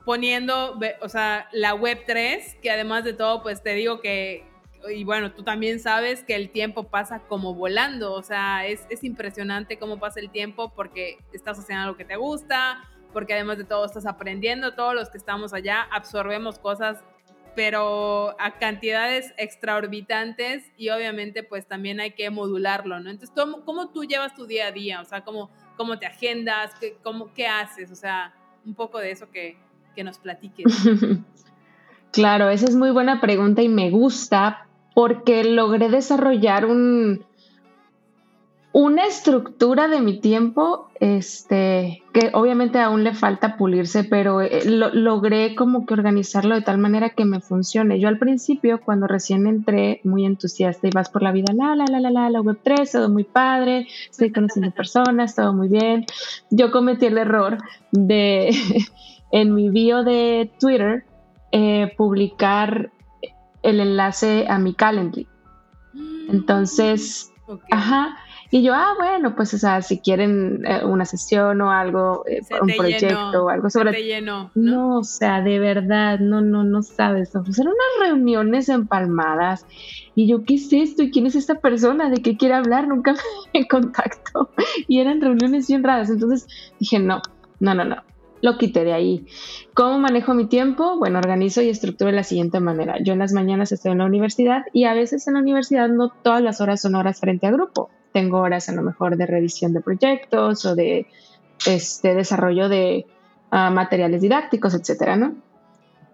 poniendo, 0.04 0.78
o 1.02 1.08
sea, 1.08 1.48
la 1.52 1.74
web 1.74 2.04
3, 2.06 2.58
que 2.62 2.70
además 2.70 3.04
de 3.04 3.12
todo, 3.12 3.42
pues 3.42 3.62
te 3.62 3.74
digo 3.74 4.00
que 4.00 4.48
y 4.88 5.04
bueno, 5.04 5.32
tú 5.32 5.42
también 5.42 5.80
sabes 5.80 6.24
que 6.24 6.34
el 6.34 6.50
tiempo 6.50 6.84
pasa 6.84 7.20
como 7.20 7.54
volando, 7.54 8.12
o 8.12 8.22
sea, 8.22 8.66
es, 8.66 8.86
es 8.90 9.04
impresionante 9.04 9.78
cómo 9.78 9.98
pasa 9.98 10.20
el 10.20 10.30
tiempo 10.30 10.72
porque 10.74 11.18
estás 11.32 11.58
haciendo 11.58 11.84
algo 11.84 11.96
que 11.96 12.04
te 12.04 12.16
gusta, 12.16 12.82
porque 13.12 13.34
además 13.34 13.58
de 13.58 13.64
todo 13.64 13.84
estás 13.84 14.06
aprendiendo, 14.06 14.74
todos 14.74 14.94
los 14.94 15.10
que 15.10 15.18
estamos 15.18 15.52
allá 15.54 15.82
absorbemos 15.90 16.58
cosas, 16.58 17.04
pero 17.54 18.38
a 18.38 18.58
cantidades 18.58 19.32
extraorbitantes 19.38 20.70
y 20.76 20.90
obviamente 20.90 21.42
pues 21.42 21.66
también 21.66 22.00
hay 22.00 22.12
que 22.12 22.28
modularlo, 22.28 23.00
¿no? 23.00 23.10
Entonces, 23.10 23.34
¿cómo, 23.34 23.64
cómo 23.64 23.88
tú 23.88 24.04
llevas 24.04 24.34
tu 24.34 24.46
día 24.46 24.66
a 24.66 24.72
día? 24.72 25.00
O 25.00 25.04
sea, 25.04 25.22
¿cómo, 25.22 25.50
cómo 25.76 25.98
te 25.98 26.06
agendas? 26.06 26.72
¿Qué, 26.78 26.98
cómo, 27.02 27.32
¿Qué 27.32 27.46
haces? 27.46 27.90
O 27.90 27.96
sea, 27.96 28.34
un 28.66 28.74
poco 28.74 28.98
de 28.98 29.10
eso 29.10 29.30
que, 29.30 29.56
que 29.94 30.04
nos 30.04 30.18
platiques. 30.18 30.66
Claro, 32.12 32.48
esa 32.48 32.64
es 32.64 32.74
muy 32.74 32.92
buena 32.92 33.20
pregunta 33.20 33.60
y 33.60 33.68
me 33.68 33.90
gusta 33.90 34.65
porque 34.96 35.44
logré 35.44 35.90
desarrollar 35.90 36.64
un, 36.64 37.22
una 38.72 39.04
estructura 39.04 39.88
de 39.88 40.00
mi 40.00 40.20
tiempo, 40.20 40.88
este, 41.00 42.02
que 42.14 42.30
obviamente 42.32 42.78
aún 42.78 43.04
le 43.04 43.12
falta 43.12 43.58
pulirse, 43.58 44.04
pero 44.04 44.40
eh, 44.40 44.64
logré 44.64 45.54
como 45.54 45.84
que 45.84 45.92
organizarlo 45.92 46.54
de 46.54 46.62
tal 46.62 46.78
manera 46.78 47.10
que 47.10 47.26
me 47.26 47.40
funcione. 47.40 48.00
Yo 48.00 48.08
al 48.08 48.18
principio, 48.18 48.80
cuando 48.80 49.06
recién 49.06 49.46
entré, 49.46 50.00
muy 50.02 50.24
entusiasta 50.24 50.88
y 50.88 50.92
vas 50.94 51.10
por 51.10 51.22
la 51.22 51.32
vida, 51.32 51.52
la, 51.52 51.76
la, 51.76 51.84
la, 51.90 52.00
la, 52.00 52.10
la, 52.10 52.30
la 52.30 52.40
web 52.40 52.58
3, 52.62 52.90
todo 52.90 53.10
muy 53.10 53.24
padre, 53.24 53.86
estoy 54.10 54.32
conociendo 54.32 54.70
personas, 54.74 55.34
todo 55.34 55.52
muy 55.52 55.68
bien. 55.68 56.06
Yo 56.48 56.70
cometí 56.70 57.04
el 57.04 57.18
error 57.18 57.58
de, 57.92 58.48
en 59.30 59.54
mi 59.54 59.68
bio 59.68 60.04
de 60.04 60.50
Twitter, 60.58 61.04
eh, 61.52 61.92
publicar 61.98 62.92
el 63.66 63.80
enlace 63.80 64.46
a 64.48 64.58
mi 64.58 64.74
Calendly. 64.74 65.26
Mm, 65.92 66.30
Entonces, 66.30 67.32
ajá. 67.70 68.16
Y 68.50 68.62
yo, 68.62 68.74
ah, 68.74 68.94
bueno, 68.96 69.34
pues, 69.34 69.52
o 69.54 69.58
sea, 69.58 69.82
si 69.82 69.98
quieren 69.98 70.64
eh, 70.64 70.84
una 70.84 71.04
sesión 71.04 71.60
o 71.60 71.70
algo, 71.72 72.24
eh, 72.28 72.40
un 72.62 72.68
proyecto 72.76 73.44
o 73.44 73.48
algo 73.48 73.68
sobre. 73.70 73.92
Te 73.92 74.22
¿no? 74.22 74.52
¿no? 74.54 74.98
o 74.98 75.04
sea, 75.04 75.42
de 75.42 75.58
verdad, 75.58 76.20
no, 76.20 76.40
no, 76.40 76.62
no 76.62 76.82
sabes. 76.82 77.34
Ofrecer 77.34 77.66
unas 77.66 78.08
reuniones 78.08 78.68
empalmadas. 78.68 79.66
Y 80.14 80.28
yo, 80.28 80.44
¿qué 80.44 80.54
es 80.54 80.72
esto? 80.72 81.02
¿Y 81.02 81.10
quién 81.10 81.26
es 81.26 81.34
esta 81.34 81.56
persona? 81.56 82.08
¿De 82.08 82.22
qué 82.22 82.36
quiere 82.36 82.54
hablar? 82.54 82.86
Nunca 82.86 83.16
me 83.54 83.66
contacto. 83.66 84.50
Y 84.86 85.00
eran 85.00 85.20
reuniones 85.20 85.66
bien 85.66 85.82
raras. 85.82 86.08
Entonces 86.08 86.46
dije, 86.78 87.00
no, 87.00 87.20
no, 87.58 87.74
no, 87.74 87.84
no. 87.84 87.96
Lo 88.42 88.58
quité 88.58 88.84
de 88.84 88.92
ahí. 88.92 89.26
¿Cómo 89.74 89.98
manejo 89.98 90.34
mi 90.34 90.46
tiempo? 90.46 90.96
Bueno, 90.98 91.18
organizo 91.18 91.62
y 91.62 91.68
estructuro 91.68 92.10
de 92.10 92.16
la 92.16 92.24
siguiente 92.24 92.60
manera. 92.60 92.96
Yo 93.02 93.12
en 93.12 93.18
las 93.18 93.32
mañanas 93.32 93.72
estoy 93.72 93.92
en 93.92 93.98
la 93.98 94.06
universidad 94.06 94.64
y 94.72 94.84
a 94.84 94.94
veces 94.94 95.26
en 95.26 95.34
la 95.34 95.40
universidad 95.40 95.88
no 95.88 96.10
todas 96.10 96.42
las 96.42 96.60
horas 96.60 96.80
son 96.80 96.94
horas 96.94 97.20
frente 97.20 97.46
a 97.46 97.50
grupo. 97.50 97.90
Tengo 98.12 98.38
horas 98.38 98.68
a 98.68 98.72
lo 98.72 98.82
mejor 98.82 99.16
de 99.16 99.26
revisión 99.26 99.72
de 99.72 99.80
proyectos 99.80 100.64
o 100.64 100.74
de 100.74 101.06
este 101.66 102.14
desarrollo 102.14 102.68
de 102.68 103.06
ah, 103.50 103.70
materiales 103.70 104.22
didácticos, 104.22 104.74
etcétera, 104.74 105.16
¿no? 105.16 105.34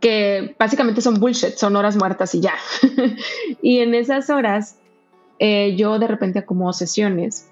Que 0.00 0.56
básicamente 0.58 1.00
son 1.00 1.20
bullshit, 1.20 1.54
son 1.56 1.76
horas 1.76 1.96
muertas 1.96 2.34
y 2.34 2.40
ya. 2.40 2.54
y 3.62 3.78
en 3.78 3.94
esas 3.94 4.30
horas 4.30 4.78
eh, 5.38 5.76
yo 5.76 5.98
de 5.98 6.06
repente 6.06 6.40
acomodo 6.40 6.72
sesiones 6.72 7.51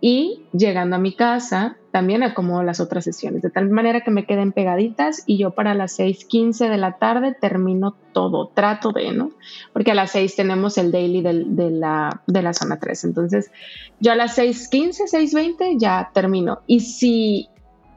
y 0.00 0.44
llegando 0.52 0.96
a 0.96 0.98
mi 0.98 1.12
casa 1.12 1.76
también 1.90 2.22
acomodo 2.22 2.62
las 2.62 2.80
otras 2.80 3.04
sesiones, 3.04 3.42
de 3.42 3.50
tal 3.50 3.68
manera 3.68 4.02
que 4.02 4.10
me 4.10 4.24
queden 4.24 4.52
pegaditas 4.52 5.24
y 5.26 5.38
yo 5.38 5.50
para 5.50 5.74
las 5.74 5.98
6.15 5.98 6.68
de 6.68 6.76
la 6.76 6.98
tarde 6.98 7.36
termino 7.38 7.96
todo, 8.12 8.48
trato 8.54 8.92
de, 8.92 9.12
¿no? 9.12 9.32
Porque 9.72 9.90
a 9.90 9.94
las 9.94 10.12
6 10.12 10.36
tenemos 10.36 10.78
el 10.78 10.92
daily 10.92 11.20
de, 11.20 11.70
la, 11.70 12.22
de 12.26 12.42
la 12.42 12.52
zona 12.52 12.78
3, 12.78 13.04
entonces 13.04 13.50
yo 13.98 14.12
a 14.12 14.16
las 14.16 14.38
6.15, 14.38 15.10
6.20 15.10 15.78
ya 15.78 16.10
termino. 16.14 16.60
Y 16.66 16.80
si 16.80 17.48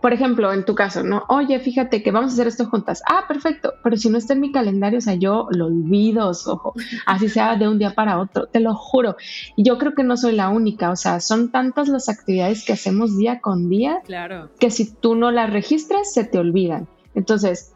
por 0.04 0.12
ejemplo, 0.12 0.52
en 0.52 0.66
tu 0.66 0.76
caso, 0.76 1.02
¿no? 1.02 1.24
Oye, 1.30 1.58
fíjate 1.62 2.04
que 2.04 2.12
vamos 2.12 2.32
a 2.32 2.34
hacer 2.34 2.48
esto 2.48 2.66
juntas. 2.66 3.02
Ah, 3.08 3.24
perfecto. 3.26 3.76
Pero 3.82 3.96
si 3.96 4.10
no 4.10 4.18
está 4.18 4.34
en 4.34 4.42
mi 4.42 4.52
calendario, 4.52 4.98
o 4.98 5.02
sea, 5.02 5.14
yo 5.14 5.48
lo 5.52 5.68
olvido, 5.68 6.30
ojo, 6.30 6.74
así 7.06 7.30
sea 7.30 7.56
de 7.56 7.70
un 7.70 7.80
día 7.80 7.96
para 7.96 8.20
otro, 8.20 8.48
te 8.48 8.60
lo 8.60 8.76
juro. 8.76 9.16
Y 9.56 9.64
yo 9.64 9.78
creo 9.78 9.94
que 9.96 10.04
no 10.04 10.18
soy 10.18 10.34
la 10.34 10.50
única, 10.50 10.92
o 10.92 10.98
sea, 10.98 11.22
son 11.22 11.52
tantas 11.52 11.88
las 11.88 12.10
actividades 12.10 12.66
que 12.66 12.74
hacemos 12.74 13.18
día 13.18 13.40
con 13.40 13.70
día 13.70 14.02
claro. 14.04 14.50
que 14.60 14.72
si 14.72 14.94
tú 14.94 15.16
no 15.16 15.32
las 15.32 15.50
registras, 15.54 16.14
se 16.14 16.26
te 16.26 16.38
olvidan. 16.38 16.90
Entonces, 17.16 17.74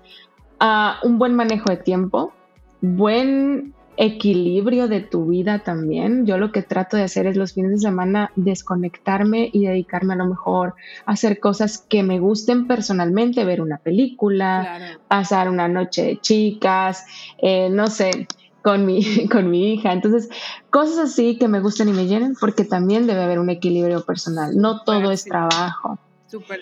uh, 0.59 1.07
un 1.07 1.19
buen 1.19 1.34
manejo 1.34 1.69
de 1.69 1.78
tiempo, 1.78 2.34
buen 2.82 3.73
equilibrio 3.98 4.88
de 4.88 5.02
tu 5.02 5.26
vida 5.26 5.60
también. 5.60 6.26
Yo 6.26 6.38
lo 6.38 6.52
que 6.52 6.62
trato 6.62 6.95
de 6.95 7.04
hacer 7.04 7.26
es 7.26 7.36
los 7.36 7.54
fines 7.54 7.72
de 7.72 7.80
semana 7.80 8.32
desconectarme 8.36 9.50
y 9.52 9.66
dedicarme 9.66 10.14
a 10.14 10.18
lo 10.18 10.28
mejor 10.28 10.76
a 11.06 11.14
hacer 11.14 11.39
cosas 11.39 11.80
que 11.80 12.04
me 12.04 12.20
gusten 12.20 12.68
personalmente, 12.68 13.43
ver 13.43 13.62
una 13.62 13.78
película, 13.78 15.00
pasar 15.08 15.50
una 15.50 15.68
noche 15.68 16.04
de 16.04 16.18
chicas, 16.18 17.06
eh, 17.39 17.70
no 17.72 17.88
sé, 17.88 18.28
con 18.62 18.86
mi, 18.86 19.02
con 19.32 19.50
mi 19.50 19.74
hija. 19.74 19.91
Entonces, 19.93 20.30
cosas 20.70 21.00
así 21.00 21.38
que 21.38 21.48
me 21.48 21.60
gusten 21.60 21.89
y 21.89 21.93
me 21.93 22.06
llenen 22.06 22.36
porque 22.39 22.64
también 22.64 23.08
debe 23.08 23.24
haber 23.24 23.39
un 23.39 23.50
equilibrio 23.50 24.06
personal. 24.06 24.56
No 24.56 24.84
todo 24.84 25.12
es 25.12 25.26
trabajo. 25.26 25.98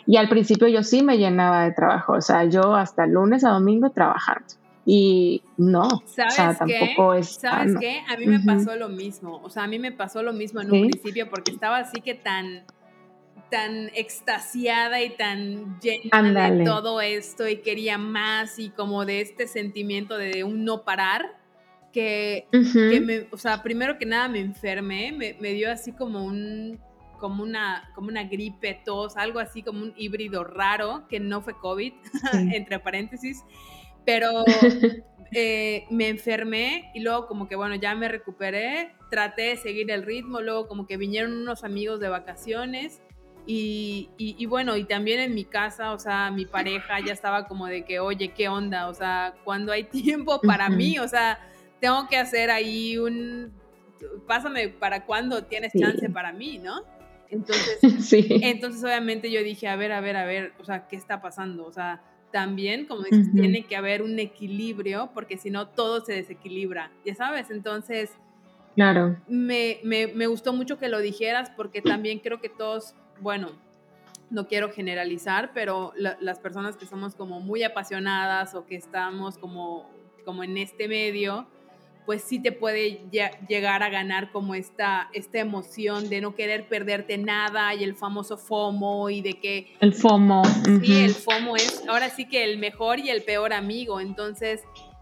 Y 0.06 0.18
al 0.18 0.30
principio 0.30 0.68
yo 0.68 0.84
sí 0.84 1.02
me 1.04 1.18
llenaba 1.18 1.64
de 1.64 1.72
trabajo, 1.72 2.14
o 2.14 2.22
sea, 2.22 2.46
yo 2.46 2.76
hasta 2.76 3.08
lunes 3.08 3.44
a 3.44 3.50
domingo 3.50 3.90
trabajando 3.90 4.46
y 4.86 5.42
no, 5.58 6.04
¿Sabes 6.06 6.34
o 6.34 6.36
sea, 6.36 6.54
tampoco 6.56 7.16
es... 7.16 7.30
¿Sabes 7.30 7.76
qué? 7.80 8.02
A 8.08 8.18
mí 8.18 8.28
me 8.28 8.40
pasó 8.40 8.76
lo 8.76 8.88
mismo, 8.88 9.42
o 9.44 9.50
sea, 9.50 9.64
a 9.64 9.68
mí 9.68 9.80
me 9.80 9.92
pasó 9.92 10.22
lo 10.22 10.32
mismo 10.32 10.62
en 10.62 10.72
un 10.72 10.90
principio 10.90 11.28
porque 11.30 11.52
estaba 11.52 11.78
así 11.78 12.02
que 12.02 12.14
tan 12.14 12.64
tan 13.50 13.90
extasiada 13.94 15.04
y 15.04 15.16
tan 15.16 15.80
llena 15.80 16.50
de 16.50 16.64
todo 16.64 17.00
esto 17.00 17.48
y 17.48 17.58
quería 17.58 17.98
más 17.98 18.58
y 18.58 18.70
como 18.72 19.06
de 19.06 19.22
este 19.22 19.48
sentimiento 19.48 20.18
de 20.18 20.44
un 20.44 20.66
no 20.66 20.84
parar 20.84 21.38
que, 21.94 22.48
me, 22.52 23.28
o 23.32 23.38
sea, 23.38 23.64
primero 23.64 23.98
que 23.98 24.06
nada 24.06 24.28
me 24.28 24.40
enfermé, 24.40 25.14
me, 25.14 25.38
me, 25.40 25.54
dio 25.54 25.72
así 25.72 25.94
como 25.94 26.26
un 26.26 26.78
como 27.20 27.44
una 27.44 27.90
como 27.96 28.10
una 28.10 28.26
gripe, 28.26 28.82
tos, 28.84 29.16
algo 29.16 29.40
así 29.40 29.64
como 29.64 29.82
un 29.82 29.94
híbrido 29.96 30.44
raro 30.44 31.08
que 31.08 31.22
no 31.22 31.42
fue 31.42 31.58
COVID, 31.58 31.94
entre 32.54 32.80
paréntesis 32.80 33.44
pero 34.06 34.46
eh, 35.32 35.86
me 35.90 36.10
enfermé 36.10 36.92
y 36.94 37.02
luego 37.02 37.28
como 37.28 37.48
que 37.48 37.56
bueno, 37.56 37.76
ya 37.76 37.96
me 37.96 38.08
recuperé, 38.08 38.94
traté 39.10 39.44
de 39.44 39.58
seguir 39.58 39.92
el 39.92 40.04
ritmo, 40.04 40.42
luego 40.42 40.68
como 40.68 40.88
que 40.88 40.98
vinieron 40.98 41.34
unos 41.34 41.64
amigos 41.64 42.00
de 42.00 42.10
vacaciones 42.10 43.02
y, 43.48 44.10
y, 44.18 44.46
bueno, 44.48 44.76
y 44.76 44.86
también 44.86 45.20
en 45.20 45.36
mi 45.36 45.46
casa, 45.46 45.92
o 45.92 46.00
sea, 46.00 46.32
mi 46.32 46.48
pareja 46.48 47.00
ya 47.00 47.14
estaba 47.14 47.48
como 47.48 47.68
de 47.68 47.86
que, 47.86 48.00
oye, 48.00 48.30
¿qué 48.30 48.50
onda? 48.50 48.88
O 48.88 48.94
sea, 48.96 49.36
cuando 49.44 49.72
hay 49.72 49.84
tiempo 50.04 50.42
para 50.42 50.70
mí, 50.70 50.98
o 50.98 51.08
sea, 51.08 51.40
tengo 51.80 52.08
que 52.08 52.18
hacer 52.18 52.50
ahí 52.50 52.98
un, 52.98 53.54
pásame 54.28 54.70
para 54.70 55.06
cuando 55.06 55.44
tienes 55.44 55.74
chance 55.74 56.10
para 56.10 56.34
mí, 56.34 56.58
¿no? 56.58 56.82
Entonces, 57.30 57.80
sí. 58.08 58.26
entonces 58.42 58.84
obviamente 58.84 59.30
yo 59.30 59.44
dije, 59.44 59.68
a 59.68 59.76
ver, 59.76 59.92
a 59.92 60.02
ver, 60.02 60.18
a 60.18 60.26
ver, 60.26 60.54
o 60.60 60.66
sea, 60.66 60.88
¿qué 60.88 60.96
está 60.96 61.22
pasando? 61.22 61.66
O 61.66 61.72
sea, 61.72 62.02
también, 62.36 62.86
como 62.86 63.04
dices, 63.04 63.32
tiene 63.32 63.64
que 63.64 63.78
haber 63.78 64.02
un 64.02 64.20
equilibrio, 64.20 65.10
porque 65.14 65.38
si 65.38 65.50
no, 65.50 65.70
todo 65.70 66.04
se 66.04 66.12
desequilibra, 66.12 66.92
ya 67.06 67.16
sabes, 67.16 67.50
entonces... 67.50 68.12
Claro. 68.76 69.16
Me, 69.30 69.80
me, 69.86 70.08
me 70.08 70.28
gustó 70.28 70.52
mucho 70.52 70.78
que 70.78 70.90
lo 70.90 71.00
dijeras, 71.00 71.50
porque 71.56 71.82
también 71.82 72.20
creo 72.20 72.42
que 72.42 72.50
todos, 72.50 72.94
bueno, 73.22 73.54
no 74.30 74.50
quiero 74.50 74.70
generalizar, 74.70 75.52
pero 75.54 75.94
las 75.96 76.40
personas 76.40 76.76
que 76.76 76.86
somos 76.86 77.16
como 77.16 77.40
muy 77.40 77.64
apasionadas 77.64 78.54
o 78.54 78.66
que 78.66 78.76
estamos 78.76 79.38
como, 79.38 79.90
como 80.26 80.44
en 80.44 80.58
este 80.58 80.90
medio, 80.90 81.48
pues 82.06 82.24
sí 82.24 82.40
te 82.40 82.52
puede 82.52 83.02
llegar 83.48 83.84
a 83.84 83.90
ganar 83.90 84.32
como 84.32 84.56
esta, 84.56 85.10
esta 85.14 85.40
emoción 85.40 86.10
de 86.10 86.22
no 86.22 86.36
querer 86.36 86.68
perderte 86.68 87.18
nada 87.18 87.74
y 87.74 87.84
el 87.84 87.96
famoso 87.96 88.38
FOMO 88.38 89.10
y 89.10 89.22
de 89.22 89.34
que... 89.34 89.76
El 89.80 89.94
FOMO. 89.94 90.44
Sí, 90.82 91.04
el 91.04 91.14
FOMO 91.14 91.56
es 91.56 91.84
ahora 91.88 92.10
sí 92.10 92.26
que 92.28 92.44
el 92.44 92.58
mejor 92.58 93.00
y 93.00 93.10
el 93.10 93.24
peor 93.24 93.54
amigo. 93.54 94.00
Entonces, 94.00 94.62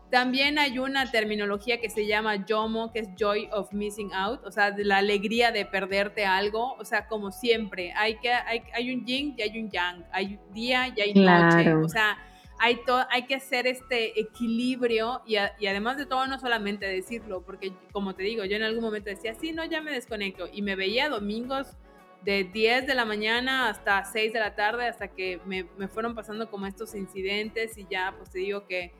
también 0.09 0.59
hay 0.59 0.79
una 0.79 1.09
terminología 1.11 1.81
que 1.81 1.89
se 1.89 2.05
llama 2.05 2.45
JOMO, 2.47 2.91
que 2.91 2.99
es 2.99 3.09
Joy 3.17 3.49
of 3.51 3.73
Missing 3.73 4.13
Out, 4.13 4.45
o 4.45 4.51
sea, 4.51 4.71
de 4.71 4.85
la 4.85 4.97
alegría 4.97 5.51
de 5.51 5.65
perderte 5.65 6.25
algo. 6.25 6.75
O 6.75 6.85
sea, 6.85 7.07
como 7.07 7.31
siempre, 7.31 7.93
hay, 7.95 8.17
que, 8.19 8.31
hay, 8.31 8.61
hay 8.73 8.93
un 8.93 9.05
yin 9.05 9.35
y 9.37 9.41
hay 9.41 9.59
un 9.59 9.69
yang, 9.69 10.05
hay 10.11 10.39
día 10.53 10.93
y 10.95 11.01
hay 11.01 11.13
noche. 11.13 11.73
O 11.73 11.89
sea 11.89 12.17
hay, 12.63 12.79
hay 13.09 13.23
que 13.23 13.35
hacer 13.35 13.67
este 13.67 14.17
equilibrio 14.17 15.21
y, 15.25 15.35
además 15.35 15.97
de 15.97 16.05
todo 16.05 16.25
no 16.27 16.39
solamente 16.39 16.85
decirlo, 16.85 17.41
porque 17.41 17.73
como 17.91 18.15
te 18.15 18.23
digo, 18.23 18.45
yo 18.45 18.55
en 18.55 18.63
algún 18.63 18.81
momento 18.81 19.09
decía, 19.09 19.35
sí, 19.35 19.51
no, 19.51 19.65
ya 19.65 19.81
me 19.81 19.91
desconecto 19.91 20.47
y 20.51 20.61
me 20.61 20.77
veía 20.77 21.09
domingos 21.09 21.75
de 22.23 22.45
10 22.45 22.87
de 22.87 22.95
la 22.95 23.03
mañana 23.03 23.67
hasta 23.67 24.05
6 24.05 24.31
de 24.31 24.39
la 24.39 24.55
tarde, 24.55 24.87
hasta 24.87 25.09
que 25.09 25.41
me, 25.45 25.65
fueron 25.89 26.15
pasando 26.15 26.49
como 26.49 26.65
estos 26.65 26.95
incidentes 26.95 27.77
y 27.77 27.85
ya, 27.91 28.13
pues 28.17 28.29
te 28.29 28.39
digo 28.39 28.65
que, 28.65 28.93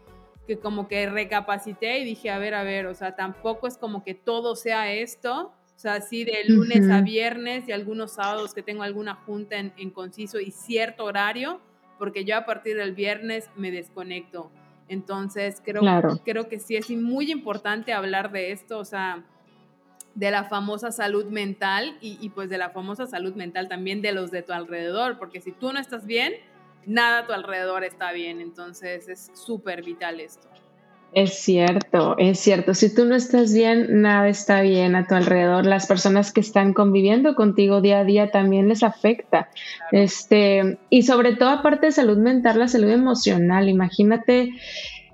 que 0.45 0.59
como 0.59 0.89
que 0.89 1.09
recapacité 1.09 1.99
y 1.99 2.03
dije, 2.03 2.31
a 2.31 2.39
ver, 2.39 2.55
a 2.55 2.63
ver, 2.63 2.87
o 2.87 2.93
sea, 2.93 3.15
tampoco 3.15 3.67
es 3.67 3.77
como 3.77 4.03
que 4.03 4.13
todo 4.13 4.57
sea 4.57 4.91
esto, 4.91 5.53
o 5.73 5.79
sea, 5.79 6.01
sí 6.01 6.25
de 6.25 6.43
lunes 6.49 6.89
a 6.89 6.99
viernes 6.99 7.69
y 7.69 7.71
algunos 7.71 8.11
sábados 8.11 8.53
que 8.53 8.61
tengo 8.61 8.83
alguna 8.83 9.15
junta 9.15 9.55
en, 9.55 9.71
en 9.77 9.89
conciso 9.89 10.41
y 10.41 10.51
cierto 10.51 11.05
horario, 11.05 11.61
porque 11.97 12.25
yo 12.25 12.37
a 12.37 12.45
partir 12.45 12.75
del 12.75 12.93
viernes 12.93 13.49
me 13.55 13.71
desconecto. 13.71 14.51
Entonces, 14.87 15.61
creo, 15.63 15.81
creo 16.25 16.49
que 16.49 16.59
sí 16.59 16.75
es 16.75 16.89
muy 16.89 17.31
importante 17.31 17.93
hablar 17.93 18.31
de 18.31 18.51
esto, 18.51 18.79
o 18.79 18.85
sea, 18.85 19.23
de 20.13 20.29
la 20.29 20.43
famosa 20.43 20.91
salud 20.91 21.25
mental 21.25 21.97
y, 22.01 22.17
y, 22.21 22.29
pues 22.29 22.49
de 22.49 22.57
la 22.57 22.69
famosa 22.69 23.07
salud 23.07 23.33
mental 23.33 23.67
también 23.67 24.01
de 24.01 24.11
los 24.11 24.29
de 24.29 24.43
tu 24.43 24.53
alrededor, 24.53 25.17
porque 25.17 25.41
si 25.41 25.51
tú 25.51 25.73
no 25.73 25.79
estás 25.79 26.05
bien, 26.05 26.33
nada 26.85 27.19
a 27.19 27.25
tu 27.25 27.33
alrededor 27.33 27.83
está 27.83 28.11
bien. 28.11 28.41
Entonces, 28.41 29.07
es 29.07 29.31
súper 29.33 29.83
vital 29.83 30.19
esto. 30.19 30.52
Es 31.15 31.35
cierto, 31.35 32.15
es 32.17 32.39
cierto. 32.39 32.73
Si 32.73 32.93
tú 32.93 33.05
no 33.05 33.15
estás 33.15 33.53
bien, 33.53 34.01
nada 34.01 34.27
está 34.29 34.61
bien 34.61 34.95
a 34.95 35.05
tu 35.05 35.13
alrededor. 35.13 35.63
Las 35.63 35.85
personas 35.85 36.31
que 36.31 36.39
están 36.39 36.73
conviviendo 36.73 37.35
contigo 37.35 37.81
día 37.81 37.99
a 37.99 38.03
día 38.03 38.31
también 38.31 38.67
les 38.67 38.81
afecta. 38.81 39.49
Este, 39.91 40.79
y 40.89 41.03
sobre 41.03 41.35
todo, 41.35 41.49
aparte 41.49 41.87
de 41.87 41.91
salud 41.91 42.17
mental, 42.17 42.57
la 42.57 42.67
salud 42.67 42.89
emocional. 42.89 43.69
Imagínate, 43.69 44.53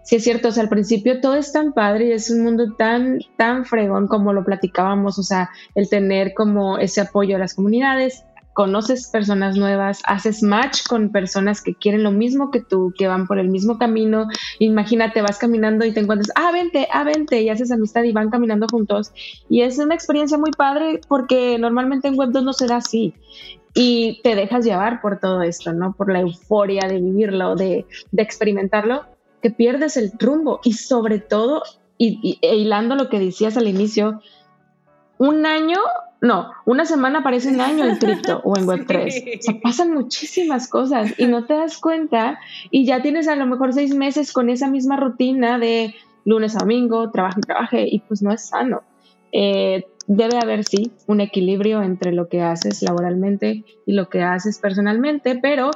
si 0.04 0.16
es 0.16 0.24
cierto, 0.24 0.48
o 0.48 0.52
sea, 0.52 0.64
al 0.64 0.70
principio 0.70 1.20
todo 1.20 1.36
es 1.36 1.52
tan 1.52 1.74
padre 1.74 2.08
y 2.08 2.12
es 2.14 2.32
un 2.32 2.44
mundo 2.44 2.74
tan, 2.78 3.20
tan 3.38 3.66
fregón 3.66 4.08
como 4.08 4.32
lo 4.32 4.46
platicábamos, 4.46 5.20
o 5.20 5.24
sea, 5.24 5.50
el 5.76 5.90
tener 5.90 6.34
como 6.34 6.78
ese 6.78 7.02
apoyo 7.02 7.36
a 7.36 7.40
las 7.40 7.54
comunidades, 7.54 8.24
conoces 8.60 9.08
personas 9.08 9.56
nuevas, 9.56 10.02
haces 10.04 10.44
match 10.44 10.86
con 10.86 11.14
personas 11.14 11.62
que 11.62 11.76
quieren 11.76 12.04
lo 12.04 12.12
mismo 12.12 12.52
que 12.52 12.60
tú, 12.60 12.94
que 12.98 13.08
van 13.08 13.26
por 13.26 13.40
el 13.40 13.48
mismo 13.48 13.78
camino. 13.78 14.28
Imagínate, 14.60 15.22
vas 15.22 15.38
caminando 15.38 15.86
y 15.86 15.94
te 15.94 16.02
encuentras, 16.02 16.30
ah, 16.36 16.52
vente, 16.52 16.86
ah, 16.92 17.06
vente, 17.06 17.42
y 17.42 17.48
haces 17.48 17.72
amistad 17.72 18.04
y 18.04 18.12
van 18.12 18.30
caminando 18.30 18.68
juntos. 18.70 19.14
Y 19.48 19.62
es 19.62 19.80
una 19.80 19.96
experiencia 19.96 20.38
muy 20.38 20.52
padre 20.52 21.00
porque 21.08 21.58
normalmente 21.58 22.10
en 22.10 22.20
Web 22.20 22.32
2 22.34 22.44
no 22.44 22.52
se 22.52 22.68
da 22.68 22.76
así. 22.76 23.14
Y 23.74 24.20
te 24.24 24.36
dejas 24.36 24.66
llevar 24.66 25.00
por 25.00 25.22
todo 25.22 25.42
esto, 25.42 25.72
¿no? 25.72 25.94
Por 25.94 26.12
la 26.12 26.20
euforia 26.20 26.86
de 26.86 27.00
vivirlo, 27.00 27.56
de, 27.56 27.86
de 28.12 28.22
experimentarlo, 28.22 29.06
que 29.42 29.52
pierdes 29.52 29.96
el 29.96 30.12
rumbo. 30.20 30.60
Y 30.66 30.74
sobre 30.74 31.20
todo, 31.20 31.64
y, 31.98 32.20
y, 32.22 32.46
e 32.46 32.58
hilando 32.58 32.96
lo 32.96 33.08
que 33.08 33.22
decías 33.22 33.56
al 33.56 33.70
inicio, 33.70 34.20
un 35.18 35.46
año 35.46 35.80
no, 36.22 36.52
una 36.66 36.86
semana 36.86 37.24
parece 37.24 37.50
un 37.50 37.62
año 37.62 37.86
en 37.86 37.96
cripto 37.98 38.42
o 38.44 38.58
en 38.58 38.66
Web3. 38.68 39.40
O 39.40 39.42
sea, 39.42 39.62
pasan 39.62 39.94
muchísimas 39.94 40.68
cosas 40.68 41.14
y 41.18 41.28
no 41.28 41.46
te 41.46 41.54
das 41.54 41.78
cuenta 41.78 42.40
y 42.72 42.86
ya 42.86 43.02
tienes 43.02 43.28
a 43.28 43.36
lo 43.36 43.46
mejor 43.46 43.74
seis 43.74 43.96
meses 43.96 44.34
con 44.34 44.50
esa 44.50 44.68
misma 44.68 44.98
rutina 44.98 45.58
de 45.60 45.96
lunes 46.26 46.56
a 46.56 46.60
domingo, 46.60 47.10
trabajo 47.12 47.40
y 47.40 47.42
trabaje 47.42 47.88
y 47.90 48.00
pues 48.00 48.22
no 48.22 48.34
es 48.34 48.48
sano. 48.48 48.84
Eh, 49.32 49.88
debe 50.10 50.40
haber, 50.42 50.64
sí, 50.64 50.92
un 51.06 51.22
equilibrio 51.22 51.84
entre 51.84 52.12
lo 52.12 52.30
que 52.30 52.42
haces 52.42 52.82
laboralmente 52.82 53.64
y 53.86 53.94
lo 53.94 54.10
que 54.10 54.24
haces 54.24 54.58
personalmente, 54.58 55.38
pero 55.40 55.70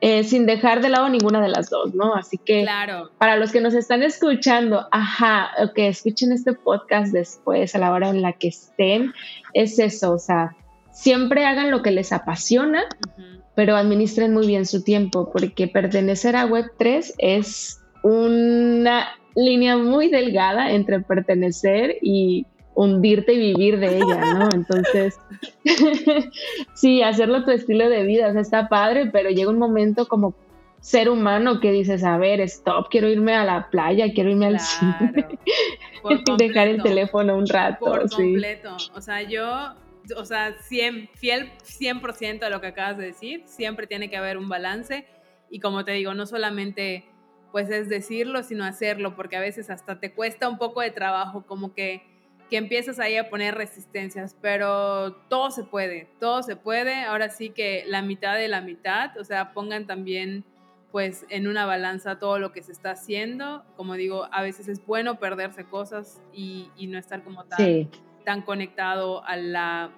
eh, 0.00 0.22
sin 0.22 0.46
dejar 0.46 0.80
de 0.80 0.90
lado 0.90 1.08
ninguna 1.08 1.40
de 1.42 1.48
las 1.48 1.70
dos, 1.70 1.92
¿no? 1.92 2.14
Así 2.14 2.38
que 2.38 2.62
Claro. 2.62 3.10
para 3.18 3.36
los 3.36 3.50
que 3.50 3.60
nos 3.60 3.74
están 3.74 4.04
escuchando, 4.04 4.86
ajá, 4.92 5.50
que 5.74 5.88
escuchen 5.88 6.30
este 6.30 6.52
podcast 6.52 7.12
después, 7.12 7.74
a 7.74 7.78
la 7.78 7.90
hora 7.90 8.10
en 8.10 8.22
la 8.22 8.32
que 8.34 8.46
estén, 8.46 9.12
es 9.54 9.80
eso, 9.80 10.12
o 10.12 10.18
sea, 10.20 10.56
siempre 10.92 11.44
hagan 11.44 11.72
lo 11.72 11.82
que 11.82 11.90
les 11.90 12.12
apasiona, 12.12 12.84
pero 13.56 13.74
administren 13.74 14.32
muy 14.32 14.46
bien 14.46 14.66
su 14.66 14.84
tiempo, 14.84 15.30
porque 15.32 15.66
pertenecer 15.66 16.36
a 16.36 16.46
Web3 16.46 17.14
es 17.18 17.80
una 18.04 19.08
línea 19.34 19.76
muy 19.76 20.10
delgada 20.10 20.70
entre 20.70 21.00
pertenecer 21.00 21.96
y 22.00 22.46
hundirte 22.80 23.34
y 23.34 23.52
vivir 23.52 23.78
de 23.78 23.98
ella, 23.98 24.34
¿no? 24.34 24.48
Entonces, 24.54 25.20
sí, 26.74 27.02
hacerlo 27.02 27.44
tu 27.44 27.50
estilo 27.50 27.88
de 27.88 28.04
vida, 28.04 28.28
o 28.28 28.32
sea, 28.32 28.40
está 28.40 28.68
padre, 28.68 29.10
pero 29.12 29.30
llega 29.30 29.50
un 29.50 29.58
momento 29.58 30.08
como 30.08 30.34
ser 30.80 31.10
humano 31.10 31.60
que 31.60 31.72
dices, 31.72 32.04
a 32.04 32.16
ver, 32.16 32.40
stop, 32.40 32.88
quiero 32.90 33.08
irme 33.08 33.34
a 33.34 33.44
la 33.44 33.68
playa, 33.68 34.12
quiero 34.14 34.30
irme 34.30 34.46
al 34.46 34.60
cine, 34.60 35.38
dejar 36.38 36.68
el 36.68 36.82
teléfono 36.82 37.36
un 37.36 37.46
rato, 37.46 37.84
Por 37.84 38.08
sí. 38.08 38.16
completo. 38.16 38.76
O 38.94 39.02
sea, 39.02 39.20
yo, 39.22 39.74
o 40.16 40.24
sea, 40.24 40.54
100, 40.62 41.10
fiel 41.14 41.50
100% 41.62 42.44
a 42.44 42.48
lo 42.48 42.62
que 42.62 42.68
acabas 42.68 42.96
de 42.96 43.06
decir, 43.06 43.42
siempre 43.44 43.86
tiene 43.86 44.08
que 44.08 44.16
haber 44.16 44.38
un 44.38 44.48
balance 44.48 45.06
y 45.50 45.60
como 45.60 45.84
te 45.84 45.92
digo, 45.92 46.14
no 46.14 46.24
solamente 46.24 47.04
pues 47.52 47.68
es 47.70 47.88
decirlo, 47.88 48.42
sino 48.42 48.64
hacerlo, 48.64 49.16
porque 49.16 49.36
a 49.36 49.40
veces 49.40 49.70
hasta 49.70 49.98
te 49.98 50.12
cuesta 50.12 50.48
un 50.48 50.56
poco 50.56 50.80
de 50.80 50.90
trabajo, 50.90 51.44
como 51.46 51.74
que, 51.74 52.02
que 52.50 52.56
empiezas 52.56 52.98
ahí 52.98 53.16
a 53.16 53.30
poner 53.30 53.54
resistencias, 53.54 54.36
pero 54.42 55.12
todo 55.28 55.50
se 55.50 55.62
puede, 55.62 56.08
todo 56.18 56.42
se 56.42 56.56
puede, 56.56 57.04
ahora 57.04 57.30
sí 57.30 57.50
que 57.50 57.84
la 57.86 58.02
mitad 58.02 58.34
de 58.34 58.48
la 58.48 58.60
mitad, 58.60 59.16
o 59.18 59.24
sea, 59.24 59.52
pongan 59.52 59.86
también 59.86 60.44
pues 60.90 61.24
en 61.28 61.46
una 61.46 61.66
balanza 61.66 62.18
todo 62.18 62.40
lo 62.40 62.50
que 62.50 62.62
se 62.62 62.72
está 62.72 62.90
haciendo, 62.90 63.64
como 63.76 63.94
digo, 63.94 64.28
a 64.32 64.42
veces 64.42 64.66
es 64.66 64.84
bueno 64.84 65.20
perderse 65.20 65.64
cosas 65.64 66.20
y, 66.32 66.68
y 66.76 66.88
no 66.88 66.98
estar 66.98 67.22
como 67.22 67.44
tan, 67.44 67.58
Sí, 67.58 67.88
tan 68.24 68.42
conectado 68.42 69.24
a 69.24 69.36
la, 69.36 69.92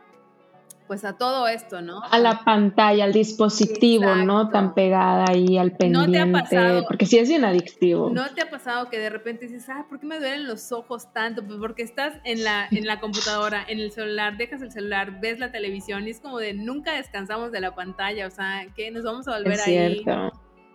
pues 0.93 1.07
a 1.07 1.17
todo 1.17 1.49
esto, 1.49 1.81
¿no? 1.81 2.03
a 2.05 2.19
la 2.19 2.45
pantalla, 2.45 3.05
al 3.05 3.15
dispositivo, 3.15 4.15
no 4.15 4.51
tan 4.51 4.75
pegada 4.75 5.25
ahí 5.27 5.57
al 5.57 5.71
¿No 5.71 5.79
te 5.79 5.87
ha 5.87 5.89
pendiente, 5.89 6.33
pasado? 6.33 6.85
porque 6.87 7.07
sí 7.07 7.17
es 7.17 7.31
bien 7.31 7.47
adictivo. 7.47 8.11
¿No 8.11 8.29
te 8.35 8.43
ha 8.43 8.51
pasado 8.51 8.91
que 8.91 8.99
de 8.99 9.09
repente 9.09 9.47
dices, 9.47 9.71
ah, 9.71 9.87
¿por 9.89 10.01
qué 10.01 10.07
me 10.07 10.19
duelen 10.19 10.47
los 10.47 10.71
ojos 10.71 11.11
tanto? 11.15 11.47
Pues 11.47 11.59
porque 11.59 11.83
estás 11.83 12.13
en 12.25 12.45
la, 12.45 12.69
en 12.71 12.87
la 12.87 13.01
computadora, 13.01 13.65
en 13.67 13.79
el 13.81 13.91
celular, 13.91 14.37
dejas 14.37 14.61
el 14.61 14.71
celular, 14.71 15.19
ves 15.19 15.39
la 15.39 15.51
televisión 15.51 16.07
y 16.07 16.11
es 16.11 16.21
como 16.21 16.39
de 16.39 16.53
nunca 16.53 16.93
descansamos 16.93 17.53
de 17.53 17.61
la 17.63 17.75
pantalla, 17.75 18.27
o 18.27 18.31
sea, 18.31 18.67
que 18.77 18.91
nos 18.91 19.03
vamos 19.03 19.27
a 19.29 19.39
volver 19.39 19.55
es 19.55 19.67
ahí 19.67 19.95
cierto. 20.03 20.31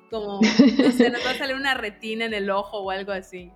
como, 0.09 0.39
no 0.41 0.91
sé, 0.93 1.11
nos 1.11 1.24
va 1.24 1.30
a 1.30 1.38
salir 1.38 1.55
una 1.55 1.76
retina 1.76 2.26
en 2.26 2.34
el 2.34 2.49
ojo 2.49 2.80
o 2.80 2.89
algo 2.89 3.11
así. 3.11 3.51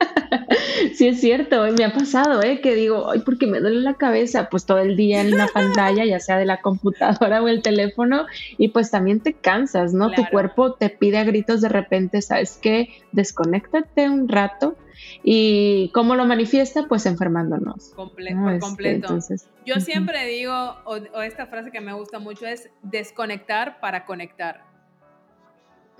Sí, 0.94 1.08
es 1.08 1.20
cierto, 1.20 1.64
eh, 1.66 1.72
me 1.72 1.84
ha 1.84 1.92
pasado, 1.92 2.42
¿eh? 2.42 2.60
Que 2.60 2.74
digo, 2.74 3.10
ay, 3.10 3.20
porque 3.20 3.46
me 3.46 3.60
duele 3.60 3.80
la 3.80 3.94
cabeza, 3.94 4.48
pues 4.50 4.64
todo 4.66 4.78
el 4.78 4.96
día 4.96 5.20
en 5.20 5.34
una 5.34 5.46
pantalla, 5.54 6.04
ya 6.04 6.18
sea 6.20 6.38
de 6.38 6.46
la 6.46 6.60
computadora 6.60 7.42
o 7.42 7.48
el 7.48 7.62
teléfono, 7.62 8.26
y 8.58 8.68
pues 8.68 8.90
también 8.90 9.20
te 9.20 9.34
cansas, 9.34 9.92
¿no? 9.94 10.10
Tu 10.10 10.24
cuerpo 10.30 10.74
te 10.74 10.88
pide 10.90 11.18
a 11.18 11.24
gritos 11.24 11.60
de 11.60 11.68
repente, 11.68 12.22
¿sabes 12.22 12.58
qué? 12.60 12.88
Desconéctate 13.12 14.08
un 14.08 14.28
rato. 14.28 14.76
¿Y 15.22 15.90
cómo 15.92 16.14
lo 16.14 16.24
manifiesta? 16.24 16.86
Pues 16.88 17.04
enfermándonos. 17.06 17.94
Comple- 17.94 18.34
¿no? 18.34 18.42
por 18.44 18.52
Este, 18.52 18.60
completo. 18.60 18.94
entonces, 19.06 19.48
Yo 19.66 19.76
siempre 19.80 20.26
digo, 20.26 20.52
o, 20.84 20.96
o 21.14 21.20
esta 21.22 21.46
frase 21.46 21.70
que 21.70 21.80
me 21.80 21.92
gusta 21.92 22.18
mucho 22.18 22.46
es 22.46 22.68
desconectar 22.82 23.80
para 23.80 24.04
conectar. 24.06 24.64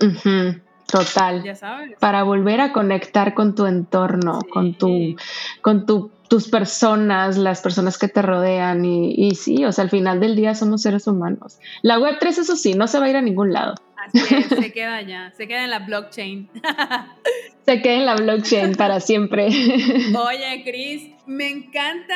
ujú, 0.01 0.59
total. 0.91 1.43
Ya 1.43 1.55
sabes. 1.55 1.97
Para 1.99 2.23
volver 2.23 2.61
a 2.61 2.71
conectar 2.73 3.33
con 3.33 3.55
tu 3.55 3.65
entorno, 3.65 4.39
con 4.51 4.73
tu 4.75 5.15
con 5.61 5.85
tu- 5.85 6.11
tus 6.29 6.47
personas, 6.49 7.37
las 7.37 7.61
personas 7.61 7.97
que 7.97 8.07
te 8.07 8.21
rodean 8.21 8.85
y, 8.85 9.13
y 9.17 9.35
sí, 9.35 9.65
o 9.65 9.71
sea, 9.73 9.83
al 9.83 9.89
final 9.89 10.19
del 10.21 10.35
día 10.37 10.55
somos 10.55 10.81
seres 10.81 11.05
humanos. 11.05 11.59
La 11.81 11.99
web 11.99 12.15
3, 12.21 12.37
eso 12.37 12.55
sí, 12.55 12.73
no 12.73 12.87
se 12.87 12.99
va 12.99 13.05
a 13.05 13.09
ir 13.09 13.17
a 13.17 13.21
ningún 13.21 13.51
lado. 13.51 13.75
Así 13.97 14.35
es, 14.35 14.47
se 14.47 14.71
queda 14.71 14.95
allá, 14.95 15.31
se 15.35 15.45
queda 15.47 15.63
en 15.65 15.69
la 15.69 15.79
blockchain. 15.79 16.49
Se 17.65 17.81
queda 17.81 17.93
en 17.93 18.05
la 18.07 18.15
blockchain 18.15 18.73
para 18.75 18.99
siempre. 18.99 19.47
Oye, 19.49 20.63
Cris, 20.65 21.11
me 21.27 21.47
encanta 21.49 22.15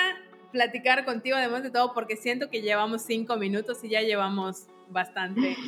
platicar 0.51 1.05
contigo, 1.05 1.37
además 1.37 1.61
de 1.63 1.69
todo, 1.69 1.93
porque 1.93 2.15
siento 2.15 2.49
que 2.49 2.61
llevamos 2.61 3.03
cinco 3.03 3.35
minutos 3.37 3.83
y 3.83 3.89
ya 3.89 4.01
llevamos 4.01 4.63
bastante. 4.89 5.55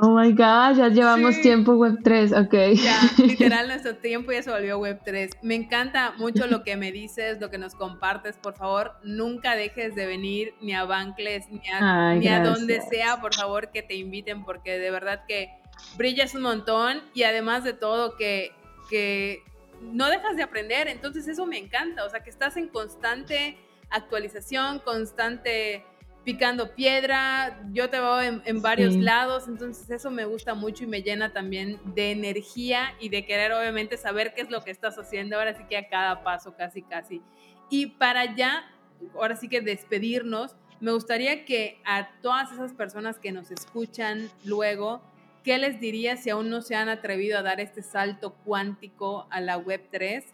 Oh 0.00 0.10
my 0.16 0.30
God, 0.30 0.76
ya 0.76 0.88
llevamos 0.90 1.34
Sí. 1.34 1.42
tiempo 1.42 1.72
web 1.72 1.96
3, 2.04 2.32
ok. 2.32 2.54
Ya, 2.76 3.00
literal, 3.18 3.66
nuestro 3.66 3.96
tiempo 3.96 4.30
ya 4.30 4.44
se 4.44 4.50
volvió 4.52 4.78
Web 4.78 5.00
3. 5.04 5.32
Me 5.42 5.56
encanta 5.56 6.14
mucho 6.18 6.46
lo 6.46 6.62
que 6.62 6.76
me 6.76 6.92
dices, 6.92 7.40
lo 7.40 7.50
que 7.50 7.58
nos 7.58 7.74
compartes. 7.74 8.36
Por 8.36 8.54
favor, 8.54 8.92
nunca 9.02 9.56
dejes 9.56 9.96
de 9.96 10.06
venir 10.06 10.54
ni 10.60 10.72
a 10.72 10.84
Bankless, 10.84 11.48
ni 11.50 11.60
a, 11.70 12.10
Ay, 12.10 12.20
ni 12.20 12.28
a 12.28 12.44
donde 12.44 12.80
sea, 12.82 13.20
por 13.20 13.34
favor, 13.34 13.72
que 13.72 13.82
te 13.82 13.96
inviten, 13.96 14.44
porque 14.44 14.78
de 14.78 14.92
verdad 14.92 15.24
que 15.26 15.50
brillas 15.96 16.32
un 16.36 16.42
montón 16.42 17.02
y 17.12 17.24
además 17.24 17.64
de 17.64 17.72
todo 17.72 18.16
que, 18.16 18.52
que 18.88 19.42
no 19.82 20.10
dejas 20.10 20.36
de 20.36 20.44
aprender. 20.44 20.86
Entonces 20.86 21.26
eso 21.26 21.44
me 21.44 21.58
encanta, 21.58 22.04
o 22.04 22.08
sea, 22.08 22.20
que 22.22 22.30
estás 22.30 22.56
en 22.56 22.68
constante 22.68 23.58
actualización, 23.90 24.78
constante 24.78 25.84
picando 26.28 26.74
piedra, 26.74 27.58
yo 27.72 27.88
te 27.88 27.98
veo 27.98 28.20
en, 28.20 28.42
en 28.44 28.60
varios 28.60 28.92
Sí. 28.92 29.00
lados, 29.00 29.48
entonces 29.48 29.88
eso 29.88 30.10
me 30.10 30.26
gusta 30.26 30.52
mucho 30.52 30.84
y 30.84 30.86
me 30.86 31.00
llena 31.00 31.32
también 31.32 31.80
de 31.94 32.10
energía 32.10 32.94
y 33.00 33.08
de 33.08 33.24
querer 33.24 33.50
obviamente 33.52 33.96
saber 33.96 34.34
qué 34.34 34.42
es 34.42 34.50
lo 34.50 34.62
que 34.62 34.70
estás 34.70 34.98
haciendo 34.98 35.38
ahora 35.38 35.56
sí 35.56 35.64
que 35.66 35.78
a 35.78 35.88
cada 35.88 36.22
paso, 36.22 36.54
casi, 36.54 36.82
casi. 36.82 37.22
Y 37.70 37.86
para 37.86 38.36
ya, 38.36 38.70
ahora 39.14 39.36
sí 39.36 39.48
que 39.48 39.62
despedirnos, 39.62 40.54
me 40.80 40.92
gustaría 40.92 41.46
que 41.46 41.80
a 41.86 42.10
todas 42.20 42.52
esas 42.52 42.74
personas 42.74 43.18
que 43.18 43.32
nos 43.32 43.50
escuchan 43.50 44.28
luego, 44.44 45.00
¿qué 45.44 45.56
les 45.56 45.80
dirías 45.80 46.22
si 46.22 46.28
aún 46.28 46.50
no 46.50 46.60
se 46.60 46.74
han 46.74 46.90
atrevido 46.90 47.38
a 47.38 47.42
dar 47.42 47.58
este 47.58 47.80
salto 47.82 48.34
cuántico 48.44 49.26
a 49.30 49.40
la 49.40 49.56
Web 49.56 49.88
3? 49.90 50.26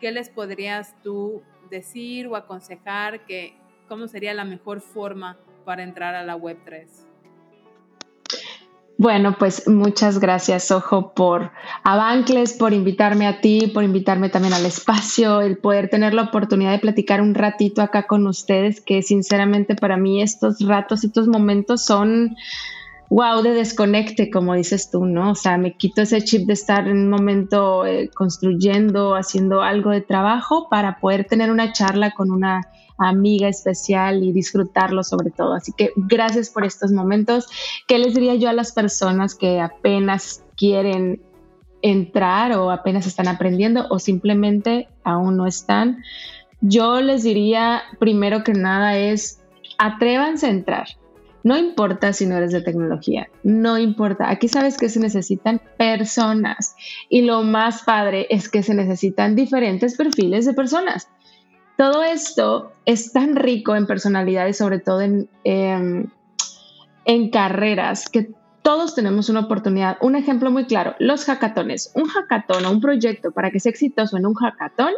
¿Qué 0.00 0.12
les 0.12 0.30
podrías 0.30 0.94
tú 1.02 1.42
decir 1.68 2.26
o 2.26 2.36
aconsejar 2.36 3.26
que 3.26 3.60
cómo 3.92 4.08
sería 4.08 4.32
la 4.32 4.46
mejor 4.46 4.80
forma 4.80 5.36
para 5.66 5.82
entrar 5.82 6.14
a 6.14 6.22
la 6.22 6.34
Web 6.34 6.56
3? 6.64 6.88
Bueno, 8.96 9.36
pues 9.38 9.68
muchas 9.68 10.18
gracias, 10.18 10.70
Ojo, 10.70 11.12
por 11.12 11.50
a 11.84 11.96
Bankless, 11.96 12.54
por 12.54 12.72
invitarme 12.72 13.26
a 13.26 13.42
ti, 13.42 13.70
por 13.74 13.84
invitarme 13.84 14.30
también 14.30 14.54
al 14.54 14.64
espacio, 14.64 15.42
el 15.42 15.58
poder 15.58 15.90
tener 15.90 16.14
la 16.14 16.22
oportunidad 16.22 16.72
de 16.72 16.78
platicar 16.78 17.20
un 17.20 17.34
ratito 17.34 17.82
acá 17.82 18.06
con 18.06 18.26
ustedes, 18.26 18.80
que 18.80 19.02
sinceramente 19.02 19.74
para 19.74 19.98
mí 19.98 20.22
estos 20.22 20.66
ratos, 20.66 21.04
estos 21.04 21.28
momentos 21.28 21.84
son 21.84 22.34
wow 23.12 23.42
de 23.42 23.52
desconecte, 23.52 24.30
como 24.30 24.54
dices 24.54 24.90
tú, 24.90 25.04
¿no? 25.04 25.32
O 25.32 25.34
sea, 25.34 25.58
me 25.58 25.76
quito 25.76 26.00
ese 26.00 26.22
chip 26.22 26.46
de 26.46 26.54
estar 26.54 26.88
en 26.88 26.96
un 26.96 27.10
momento 27.10 27.84
eh, 27.84 28.08
construyendo, 28.14 29.14
haciendo 29.14 29.60
algo 29.60 29.90
de 29.90 30.00
trabajo 30.00 30.68
para 30.70 30.98
poder 30.98 31.26
tener 31.26 31.50
una 31.50 31.74
charla 31.74 32.12
con 32.12 32.30
una 32.30 32.62
amiga 32.96 33.48
especial 33.48 34.22
y 34.22 34.32
disfrutarlo 34.32 35.02
sobre 35.02 35.30
todo. 35.30 35.52
Así 35.52 35.72
que 35.76 35.92
gracias 35.94 36.48
por 36.48 36.64
estos 36.64 36.90
momentos. 36.90 37.48
¿Qué 37.86 37.98
les 37.98 38.14
diría 38.14 38.34
yo 38.36 38.48
a 38.48 38.54
las 38.54 38.72
personas 38.72 39.34
que 39.34 39.60
apenas 39.60 40.42
quieren 40.56 41.20
entrar 41.82 42.52
o 42.52 42.70
apenas 42.70 43.06
están 43.06 43.28
aprendiendo 43.28 43.88
o 43.90 43.98
simplemente 43.98 44.88
aún 45.04 45.36
no 45.36 45.46
están? 45.46 46.02
Yo 46.62 47.02
les 47.02 47.24
diría 47.24 47.82
primero 47.98 48.42
que 48.42 48.54
nada 48.54 48.96
es 48.96 49.42
atrévanse 49.76 50.46
a 50.46 50.50
entrar. 50.50 51.01
No 51.44 51.58
importa 51.58 52.12
si 52.12 52.26
no 52.26 52.36
eres 52.36 52.52
de 52.52 52.62
tecnología, 52.62 53.28
no 53.42 53.78
importa. 53.78 54.30
Aquí 54.30 54.48
sabes 54.48 54.76
que 54.76 54.88
se 54.88 55.00
necesitan 55.00 55.60
personas 55.76 56.76
y 57.08 57.22
lo 57.22 57.42
más 57.42 57.82
padre 57.82 58.26
es 58.30 58.48
que 58.48 58.62
se 58.62 58.74
necesitan 58.74 59.34
diferentes 59.34 59.96
perfiles 59.96 60.46
de 60.46 60.54
personas. 60.54 61.08
Todo 61.76 62.04
esto 62.04 62.72
es 62.84 63.12
tan 63.12 63.34
rico 63.34 63.74
en 63.74 63.86
personalidades, 63.86 64.58
sobre 64.58 64.78
todo 64.78 65.00
en, 65.00 65.28
eh, 65.44 66.06
en 67.04 67.30
carreras, 67.30 68.08
que 68.08 68.30
todos 68.62 68.94
tenemos 68.94 69.28
una 69.28 69.40
oportunidad. 69.40 69.98
Un 70.00 70.14
ejemplo 70.14 70.50
muy 70.50 70.66
claro, 70.66 70.94
los 70.98 71.24
hackatones. 71.24 71.90
Un 71.94 72.06
hackatón 72.06 72.64
o 72.64 72.70
un 72.70 72.80
proyecto 72.80 73.32
para 73.32 73.50
que 73.50 73.58
sea 73.58 73.70
exitoso 73.70 74.16
en 74.16 74.26
un 74.26 74.34
hackatón 74.34 74.92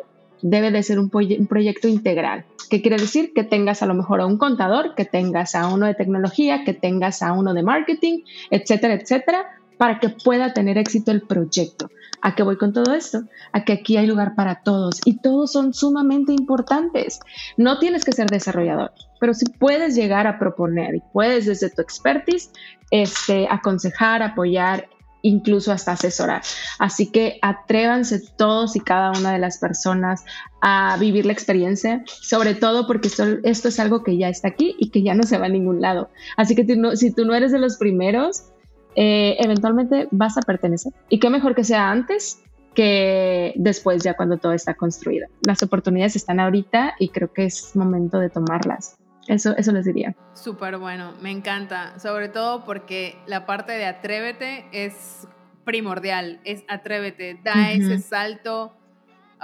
debe 0.45 0.71
de 0.71 0.83
ser 0.83 0.99
un, 0.99 1.09
proyecto 1.09 1.89
integral. 1.89 2.45
¿Qué 2.69 2.83
quiere 2.83 2.99
decir? 2.99 3.33
Que 3.35 3.45
tengas 3.45 3.83
a 3.83 3.87
lo 3.87 3.95
mejor 3.95 4.21
a 4.21 4.27
un 4.27 4.37
contador, 4.37 4.95
que 4.95 5.07
tengas 5.07 5.55
a 5.55 5.69
uno 5.69 5.87
de 5.87 5.95
tecnología, 5.95 6.65
que 6.65 6.75
tengas 6.75 7.23
a 7.23 7.33
uno 7.33 7.55
de 7.55 7.63
marketing, 7.63 8.21
etcétera, 8.51 8.93
etcétera, 8.93 9.47
para 9.79 10.01
que 10.01 10.11
pueda 10.11 10.53
tener 10.53 10.77
éxito 10.77 11.13
el 11.13 11.23
proyecto. 11.23 11.89
¿A 12.21 12.35
qué 12.35 12.43
voy 12.43 12.59
con 12.59 12.75
todo 12.75 12.93
esto? 12.93 13.23
A 13.53 13.65
que 13.65 13.73
aquí 13.73 13.97
hay 13.97 14.07
lugar 14.07 14.35
para 14.35 14.63
todos 14.63 15.01
y 15.07 15.17
todos 15.19 15.51
son 15.51 15.73
sumamente 15.73 16.33
importantes. 16.33 17.21
No 17.57 17.79
tienes 17.79 18.05
que 18.05 18.13
ser 18.13 18.29
desarrollador, 18.29 18.93
pero 19.21 19.33
si 19.33 19.47
puedes 19.47 19.95
llegar 19.95 20.27
a 20.27 20.39
proponer 20.39 20.95
y 20.95 21.03
puedes 21.15 21.47
desde 21.47 21.71
tu 21.71 21.81
expertise 21.81 22.51
este, 22.91 23.49
aconsejar, 23.51 24.23
apoyar, 24.23 24.89
incluso 25.25 25.73
hasta 25.73 25.93
asesorar. 25.93 26.43
Así 26.79 27.11
que 27.11 27.39
atrévanse 27.43 28.21
todos 28.37 28.77
y 28.77 28.81
cada 28.81 29.11
una 29.19 29.33
de 29.33 29.39
las 29.39 29.59
personas 29.59 30.25
a 30.61 30.97
vivir 31.01 31.27
la 31.27 31.33
experiencia, 31.33 32.05
sobre 32.07 32.55
todo 32.55 32.87
porque 32.87 33.09
esto, 33.09 33.69
es 33.69 33.81
algo 33.81 34.05
que 34.05 34.17
ya 34.17 34.29
está 34.29 34.49
aquí 34.49 34.77
y 34.79 34.91
que 34.91 35.03
ya 35.03 35.15
no 35.15 35.25
se 35.25 35.39
va 35.39 35.47
a 35.47 35.49
ningún 35.49 35.81
lado. 35.81 36.11
Así 36.37 36.55
que 36.55 36.65
si 36.97 37.11
tú 37.11 37.25
no 37.25 37.35
eres 37.35 37.53
de 37.53 37.59
los 37.59 37.77
primeros, 37.79 38.45
eh, 38.97 39.37
eventualmente 39.41 40.09
vas 40.11 40.37
a 40.37 40.43
pertenecer. 40.43 40.93
Y 41.09 41.19
qué 41.19 41.31
mejor 41.31 41.55
que 41.55 41.65
sea 41.65 41.91
antes 41.91 42.41
que 42.75 43.55
después 43.57 44.03
ya 44.03 44.15
cuando 44.15 44.37
todo 44.37 44.53
está 44.53 44.75
construido. 44.75 45.29
Las 45.47 45.63
oportunidades 45.63 46.17
están 46.17 46.39
ahorita 46.39 46.95
y 46.99 47.09
creo 47.09 47.33
que 47.33 47.47
es 47.47 47.75
momento 47.75 48.19
de 48.19 48.29
tomarlas. 48.29 48.97
Eso, 49.29 49.57
eso 49.57 49.73
les 49.73 49.85
diría. 49.87 50.15
Súper 50.35 50.79
bueno, 50.79 51.15
me 51.21 51.31
encanta, 51.31 51.99
sobre 51.99 52.29
todo 52.29 52.65
porque 52.65 53.17
la 53.27 53.47
parte 53.47 53.73
de 53.73 53.87
atrévete 53.87 54.67
es 54.73 55.27
primordial, 55.65 56.41
es 56.45 56.63
atrévete, 56.69 57.41
da 57.43 57.73
ese 57.73 57.99
salto, 57.99 58.77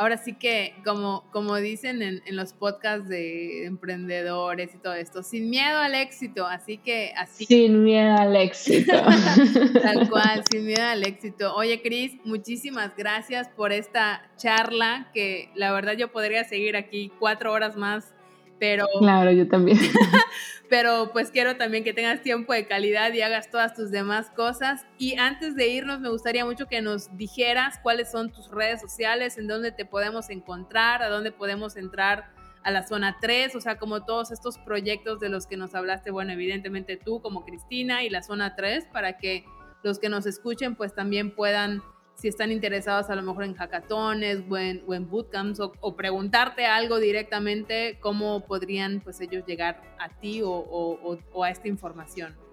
ahora 0.01 0.17
sí 0.17 0.35
que, 0.35 0.75
como, 0.85 1.25
como 1.31 1.57
dicen 1.57 2.01
en, 2.03 2.23
los 2.31 2.53
podcasts 2.53 3.09
de 3.09 3.67
emprendedores 3.67 4.75
y 4.75 4.79
todo 4.79 4.95
esto, 4.95 5.23
sin 5.23 5.51
miedo 5.51 5.79
al 5.79 5.95
éxito, 5.95 6.47
así 6.47 6.79
que 6.79 7.13
así. 7.17 7.45
Sin 7.45 7.83
miedo 7.85 8.17
al 8.17 8.35
éxito. 8.35 8.93
Tal 9.83 10.09
cual, 10.11 10.43
sin 10.51 10.65
miedo 10.65 10.85
al 10.85 11.05
éxito. 11.05 11.55
Oye, 11.55 11.83
Cris, 11.83 12.17
muchísimas 12.25 12.97
gracias 12.97 13.49
por 13.49 13.73
esta 13.73 14.31
charla, 14.37 15.11
que 15.13 15.51
la 15.55 15.73
verdad 15.73 15.93
yo 15.93 16.11
podría 16.11 16.45
seguir 16.45 16.77
aquí 16.77 17.13
cuatro 17.19 17.53
horas 17.53 17.77
más 17.77 18.15
pero... 18.61 18.87
Claro, 19.01 19.33
yo 19.33 19.49
también. 19.49 19.79
pero 20.71 21.11
pues 21.13 21.33
quiero 21.33 21.57
también 21.57 21.83
que 21.83 21.93
tengas 21.93 22.23
tiempo 22.23 22.53
de 22.53 22.67
calidad 22.67 23.13
y 23.13 23.23
hagas 23.23 23.51
todas 23.51 23.75
tus 23.75 23.91
demás 23.91 24.31
cosas. 24.31 24.87
Y 24.99 25.19
antes 25.19 25.57
de 25.57 25.67
irnos, 25.67 25.99
me 25.99 26.11
gustaría 26.11 26.45
mucho 26.45 26.67
que 26.67 26.81
nos 26.81 27.17
dijeras 27.17 27.81
cuáles 27.83 28.11
son 28.13 28.31
tus 28.31 28.49
redes 28.51 28.81
sociales, 28.81 29.37
en 29.37 29.49
dónde 29.49 29.73
te 29.73 29.85
podemos 29.85 30.31
encontrar, 30.31 31.03
a 31.03 31.09
dónde 31.09 31.33
podemos 31.33 31.77
entrar 31.77 32.31
a 32.63 32.71
la 32.71 32.87
zona 32.87 33.17
3, 33.21 33.57
o 33.57 33.61
sea, 33.61 33.79
como 33.79 34.05
todos 34.05 34.31
estos 34.31 34.59
proyectos 34.59 35.19
de 35.19 35.31
los 35.31 35.47
que 35.47 35.57
nos 35.57 35.75
hablaste, 35.75 36.11
bueno, 36.11 36.33
evidentemente 36.33 36.97
tú 36.97 37.23
como 37.23 37.45
Cristina 37.45 38.05
y 38.05 38.11
la 38.11 38.23
zona 38.23 38.55
3, 38.55 38.87
para 38.93 39.17
que 39.17 39.45
los 39.83 39.99
que 39.99 40.11
nos 40.11 40.27
escuchen 40.27 40.77
pues 40.77 40.95
también 40.95 41.35
puedan 41.35 41.83
si 42.21 42.29
están 42.29 42.53
interesados 42.53 43.09
a 43.09 43.15
lo 43.15 43.23
mejor 43.23 43.45
en 43.45 43.55
hackatones 43.55 44.43
o 44.49 44.57
en, 44.59 45.09
bootcamps 45.09 45.61
o, 45.61 45.97
preguntarte 45.97 46.67
algo 46.67 46.99
directamente, 46.99 47.99
cómo 48.01 48.45
podrían 48.47 49.01
pues 49.01 49.21
ellos 49.21 49.45
llegar 49.47 49.83
a 49.99 50.11
ti 50.11 50.43
o 50.45 51.43
a 51.43 51.51
esta 51.51 51.69
información. 51.69 52.50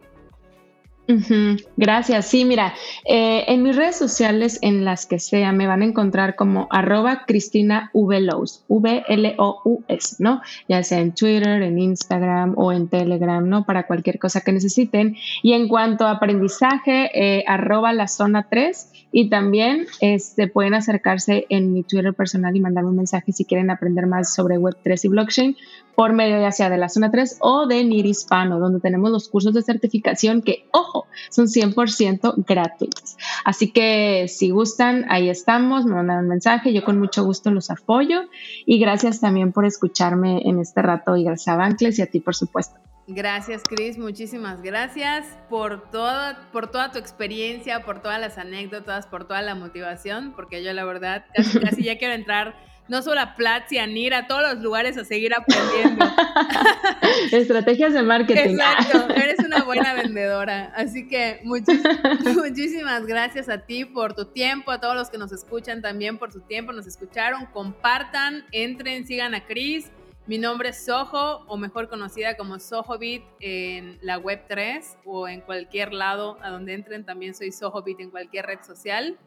Gracias. 1.78 2.28
Sí, 2.28 2.43
mira, 2.43 2.74
eh, 3.05 3.45
en 3.47 3.64
mis 3.64 3.76
redes 3.76 3.95
sociales, 3.95 4.60
en 4.62 4.84
las 4.84 5.05
que 5.05 5.20
sea, 5.20 5.51
me 5.53 5.68
van 5.68 5.82
a 5.82 5.86
encontrar 5.86 6.36
como 6.36 6.68
arroba 6.70 7.24
Cristina 7.26 7.89
V-Lows, 7.93 8.66
V-L-O-U-S, 8.68 10.16
¿no? 10.20 10.41
Ya 10.68 10.84
sea 10.84 10.99
en 10.99 11.14
Twitter, 11.14 11.62
en 11.62 11.80
Instagram 11.80 12.55
o 12.58 12.74
en 12.74 12.89
Telegram, 12.89 13.47
¿no? 13.47 13.66
Para 13.66 13.88
cualquier 13.88 14.20
cosa 14.20 14.41
que 14.41 14.51
necesiten. 14.51 15.16
Y 15.43 15.53
en 15.53 15.68
cuanto 15.68 16.05
a 16.05 16.12
aprendizaje, 16.12 17.10
eh, 17.14 17.43
arroba 17.47 17.93
la 17.93 18.08
zona 18.08 18.47
3 18.49 18.91
y 19.12 19.30
también 19.30 19.88
este, 20.01 20.47
pueden 20.47 20.74
acercarse 20.74 21.45
en 21.49 21.74
mi 21.74 21.84
Twitter 21.84 22.14
personal 22.14 22.55
y 22.55 22.60
mandarme 22.60 22.89
un 22.89 22.97
mensaje 22.97 23.32
si 23.32 23.45
quieren 23.45 23.70
aprender 23.70 24.08
más 24.08 24.34
sobre 24.34 24.58
Web3 24.58 25.05
y 25.05 25.08
blockchain 25.08 25.58
por 25.98 26.14
medio 26.14 26.39
ya 26.39 26.52
sea 26.52 26.70
de 26.70 26.78
la 26.78 26.89
zona 26.89 27.10
3 27.10 27.38
o 27.39 27.66
de 27.66 27.84
NIR 27.84 28.06
Hispano, 28.06 28.60
donde 28.60 28.80
tenemos 28.80 29.10
los 29.10 29.30
cursos 29.30 29.52
de 29.56 29.64
certificación 29.64 30.43
que, 30.43 30.68
ojo, 30.72 31.08
son 31.32 31.48
100% 31.48 32.45
gratuitos. 32.45 33.18
Así 33.43 33.72
que 33.72 34.28
si 34.28 34.52
gustan, 34.52 35.08
ahí 35.10 35.28
estamos, 35.28 35.86
me 35.86 35.95
mandan 35.95 36.20
un 36.20 36.28
mensaje, 36.28 36.72
yo 36.72 36.84
con 36.84 37.00
mucho 37.00 37.26
gusto 37.26 37.50
los 37.50 37.72
apoyo 37.72 38.26
y 38.68 38.78
gracias 38.78 39.22
también 39.22 39.52
por 39.52 39.66
escucharme 39.66 40.48
en 40.48 40.60
este 40.60 40.84
rato 40.84 41.18
y 41.18 41.24
gracias 41.24 41.48
a 41.48 41.58
Bancles 41.58 41.98
y 41.98 42.04
a 42.04 42.06
ti, 42.06 42.20
por 42.20 42.36
supuesto. 42.36 42.80
Gracias, 43.08 43.64
Cris. 43.64 43.98
Muchísimas 43.98 44.62
gracias 44.62 45.26
por 45.50 45.89
toda, 45.89 46.48
por 46.52 46.70
toda 46.70 46.91
tu 46.91 47.00
experiencia, 47.00 47.84
por 47.86 48.04
todas 48.04 48.22
las 48.22 48.38
anécdotas, 48.38 49.08
por 49.08 49.26
toda 49.26 49.41
la 49.41 49.56
motivación, 49.56 50.34
porque 50.36 50.64
yo 50.64 50.74
la 50.74 50.86
verdad 50.86 51.26
casi, 51.34 51.60
casi 51.60 51.84
ya 51.86 51.98
quiero 51.98 52.14
entrar 52.14 52.54
no 52.88 53.02
solo 53.02 53.22
a 53.22 53.36
Platzi, 53.36 53.78
a 53.78 53.88
NIR, 53.88 54.14
a 54.14 54.28
todos 54.28 54.42
los 54.54 54.64
lugares 54.64 54.98
a 54.98 55.06
seguir 55.06 55.34
aprendiendo. 55.34 56.06
Estrategias 57.32 57.94
de 57.94 58.02
marketing. 58.04 58.58
Exacto, 58.58 59.10
eres 59.16 59.40
una 59.40 59.64
buena 59.64 59.94
vendedora. 59.94 60.72
Así 60.76 61.08
que 61.08 61.42
muchísimas 61.44 63.06
gracias 63.06 63.50
a 63.50 63.60
ti 63.60 63.86
por 63.86 64.14
tu 64.14 64.26
tiempo, 64.26 64.72
a 64.72 64.80
todos 64.80 64.96
los 64.96 65.10
que 65.10 65.18
nos 65.18 65.32
escuchan 65.32 65.82
también 65.82 66.18
por 66.18 66.32
su 66.32 66.42
tiempo, 66.42 66.72
nos 66.72 66.88
escucharon. 66.88 67.46
Compartan, 67.48 68.46
entren, 68.52 69.06
sigan 69.06 69.36
a 69.36 69.46
Cris. 69.46 69.92
Mi 70.26 70.38
nombre 70.38 70.70
es 70.70 70.86
Soho, 70.86 71.46
o 71.48 71.56
mejor 71.56 71.88
conocida 71.88 72.36
como 72.36 72.60
SohoBit 72.60 73.24
en 73.40 73.98
la 74.02 74.18
web 74.18 74.44
3 74.50 74.98
o 75.06 75.30
en 75.30 75.40
cualquier 75.40 75.94
lado 75.94 76.38
a 76.42 76.50
donde 76.50 76.74
entren. 76.74 77.06
También 77.06 77.34
soy 77.34 77.54
SohoBit 77.54 78.02
en 78.02 78.12
cualquier 78.12 78.46
red 78.46 78.60
social. 78.62 79.18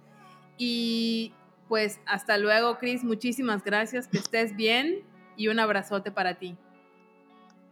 Y 0.59 1.33
pues 1.71 2.01
hasta 2.05 2.37
luego, 2.37 2.79
Cris. 2.79 3.05
Muchísimas 3.05 3.63
gracias. 3.63 4.09
Que 4.09 4.19
estés 4.19 4.57
bien 4.57 5.05
y 5.37 5.47
un 5.47 5.61
abrazote 5.61 6.11
para 6.11 6.35
ti. 6.35 6.57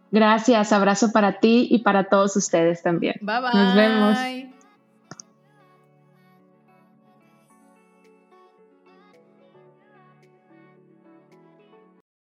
Gracias, 0.09 0.71
abrazo 0.71 1.11
para 1.11 1.41
ti 1.41 1.67
y 1.69 1.79
para 1.79 2.05
todos 2.05 2.35
ustedes 2.37 2.81
también. 2.81 3.15
Bye 3.21 3.41
bye. 3.41 3.53
Nos 3.53 3.75
vemos. 3.75 4.58